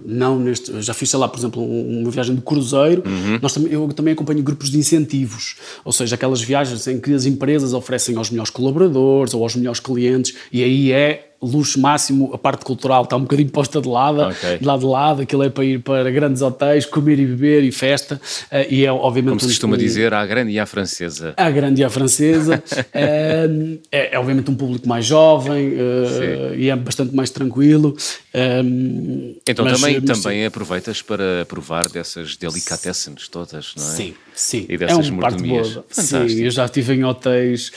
não 0.04 0.38
neste, 0.38 0.82
já 0.82 0.92
fiz, 0.92 1.08
sei 1.08 1.18
lá, 1.18 1.28
por 1.28 1.38
exemplo, 1.38 1.64
uma 1.64 2.10
viagem 2.10 2.34
de 2.34 2.42
cruzeiro, 2.42 3.02
uhum. 3.06 3.38
nós, 3.40 3.56
eu 3.56 3.88
também 3.88 4.12
acompanho 4.12 4.42
grupos 4.42 4.70
de 4.70 4.78
incentivos, 4.78 5.56
ou 5.84 5.92
seja, 5.92 6.14
aquelas 6.14 6.42
viagens 6.42 6.86
em 6.86 7.00
que 7.00 7.14
as 7.14 7.24
empresas 7.24 7.72
oferecem 7.72 8.16
aos 8.16 8.30
melhores 8.30 8.50
colaboradores 8.50 9.32
ou 9.32 9.42
aos 9.42 9.56
melhores 9.56 9.80
clientes, 9.80 10.34
e 10.52 10.62
aí 10.62 10.92
é 10.92 11.26
luxo 11.40 11.78
máximo, 11.80 12.30
a 12.32 12.38
parte 12.38 12.64
cultural 12.64 13.04
está 13.04 13.16
um 13.16 13.20
bocadinho 13.20 13.50
posta 13.50 13.80
de 13.80 13.88
lado, 13.88 14.22
okay. 14.22 14.58
de 14.58 14.64
lado 14.64 14.80
de 14.80 14.86
lado, 14.86 15.22
aquilo 15.22 15.42
é 15.42 15.50
para 15.50 15.64
ir 15.64 15.80
para 15.80 16.10
grandes 16.10 16.42
hotéis, 16.42 16.86
comer 16.86 17.18
e 17.18 17.26
beber 17.26 17.62
e 17.62 17.70
festa, 17.70 18.20
uh, 18.50 18.56
e 18.68 18.84
é 18.84 18.92
obviamente... 18.92 19.30
Como 19.30 19.40
se 19.40 19.48
costuma 19.48 19.76
um, 19.76 19.78
dizer, 19.78 20.14
à 20.14 20.24
grande 20.24 20.52
e 20.52 20.58
à 20.58 20.66
francesa. 20.66 21.34
À 21.36 21.50
grande 21.50 21.82
e 21.82 21.84
à 21.84 21.90
francesa, 21.90 22.62
uh, 22.74 22.82
é, 23.92 24.14
é, 24.14 24.18
obviamente 24.18 24.50
um 24.50 24.54
público 24.54 24.88
mais 24.88 25.04
jovem 25.04 25.74
e 26.56 26.70
é 26.70 26.76
bastante 26.76 27.14
mais 27.14 27.30
tranquilo. 27.30 27.96
Então 29.46 29.64
mas, 29.64 29.80
também, 29.80 30.00
mas, 30.00 30.20
também 30.20 30.40
sim. 30.40 30.46
aproveitas 30.46 31.02
para 31.02 31.44
provar 31.46 31.88
dessas 31.88 32.36
delicatessens 32.36 33.28
todas, 33.28 33.74
não 33.76 33.84
é? 33.84 33.96
Sim, 33.96 34.14
sim. 34.34 34.66
E 34.68 34.76
dessas 34.76 35.08
é 35.08 35.12
parte 35.12 35.42
boa. 35.42 35.84
Sim, 35.90 36.42
eu 36.42 36.50
já 36.50 36.64
estive 36.64 36.94
em 36.94 37.04
hotéis 37.04 37.70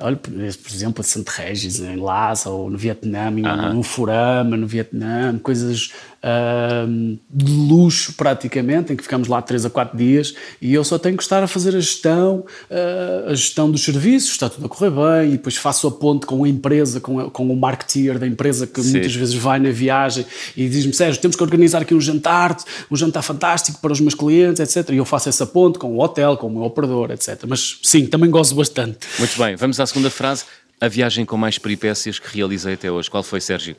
olha, 0.00 0.16
por 0.16 0.32
exemplo, 0.72 1.00
a 1.00 1.04
Santo 1.04 1.28
Regis 1.28 1.80
em 1.80 1.96
Lhasa, 1.96 2.48
ou 2.50 2.70
no 2.70 2.78
Vietnã, 2.78 3.30
em, 3.30 3.42
uh 3.42 3.48
-huh. 3.48 3.72
no 3.74 3.82
Furama, 3.82 4.56
no 4.56 4.66
Vietnã, 4.66 5.38
coisas 5.38 5.92
uh, 6.22 7.18
de 7.30 7.52
luxo 7.52 8.12
praticamente, 8.14 8.92
em 8.92 8.96
que 8.96 9.02
ficamos 9.02 9.28
lá 9.28 9.40
3 9.40 9.66
a 9.66 9.70
4 9.70 9.96
dias 9.96 10.34
e 10.60 10.74
eu 10.74 10.84
só 10.84 10.98
tenho 10.98 11.16
que 11.16 11.22
estar 11.22 11.42
a 11.42 11.46
fazer 11.46 11.70
a 11.70 11.80
gestão, 11.80 12.44
uh, 12.70 13.30
a 13.30 13.34
gestão 13.34 13.70
dos 13.70 13.82
serviços, 13.82 14.30
está 14.32 14.48
tudo 14.48 14.66
a 14.66 14.68
correr 14.68 14.90
bem, 14.90 15.28
e 15.28 15.32
depois 15.32 15.56
faço 15.56 15.86
a 15.86 15.90
ponte 15.90 16.26
com 16.26 16.44
a 16.44 16.48
empresa, 16.48 17.00
com, 17.00 17.20
a, 17.20 17.30
com 17.30 17.50
o 17.50 17.56
marketeer 17.56 18.18
da 18.18 18.26
empresa 18.26 18.66
que 18.66 18.82
Sim. 18.82 18.92
muitas 18.92 19.14
vezes 19.14 19.34
vai 19.34 19.58
na 19.58 19.70
viagem 19.70 20.24
e 20.56 20.68
diz-me, 20.68 20.92
Sérgio, 20.92 21.20
temos 21.20 21.36
que 21.36 21.42
organizar 21.42 21.82
aqui 21.82 21.94
um 21.94 22.00
jantar, 22.00 22.56
um 22.90 22.96
jantar 22.96 23.22
fantástico 23.22 23.80
para 23.80 23.92
os 23.92 24.00
meus 24.00 24.14
clientes, 24.14 24.60
etc. 24.60 24.90
E 24.94 24.96
eu 24.96 25.04
faço 25.04 25.28
essa 25.28 25.46
ponte 25.46 25.78
com 25.78 25.88
o 25.94 26.00
hotel, 26.00 26.36
com 26.36 26.46
o 26.46 26.50
meu 26.50 26.62
operador, 26.62 27.10
etc. 27.10 27.44
Mas 27.46 27.78
sim, 27.82 28.06
também 28.06 28.30
gosto 28.30 28.54
bastante. 28.54 28.98
Muito 29.18 29.36
bem, 29.38 29.56
vamos 29.56 29.78
à 29.80 29.86
segunda 29.86 30.10
frase. 30.10 30.44
A 30.80 30.86
viagem 30.86 31.24
com 31.24 31.36
mais 31.36 31.58
peripécias 31.58 32.20
que 32.20 32.36
realizei 32.36 32.74
até 32.74 32.90
hoje. 32.90 33.10
Qual 33.10 33.22
foi, 33.22 33.40
Sérgio? 33.40 33.74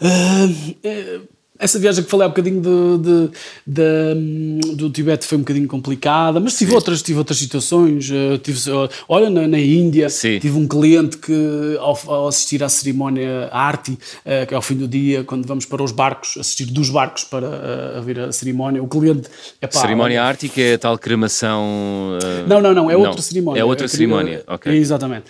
Uh, 0.00 1.28
essa 1.58 1.78
viagem 1.78 2.04
que 2.04 2.10
falei 2.10 2.24
há 2.24 2.28
bocadinho 2.28 2.60
de, 2.60 2.98
de, 2.98 3.30
de, 3.66 4.74
do 4.74 4.88
Tibete 4.90 5.26
foi 5.26 5.38
um 5.38 5.40
bocadinho 5.40 5.66
complicada, 5.66 6.38
mas 6.38 6.56
tive 6.56 6.72
outras, 6.72 7.02
tive 7.02 7.18
outras 7.18 7.38
situações. 7.38 8.08
Uh, 8.10 8.38
tive, 8.38 8.60
olha, 9.08 9.28
na, 9.28 9.48
na 9.48 9.58
Índia, 9.58 10.08
Sim. 10.08 10.38
tive 10.38 10.56
um 10.56 10.68
cliente 10.68 11.18
que, 11.18 11.76
ao, 11.80 11.98
ao 12.06 12.28
assistir 12.28 12.62
à 12.62 12.68
cerimónia 12.68 13.48
Arti, 13.50 13.92
uh, 13.92 14.46
que 14.46 14.54
é 14.54 14.56
ao 14.56 14.62
fim 14.62 14.76
do 14.76 14.86
dia, 14.86 15.24
quando 15.24 15.46
vamos 15.46 15.66
para 15.66 15.82
os 15.82 15.90
barcos, 15.90 16.36
assistir 16.38 16.66
dos 16.66 16.90
barcos 16.90 17.24
para 17.24 17.48
uh, 17.48 17.98
a 17.98 18.00
ver 18.00 18.20
a 18.20 18.32
cerimónia, 18.32 18.80
o 18.80 18.86
cliente. 18.86 19.28
Epá, 19.60 19.80
cerimónia 19.80 20.20
olha, 20.20 20.28
Arti, 20.28 20.48
que 20.48 20.62
é 20.62 20.74
a 20.74 20.78
tal 20.78 20.96
cremação. 20.96 22.18
não, 22.46 22.60
não, 22.60 22.72
não, 22.72 22.90
é 22.90 22.96
outra 22.96 23.14
não, 23.14 23.18
cerimónia. 23.18 23.60
É 23.60 23.64
outra 23.64 23.86
é, 23.86 23.88
cerimónia, 23.88 24.44
ok. 24.46 24.72
Exatamente. 24.76 25.24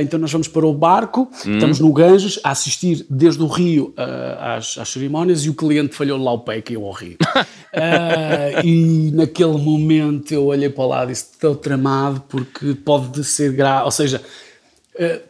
então 0.00 0.18
nós 0.18 0.32
vamos 0.32 0.48
para 0.48 0.66
o 0.66 0.72
barco, 0.72 1.30
hum. 1.46 1.54
estamos 1.54 1.80
no 1.80 1.92
Ganges, 1.92 2.40
a 2.42 2.50
assistir 2.50 3.04
desde 3.10 3.42
o 3.42 3.46
Rio 3.46 3.92
às, 4.38 4.78
às 4.78 4.88
cerimónias 4.88 5.44
e 5.44 5.50
o 5.50 5.54
cliente 5.54 5.65
cliente 5.66 5.94
falhou 5.94 6.22
lá 6.22 6.32
o 6.32 6.40
pé 6.40 6.60
que 6.60 6.74
eu 6.74 6.82
horri. 6.82 7.16
uh, 7.36 8.60
e 8.64 9.10
naquele 9.12 9.58
momento 9.58 10.32
eu 10.32 10.46
olhei 10.46 10.68
para 10.68 10.86
lado 10.86 11.10
e 11.10 11.12
disse: 11.12 11.30
estou 11.32 11.54
tramado 11.54 12.22
porque 12.28 12.74
pode 12.74 13.24
ser 13.24 13.52
grave. 13.52 13.84
Ou 13.84 13.90
seja, 13.90 14.22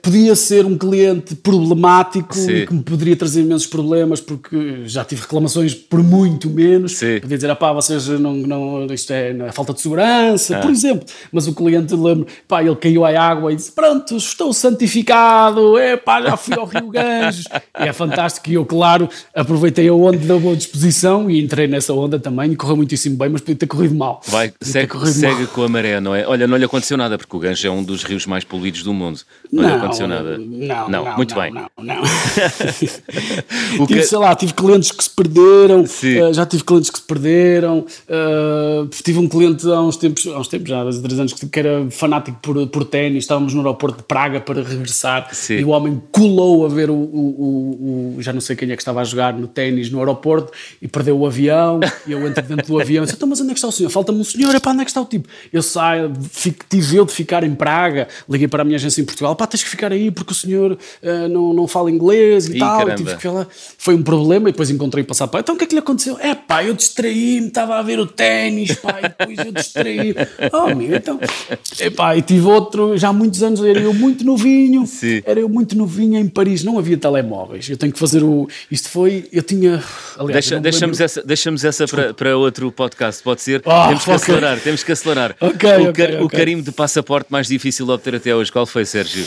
podia 0.01 0.35
ser 0.35 0.65
um 0.65 0.79
cliente 0.79 1.35
problemático 1.35 2.35
Sim. 2.35 2.51
e 2.51 2.67
que 2.67 2.75
me 2.75 2.83
poderia 2.83 3.17
trazer 3.17 3.41
imensos 3.41 3.67
problemas 3.67 4.21
porque 4.21 4.83
já 4.85 5.05
tive 5.05 5.23
reclamações 5.23 5.75
por 5.75 6.03
muito 6.03 6.49
menos. 6.49 6.99
Sim. 6.99 7.21
Podia 7.21 7.37
dizer, 7.37 7.51
ah 7.51 7.57
pá, 7.57 7.73
vocês 7.73 8.07
não, 8.09 8.33
não, 8.35 8.87
isto 8.87 9.13
é 9.13 9.33
na 9.33 9.53
falta 9.53 9.73
de 9.73 9.81
segurança, 9.81 10.57
ah. 10.57 10.61
por 10.61 10.71
exemplo. 10.71 11.07
Mas 11.33 11.47
o 11.47 11.55
cliente, 11.55 11.95
lembro, 11.95 12.27
pá, 12.47 12.63
ele 12.63 12.77
caiu 12.77 13.05
à 13.05 13.11
água 13.19 13.53
e 13.53 13.57
disse, 13.57 13.73
pronto, 13.73 14.17
estou 14.17 14.53
santificado, 14.53 15.77
é 15.79 15.97
pá, 15.97 16.23
já 16.23 16.37
fui 16.37 16.55
ao 16.55 16.67
Rio 16.67 16.89
Ganges. 16.89 17.47
e 17.81 17.89
é 17.89 17.93
fantástico. 17.93 18.49
E 18.49 18.55
eu, 18.55 18.65
claro, 18.65 19.09
aproveitei 19.35 19.89
a 19.89 19.95
onda 19.95 20.19
da 20.19 20.39
boa 20.39 20.57
disposição 20.57 21.31
e 21.31 21.43
entrei 21.43 21.67
nessa 21.67 21.93
onda 21.93 22.19
também 22.19 22.53
e 22.53 22.57
correu 22.57 22.77
muitíssimo 22.77 23.17
bem, 23.17 23.29
mas 23.29 23.41
podia 23.41 23.57
ter 23.57 23.67
corrido 23.67 23.95
mal. 23.95 24.21
Vai, 24.27 24.53
segue, 24.61 25.07
segue 25.09 25.43
mal. 25.43 25.47
com 25.49 25.63
a 25.63 25.69
maré, 25.69 26.01
não 26.01 26.15
é? 26.15 26.27
Olha, 26.27 26.47
não 26.47 26.57
lhe 26.57 26.65
aconteceu 26.65 26.97
nada 26.97 27.19
porque 27.19 27.37
o 27.37 27.41
Ganges 27.41 27.65
é 27.65 27.71
um 27.71 27.83
dos 27.83 28.05
rios 28.05 28.27
mais 28.27 28.45
poluídos 28.45 28.83
do 28.83 28.95
mundo. 28.95 29.21
Não, 29.57 29.63
não 29.63 29.71
lhe 29.71 29.77
aconteceu 29.77 30.09
nada? 30.09 30.39
Não, 30.39 30.89
não, 30.89 31.05
não 31.05 31.17
muito 31.17 31.35
não, 31.35 31.43
bem. 31.43 31.53
Não, 31.53 31.71
não. 31.79 32.03
tive, 33.87 34.01
que... 34.01 34.03
sei 34.03 34.19
lá, 34.19 34.35
tive 34.35 34.55
clientes 34.55 34.93
que 34.93 35.03
se 35.03 35.11
perderam, 35.11 35.83
uh, 35.83 36.35
já 36.35 36.47
tive 36.47 36.65
clientes 36.65 36.91
que 36.91 36.99
se 36.99 37.05
perderam, 37.05 37.79
uh, 37.79 38.87
tive 39.03 39.19
um 39.19 39.29
cliente 39.29 39.67
há 39.71 39.81
uns 39.81 39.97
tempos, 39.97 40.27
há 40.27 40.39
uns 40.39 40.49
tempos 40.49 40.69
já, 40.69 40.83
há 40.83 41.03
três 41.03 41.19
anos, 41.19 41.33
que 41.33 41.59
era 41.59 41.87
fanático 41.91 42.39
por, 42.43 42.67
por 42.69 42.85
ténis, 42.85 43.25
estávamos 43.25 43.55
no 43.55 43.61
aeroporto 43.61 43.99
de 43.99 44.05
Praga 44.05 44.41
para 44.41 44.63
regressar 44.63 45.29
Sim. 45.33 45.55
e 45.55 45.65
o 45.65 45.69
homem 45.69 46.01
colou 46.13 46.67
a 46.67 46.69
ver 46.69 46.91
o, 46.91 46.95
o, 46.95 46.97
o, 46.97 48.17
o, 48.17 48.23
já 48.23 48.33
não 48.33 48.41
sei 48.41 48.57
quem 48.57 48.71
é 48.71 48.77
que 48.77 48.83
estava 48.83 49.01
a 49.01 49.05
jogar 49.05 49.33
no 49.35 49.47
ténis 49.47 49.91
no 49.91 49.99
aeroporto 49.99 50.53
e 50.81 50.89
perdeu 50.89 51.19
o 51.19 51.27
avião 51.27 51.81
e 52.07 52.13
eu 52.13 52.27
entro 52.27 52.43
dentro 52.43 52.67
do 52.67 52.81
avião 52.81 53.03
e 53.03 53.07
disse, 53.07 53.17
então 53.17 53.29
mas 53.29 53.41
onde 53.41 53.51
é 53.51 53.55
que 53.55 53.59
está 53.59 53.69
o 53.69 53.73
senhor? 53.73 53.91
Falta-me 53.91 54.19
um 54.19 54.25
senhor, 54.25 54.55
é 54.55 54.61
para 54.61 54.73
onde 54.73 54.83
é 54.83 54.85
que 54.85 54.91
está 54.91 55.01
o 55.01 55.07
tipo? 55.07 55.29
Eu 55.53 55.63
saio, 55.63 56.13
fico, 56.31 56.65
tive 56.69 56.97
eu 56.97 57.05
de 57.05 57.13
ficar 57.13 57.45
em 57.45 57.55
Praga, 57.55 58.09
liguei 58.29 58.49
para 58.49 58.63
a 58.63 58.65
minha 58.65 58.77
agência 58.77 59.01
em 59.01 59.05
Portugal, 59.05 59.35
pá, 59.35 59.46
tens 59.47 59.63
que 59.63 59.71
ficar 59.71 59.93
aí 59.93 60.11
porque 60.11 60.33
o 60.33 60.35
senhor 60.35 60.73
uh, 60.73 61.29
não, 61.29 61.53
não 61.53 61.69
fala 61.69 61.91
inglês 61.91 62.49
e, 62.49 62.57
e 62.57 62.59
tal. 62.59 62.95
Tive 62.95 63.17
que 63.17 63.23
falar. 63.23 63.47
Foi 63.79 63.95
um 63.95 64.03
problema 64.03 64.49
e 64.49 64.53
depois 64.53 64.71
encontrei 64.71 65.05
o 65.05 65.07
passaporte. 65.07 65.45
Então 65.45 65.55
o 65.55 65.59
que 65.59 65.65
é 65.65 65.67
que 65.67 65.75
lhe 65.75 65.81
aconteceu? 65.81 66.19
É 66.21 66.35
pá, 66.35 66.65
eu 66.65 66.75
distraí-me, 66.75 67.49
estava 67.49 67.77
a 67.77 67.83
ver 67.83 67.99
o 67.99 68.07
ténis, 68.07 68.75
pá, 68.77 68.99
e 68.99 69.03
depois 69.03 69.47
eu 69.47 69.53
distraí. 69.53 70.15
oh, 70.53 70.75
meu, 70.75 70.97
então. 70.97 71.19
É 71.79 71.91
pá, 71.91 72.17
e 72.17 72.23
tive 72.23 72.47
outro, 72.47 72.97
já 72.97 73.09
há 73.09 73.13
muitos 73.13 73.43
anos, 73.43 73.63
era 73.63 73.79
eu 73.79 73.95
muito 73.95 74.25
novinho, 74.25 74.85
Sim. 74.87 75.23
era 75.25 75.41
eu 75.41 75.49
muito 75.49 75.77
novinho 75.77 76.19
em 76.19 76.29
Paris, 76.29 76.65
não 76.65 76.79
havia 76.79 76.97
telemóveis. 76.97 77.69
Eu 77.69 77.77
tenho 77.77 77.93
que 77.93 77.99
fazer 77.99 78.23
o. 78.23 78.49
Isto 78.71 78.89
foi. 78.89 79.29
Eu 79.33 79.43
tinha. 79.43 79.83
Aliás, 80.19 80.47
Deixa, 80.47 80.61
deixamos, 80.61 81.01
essa, 81.01 81.23
deixamos 81.23 81.65
essa 81.65 81.87
para, 81.87 82.15
para 82.15 82.37
outro 82.37 82.71
podcast, 82.73 83.23
pode 83.23 83.43
ser? 83.43 83.63
Oh, 83.65 83.89
temos 83.89 84.05
que 84.05 84.11
okay. 84.11 84.15
acelerar, 84.15 84.61
temos 84.61 84.83
que 84.83 84.93
acelerar. 84.93 85.37
Okay, 85.41 85.77
o, 85.77 85.91
okay, 85.91 86.21
o 86.21 86.29
carimbo 86.29 86.63
de 86.63 86.73
passaporte 86.73 87.31
mais 87.31 87.49
difícil 87.49 87.87
de 87.87 87.93
obter 87.93 88.15
até 88.15 88.35
hoje, 88.35 88.51
qual 88.53 88.67
foi, 88.67 88.85
Sérgio? 88.85 89.25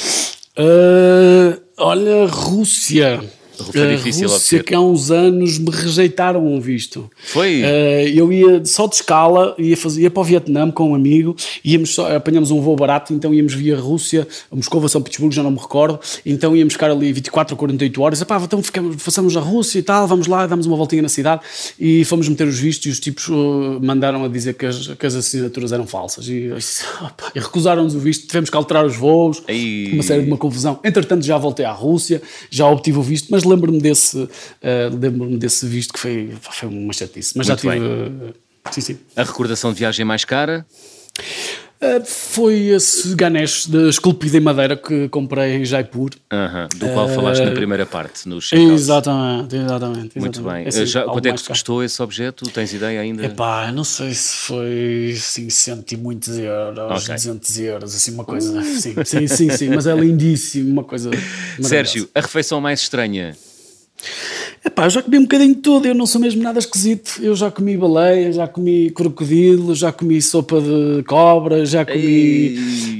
Uh, 0.58 1.62
olha, 1.78 2.26
Rússia. 2.28 3.24
Foi 3.64 3.96
difícil 3.96 4.28
a 4.28 4.34
Rússia 4.34 4.64
que 4.64 4.74
há 4.74 4.80
uns 4.80 5.12
anos 5.12 5.58
me 5.58 5.70
rejeitaram 5.72 6.46
um 6.46 6.60
visto. 6.60 7.10
Foi? 7.16 7.62
Eh, 7.64 8.12
eu 8.16 8.32
ia 8.32 8.64
só 8.66 8.88
de 8.88 8.96
escala, 8.96 9.56
ia, 9.58 9.76
fazer, 9.76 10.02
ia 10.02 10.12
para 10.12 10.22
o 10.22 10.24
Vietnã 10.24 10.72
com 10.72 10.92
um 10.92 10.96
amigo, 10.96 11.36
íamos 11.64 11.94
só, 11.94 12.16
apanhamos 12.16 12.52
um 12.52 12.62
voo 12.62 12.76
barato, 12.76 13.14
então 13.14 13.34
íamos 13.34 13.54
via 13.54 13.78
Rússia, 13.78 14.28
a 14.52 14.56
Moscou, 14.56 14.84
a 14.84 14.90
São 14.90 15.02
Petersburgo, 15.02 15.34
já 15.34 15.44
não 15.44 15.52
me 15.52 15.60
recordo, 15.60 16.00
então 16.26 16.56
íamos 16.56 16.74
ficar 16.74 16.92
ali 16.92 17.12
24 17.12 17.54
ou 17.54 17.58
48 17.58 18.02
horas, 18.02 18.22
Epá, 18.22 18.40
então 18.42 18.62
ficamos, 18.62 19.02
façamos 19.02 19.36
a 19.36 19.40
Rússia 19.40 19.80
e 19.80 19.84
tal, 19.84 20.08
vamos 20.08 20.28
lá, 20.28 20.46
damos 20.48 20.66
uma 20.66 20.78
voltinha 20.78 21.02
na 21.02 21.10
cidade 21.10 21.42
e 21.80 22.04
fomos 22.06 22.28
meter 22.28 22.48
os 22.48 22.60
vistos 22.60 22.86
e 22.88 22.90
os 22.90 23.00
tipos 23.00 23.28
uh, 23.28 23.80
mandaram 23.82 24.24
a 24.24 24.28
dizer 24.28 24.54
que 24.54 24.66
as, 24.66 24.88
que 24.88 25.06
as 25.06 25.16
assinaturas 25.16 25.72
eram 25.72 25.86
falsas 25.86 26.28
e, 26.28 26.50
opa, 27.02 27.32
e 27.36 27.40
recusaram-nos 27.40 27.96
o 27.96 28.00
visto, 28.00 28.28
tivemos 28.28 28.50
que 28.50 28.58
alterar 28.58 28.86
os 28.86 28.96
voos, 28.96 29.42
Ei. 29.48 29.92
uma 29.94 30.04
série 30.04 30.24
de 30.24 30.28
uma 30.28 30.38
confusão. 30.38 30.80
Entretanto, 30.84 31.26
já 31.26 31.38
voltei 31.38 31.66
à 31.66 31.72
Rússia, 31.72 32.22
já 32.50 32.68
obtive 32.68 32.98
o 32.98 33.02
visto, 33.02 33.28
mas 33.30 33.44
lembro-me 33.50 33.80
desse, 33.82 34.18
uh, 34.18 34.30
lembro-me 35.00 35.38
desse 35.38 35.66
visto 35.66 35.94
que 35.94 36.00
foi, 36.00 36.34
foi 36.42 36.70
uma 36.70 36.94
chatice. 36.94 37.34
Mas 37.38 37.48
Muito 37.48 37.64
já 37.64 37.74
tive. 37.74 37.86
uh, 37.86 38.34
sim, 38.72 38.82
sim. 38.82 38.98
A 39.16 39.24
recordação 39.24 39.74
de 39.74 39.80
viagem 39.80 40.06
mais 40.06 40.24
cara? 40.26 40.66
Uh, 41.82 42.04
foi 42.06 42.56
esse 42.72 43.16
Ganesh 43.16 43.66
de 43.66 43.88
esculpido 43.88 44.36
em 44.36 44.42
madeira 44.42 44.76
que 44.76 45.08
comprei 45.08 45.54
em 45.56 45.64
Jaipur. 45.64 46.10
Aham, 46.30 46.68
do 46.76 46.90
qual 46.90 47.08
falaste 47.08 47.42
na 47.42 47.52
primeira 47.52 47.86
parte, 47.86 48.28
no 48.28 48.42
checkout. 48.42 48.74
Exatamente, 48.74 49.56
exatamente. 49.56 50.20
Muito 50.20 50.42
bem. 50.42 50.68
exatamente. 50.68 50.68
Esse 50.68 50.86
Já, 50.88 51.04
quanto 51.06 51.26
é 51.26 51.32
que 51.32 51.38
te 51.38 51.44
caro. 51.44 51.54
custou 51.54 51.82
esse 51.82 52.02
objeto? 52.02 52.44
Tens 52.52 52.74
ideia 52.74 53.00
ainda? 53.00 53.26
Epá, 53.26 53.72
não 53.72 53.86
sei 53.86 54.14
se 54.14 54.36
foi 54.48 55.14
assim, 55.18 55.50
cento 55.50 55.90
e 55.94 55.96
muitos 55.96 56.38
euros, 56.38 57.02
Ok. 57.06 57.16
200 57.16 57.60
euros, 57.60 57.96
assim, 57.96 58.12
uma 58.12 58.26
coisa. 58.26 58.62
Sim, 58.62 58.96
sim, 59.06 59.28
sim, 59.28 59.50
sim, 59.50 59.70
mas 59.70 59.88
é 59.88 59.96
lindíssimo, 59.96 60.70
uma 60.74 60.84
coisa. 60.84 61.10
Sérgio, 61.68 62.10
a 62.16 62.22
refeição 62.22 62.60
mais 62.62 62.82
estranha? 62.82 63.36
Epá, 64.64 64.86
eu 64.86 64.90
já 64.90 65.02
comi 65.02 65.18
um 65.18 65.22
bocadinho 65.24 65.56
de 65.56 65.62
tudo, 65.62 65.86
eu 65.88 65.96
não 65.96 66.06
sou 66.06 66.20
mesmo 66.20 66.42
nada 66.42 66.60
esquisito. 66.60 67.20
Eu 67.22 67.36
já 67.36 67.50
comi 67.50 67.78
baleia, 67.78 68.32
já 68.32 68.48
comi 68.48 68.90
crocodilo, 68.92 69.74
já 69.74 69.92
comi 69.92 70.22
sopa 70.22 70.60
de 70.62 71.04
cobra, 71.04 71.66
já 71.66 71.86
comi 71.86 71.98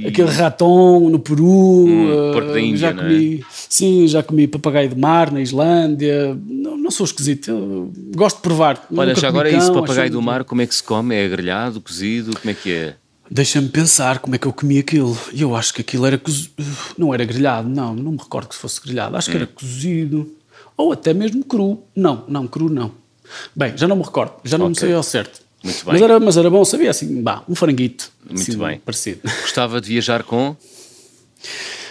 Ei. 0.02 0.04
aquele 0.06 0.30
raton 0.30 1.08
no 1.10 1.18
Peru, 1.18 1.86
Hum, 1.86 2.32
da 2.52 2.60
Índia, 2.60 2.76
já 2.78 2.88
é? 2.88 2.92
comi, 2.94 3.44
sim, 3.68 4.06
já 4.08 4.22
comi 4.22 4.46
papagaio 4.46 4.88
de 4.88 4.96
mar 4.98 5.30
na 5.30 5.40
Islândia. 5.40 6.36
Não, 6.46 6.76
não 6.78 6.90
sou 6.90 7.04
esquisito, 7.04 7.50
eu 7.50 7.92
gosto 8.14 8.36
de 8.36 8.42
provar. 8.42 8.86
Olha, 8.94 9.14
já 9.14 9.28
agora 9.28 9.50
isso, 9.50 9.72
cão, 9.72 9.82
papagaio 9.82 10.10
do 10.10 10.22
mar, 10.22 10.44
como 10.44 10.62
é 10.62 10.66
que 10.66 10.74
se 10.74 10.82
come? 10.82 11.14
É 11.14 11.28
grelhado, 11.28 11.80
cozido? 11.80 12.38
Como 12.38 12.50
é 12.50 12.54
que 12.54 12.72
é? 12.72 12.94
Deixa-me 13.30 13.68
pensar 13.68 14.18
como 14.18 14.34
é 14.34 14.38
que 14.38 14.46
eu 14.46 14.52
comi 14.52 14.78
aquilo. 14.78 15.16
E 15.32 15.42
Eu 15.42 15.54
acho 15.54 15.72
que 15.72 15.80
aquilo 15.82 16.04
era 16.04 16.18
cozido. 16.18 16.50
Não 16.98 17.14
era 17.14 17.24
grelhado, 17.24 17.68
não, 17.68 17.94
não 17.94 18.12
me 18.12 18.18
recordo 18.18 18.48
que 18.48 18.54
fosse 18.56 18.80
grelhado. 18.80 19.16
Acho 19.16 19.30
que 19.30 19.36
Hum. 19.36 19.40
era 19.40 19.46
cozido. 19.46 20.34
Ou 20.76 20.92
até 20.92 21.14
mesmo 21.14 21.44
cru. 21.44 21.82
Não, 21.94 22.24
não, 22.26 22.46
cru 22.48 22.68
não. 22.68 22.90
Bem, 23.54 23.76
já 23.76 23.86
não 23.86 23.94
me 23.96 24.02
recordo, 24.02 24.32
já 24.44 24.58
não 24.58 24.66
me 24.66 24.72
Ok. 24.72 24.80
sei 24.88 24.94
ao 24.94 25.02
certo. 25.04 25.40
Muito 25.62 25.76
bem. 25.84 25.92
Mas 25.92 26.02
era, 26.02 26.18
mas 26.20 26.36
era 26.36 26.50
bom, 26.50 26.64
sabia 26.64 26.90
assim, 26.90 27.22
bah, 27.22 27.44
um 27.48 27.54
franguito. 27.54 28.10
Muito 28.28 28.40
assim, 28.42 28.58
bem. 28.58 28.78
Parecido. 28.80 29.20
Gostava 29.42 29.80
de 29.80 29.88
viajar 29.88 30.22
com? 30.24 30.56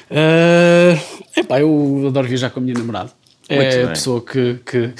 É 0.09 0.97
epá, 1.37 1.59
eu 1.61 2.05
adoro 2.07 2.27
viajar 2.27 2.49
com 2.49 2.59
a 2.59 2.63
minha 2.63 2.73
namorada. 2.77 3.11
É 3.51 3.83
a 3.83 3.87
pessoa 3.87 4.21
que, 4.23 4.59
que, 4.63 4.91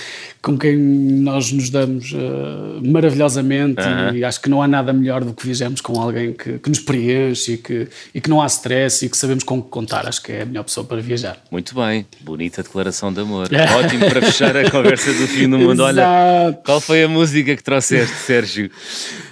com 0.42 0.58
quem 0.58 0.76
nós 0.76 1.52
nos 1.52 1.70
damos 1.70 2.12
eh, 2.16 2.88
maravilhosamente 2.88 3.80
Aham. 3.80 4.16
e 4.16 4.24
acho 4.24 4.42
que 4.42 4.50
não 4.50 4.62
há 4.62 4.68
nada 4.68 4.92
melhor 4.92 5.24
do 5.24 5.34
que 5.34 5.46
viajamos 5.46 5.82
com 5.82 6.00
alguém 6.02 6.34
que, 6.34 6.58
que 6.58 6.68
nos 6.70 6.80
preenche 6.80 7.54
e 7.54 7.58
que, 7.58 7.88
e 8.14 8.20
que 8.20 8.28
não 8.30 8.42
há 8.42 8.48
stress 8.48 9.06
e 9.06 9.10
que 9.10 9.16
sabemos 9.16 9.44
com 9.44 9.62
que 9.62 9.70
contar. 9.70 10.08
Acho 10.08 10.24
que 10.24 10.32
é 10.32 10.42
a 10.42 10.46
melhor 10.46 10.64
pessoa 10.64 10.84
para 10.86 11.00
viajar. 11.00 11.38
Muito 11.52 11.76
bem, 11.76 12.06
bonita 12.22 12.64
declaração 12.64 13.14
de 13.14 13.20
amor. 13.22 13.48
Ótimo 13.78 14.10
para 14.10 14.22
fechar 14.24 14.58
a 14.58 14.70
conversa 14.72 15.14
do 15.14 15.28
fim 15.28 15.48
do 15.48 15.60
mundo. 15.60 15.84
Olha, 15.84 16.58
qual 16.66 16.82
foi 16.82 17.04
a 17.04 17.08
música 17.08 17.56
que 17.56 17.64
trouxeste, 17.64 18.16
Sérgio? 18.16 18.72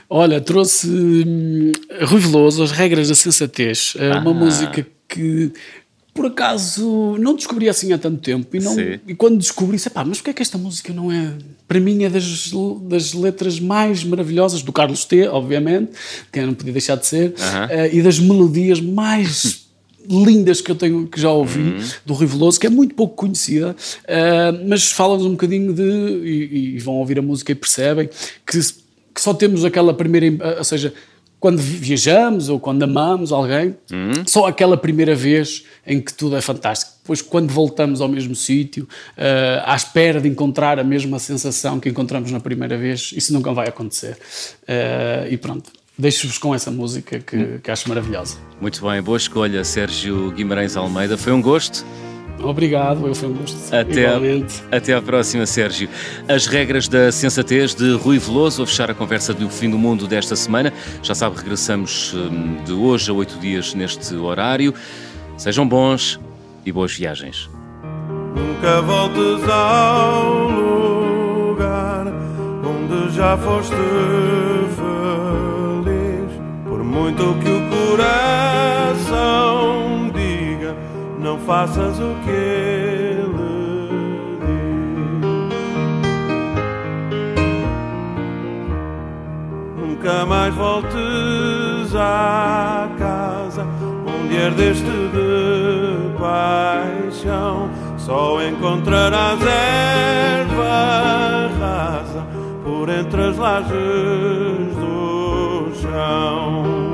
Olha, 0.10 0.40
trouxe 0.40 0.88
hum, 0.88 1.72
Rui 2.04 2.20
Veloso, 2.22 2.64
As 2.64 2.72
Regras 2.72 3.10
da 3.10 3.16
Sensatez. 3.16 3.94
É 3.98 4.12
uma 4.14 4.32
Ah. 4.32 4.34
música 4.34 4.86
que, 5.10 5.52
por 6.18 6.26
acaso, 6.26 7.16
não 7.20 7.36
descobri 7.36 7.70
assim 7.70 7.94
há 7.94 7.98
tanto 7.98 8.18
tempo. 8.18 8.54
E, 8.56 8.60
não, 8.60 8.74
Sim. 8.76 9.00
e 9.08 9.16
quando 9.16 9.38
descobri, 9.38 9.80
pá, 9.90 10.04
mas 10.04 10.18
porquê 10.18 10.32
é 10.32 10.34
que 10.34 10.42
esta 10.42 10.58
música 10.58 10.92
não 10.92 11.10
é... 11.12 11.34
Para 11.68 11.80
mim 11.80 12.04
é 12.04 12.10
das, 12.10 12.52
das 12.84 13.14
letras 13.14 13.60
mais 13.60 14.04
maravilhosas, 14.04 14.62
do 14.62 14.74
Carlos 14.74 15.06
T, 15.06 15.28
obviamente, 15.28 15.92
que 16.32 16.40
eu 16.40 16.48
não 16.48 16.54
podia 16.54 16.74
deixar 16.74 16.96
de 16.96 17.06
ser, 17.06 17.34
Aham. 17.40 17.68
eh, 17.70 17.96
e 17.96 18.02
das 18.02 18.20
melodias 18.20 18.82
mais... 18.82 19.66
lindas 20.10 20.62
que 20.62 20.72
eu 20.72 20.76
tenho 20.76 21.06
que 21.06 21.20
já 21.20 21.30
ouvi 21.30 21.60
Uhum. 21.60 21.80
do 22.06 22.14
Rui 22.14 22.26
Veloso, 22.28 22.58
que 22.58 22.66
é 22.66 22.70
muito 22.70 22.96
pouco 22.96 23.14
conhecida, 23.14 23.76
eh, 24.08 24.54
mas 24.66 24.90
fala-nos 24.90 25.26
um 25.26 25.32
bocadinho 25.32 25.74
de 25.74 25.84
e, 25.84 26.76
e 26.76 26.80
vão 26.80 26.94
ouvir 26.94 27.20
a 27.20 27.22
música 27.22 27.52
e 27.52 27.56
percebem 27.56 28.08
que, 28.46 28.58
que 28.58 29.20
só 29.22 29.34
temos 29.34 29.66
aquela 29.66 29.94
primeira, 29.94 30.26
im- 30.26 30.40
ou 30.58 30.64
seja, 30.64 30.94
quando 31.40 31.60
vi- 31.60 31.78
viajamos 31.78 32.50
ou 32.50 32.60
quando 32.60 32.84
amamos 32.84 33.32
alguém, 33.32 33.76
só 34.26 34.48
aquela 34.48 34.76
primeira 34.78 35.14
vez 35.16 35.64
em 35.86 36.02
que 36.02 36.14
tudo 36.14 36.36
é 36.36 36.42
fantástico. 36.42 36.94
Depois, 37.04 37.22
quando 37.22 37.50
voltamos 37.54 38.02
ao 38.02 38.08
mesmo 38.08 38.36
sítio, 38.36 38.88
eh, 39.16 39.62
à 39.66 39.76
espera 39.76 40.20
de 40.20 40.28
encontrar 40.28 40.78
a 40.80 40.84
mesma 40.84 41.20
sensação 41.20 41.80
que 41.80 41.88
encontramos 41.90 42.32
na 42.32 42.40
primeira 42.40 42.78
vez, 42.78 43.12
isso 43.16 43.32
nunca 43.34 43.54
vai 43.54 43.68
acontecer. 43.70 44.18
Eh, 44.68 45.28
e 45.32 45.38
pronto, 45.38 45.72
deixo-vos 45.98 46.38
com 46.38 46.54
essa 46.54 46.70
música 46.72 47.20
que, 47.20 47.60
que 47.64 47.72
acho 47.72 47.88
maravilhosa. 47.88 48.38
Muito 48.60 48.82
bem, 48.86 49.02
boa 49.02 49.18
escolha, 49.18 49.64
Sérgio 49.64 50.32
Guimarães 50.32 50.76
Almeida. 50.76 51.18
Foi 51.18 51.32
um 51.32 51.42
gosto. 51.42 51.86
Obrigado, 52.44 53.08
eu 53.08 53.16
foi 53.16 53.30
um 53.30 53.34
gosto. 53.34 53.58
Até, 53.76 54.02
Igualmente. 54.04 54.64
até 54.72 54.94
à 54.94 55.02
próxima, 55.02 55.46
Sérgio. 55.46 55.90
As 56.28 56.46
regras 56.48 56.88
da 56.88 57.12
sensatez 57.12 57.74
de 57.74 57.92
Rui 57.94 58.20
Veloso, 58.20 58.64
a 58.64 58.68
fechar 58.68 58.90
a 58.92 58.94
conversa 58.94 59.34
do 59.34 59.50
fim 59.50 59.70
do 59.70 59.78
mundo 59.78 60.08
desta 60.08 60.36
semana. 60.36 60.72
Já 61.02 61.16
sabe, 61.16 61.38
regressamos 61.38 62.14
hum, 62.14 62.58
de 62.64 62.74
hoje 62.74 63.10
a 63.10 63.14
oito 63.14 63.38
dias 63.40 63.74
neste 63.74 64.16
horário. 64.16 64.74
Sejam 65.38 65.68
bons 65.68 66.20
e 66.66 66.72
boas 66.72 66.94
viagens. 66.94 67.50
Nunca 68.36 68.82
voltes 68.82 69.50
ao 69.50 70.50
lugar 70.50 72.06
onde 72.64 73.16
já 73.16 73.36
foste 73.38 73.76
feliz. 74.76 76.32
Por 76.68 76.84
muito 76.84 77.36
que 77.42 77.50
o 77.50 77.62
coração 77.98 79.77
não 81.28 81.38
faças 81.40 82.00
o 82.00 82.16
que 82.24 82.30
ele 82.30 83.28
diz. 84.40 85.50
Nunca 89.76 90.26
mais 90.26 90.56
voltes 90.56 91.94
à 91.96 92.88
casa 92.98 93.68
onde 94.06 94.38
herdeste 94.38 94.86
de 94.86 96.18
paixão. 96.18 97.70
Só 97.98 98.42
encontrarás 98.42 99.42
erva 99.42 100.62
rasa 101.60 102.26
por 102.64 102.88
entre 102.88 103.22
as 103.22 103.38
lajes 103.38 103.76
do 104.78 105.72
chão. 105.76 106.87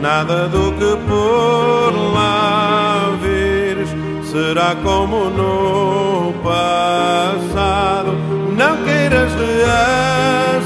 Nada 0.00 0.48
do 0.48 0.72
que 0.72 0.96
por 1.08 1.92
lá 2.14 3.10
vires 3.20 3.90
será 4.22 4.76
como 4.76 5.28
no 5.30 6.32
passado. 6.42 8.12
Não 8.56 8.76
queiras 8.84 9.32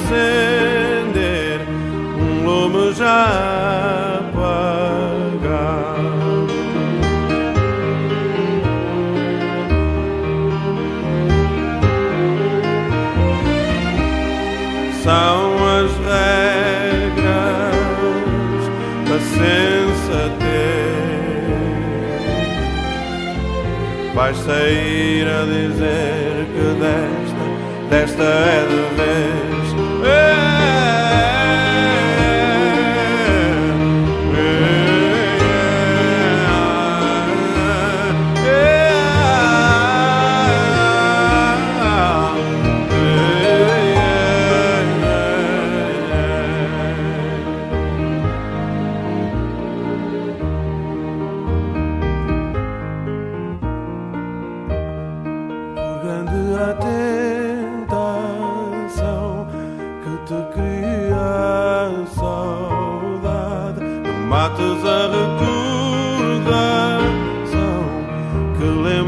reacender 0.06 0.22
um 2.16 2.44
lume 2.44 2.92
já 2.92 4.11
Vais 24.14 24.36
sair 24.36 25.26
a 25.26 25.44
dizer 25.44 26.46
que 26.52 26.64
desta, 26.80 27.44
desta 27.88 28.22
é 28.22 28.66
de 28.68 28.96
vez. 28.96 29.51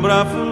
Para 0.05 0.20
a 0.20 0.24
felicidade. 0.26 0.44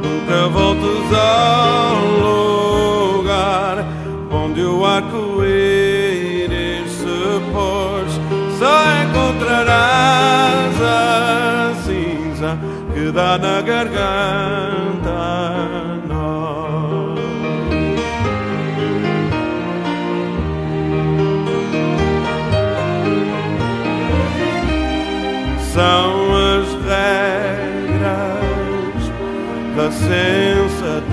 Nunca 0.00 0.48
voltes 0.48 1.12
ao 1.12 2.06
lugar 3.16 3.84
onde 4.30 4.62
o 4.62 4.86
arco-íris 4.86 6.92
se 6.92 7.40
pôs. 7.52 8.20
Só 8.60 8.84
encontrarás 9.02 10.80
a 10.80 11.74
cinza 11.82 12.56
que 12.94 13.10
dá 13.10 13.36
na 13.38 13.60
garganta. 13.60 15.57
São 25.78 26.34
as 26.34 26.66
regras 26.88 28.02
da 29.76 29.86
sensatez. 29.92 31.06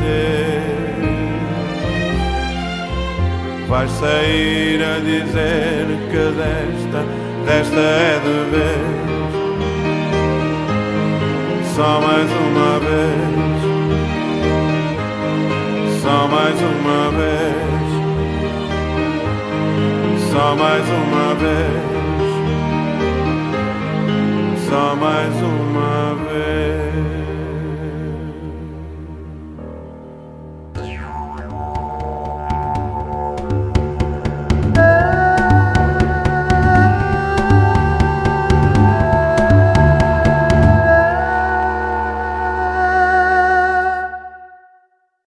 Vais 3.68 3.92
sair 3.92 4.82
a 4.84 4.98
dizer 5.02 5.86
que 6.10 6.32
desta, 6.34 7.06
desta 7.46 7.80
é 7.80 8.20
de 8.26 8.40
vez. 8.50 8.96
Só 11.76 12.02
mais 12.02 12.32
uma 12.32 12.80
vez. 12.80 13.62
Só 16.02 16.28
mais 16.28 16.60
uma 16.60 17.12
vez. 17.12 17.86
Só 20.32 20.56
mais 20.56 20.86
uma 20.90 21.36
vez 21.36 21.95
só 24.76 24.94
mais 24.94 25.34
uma 25.42 26.16
vez. 26.16 26.35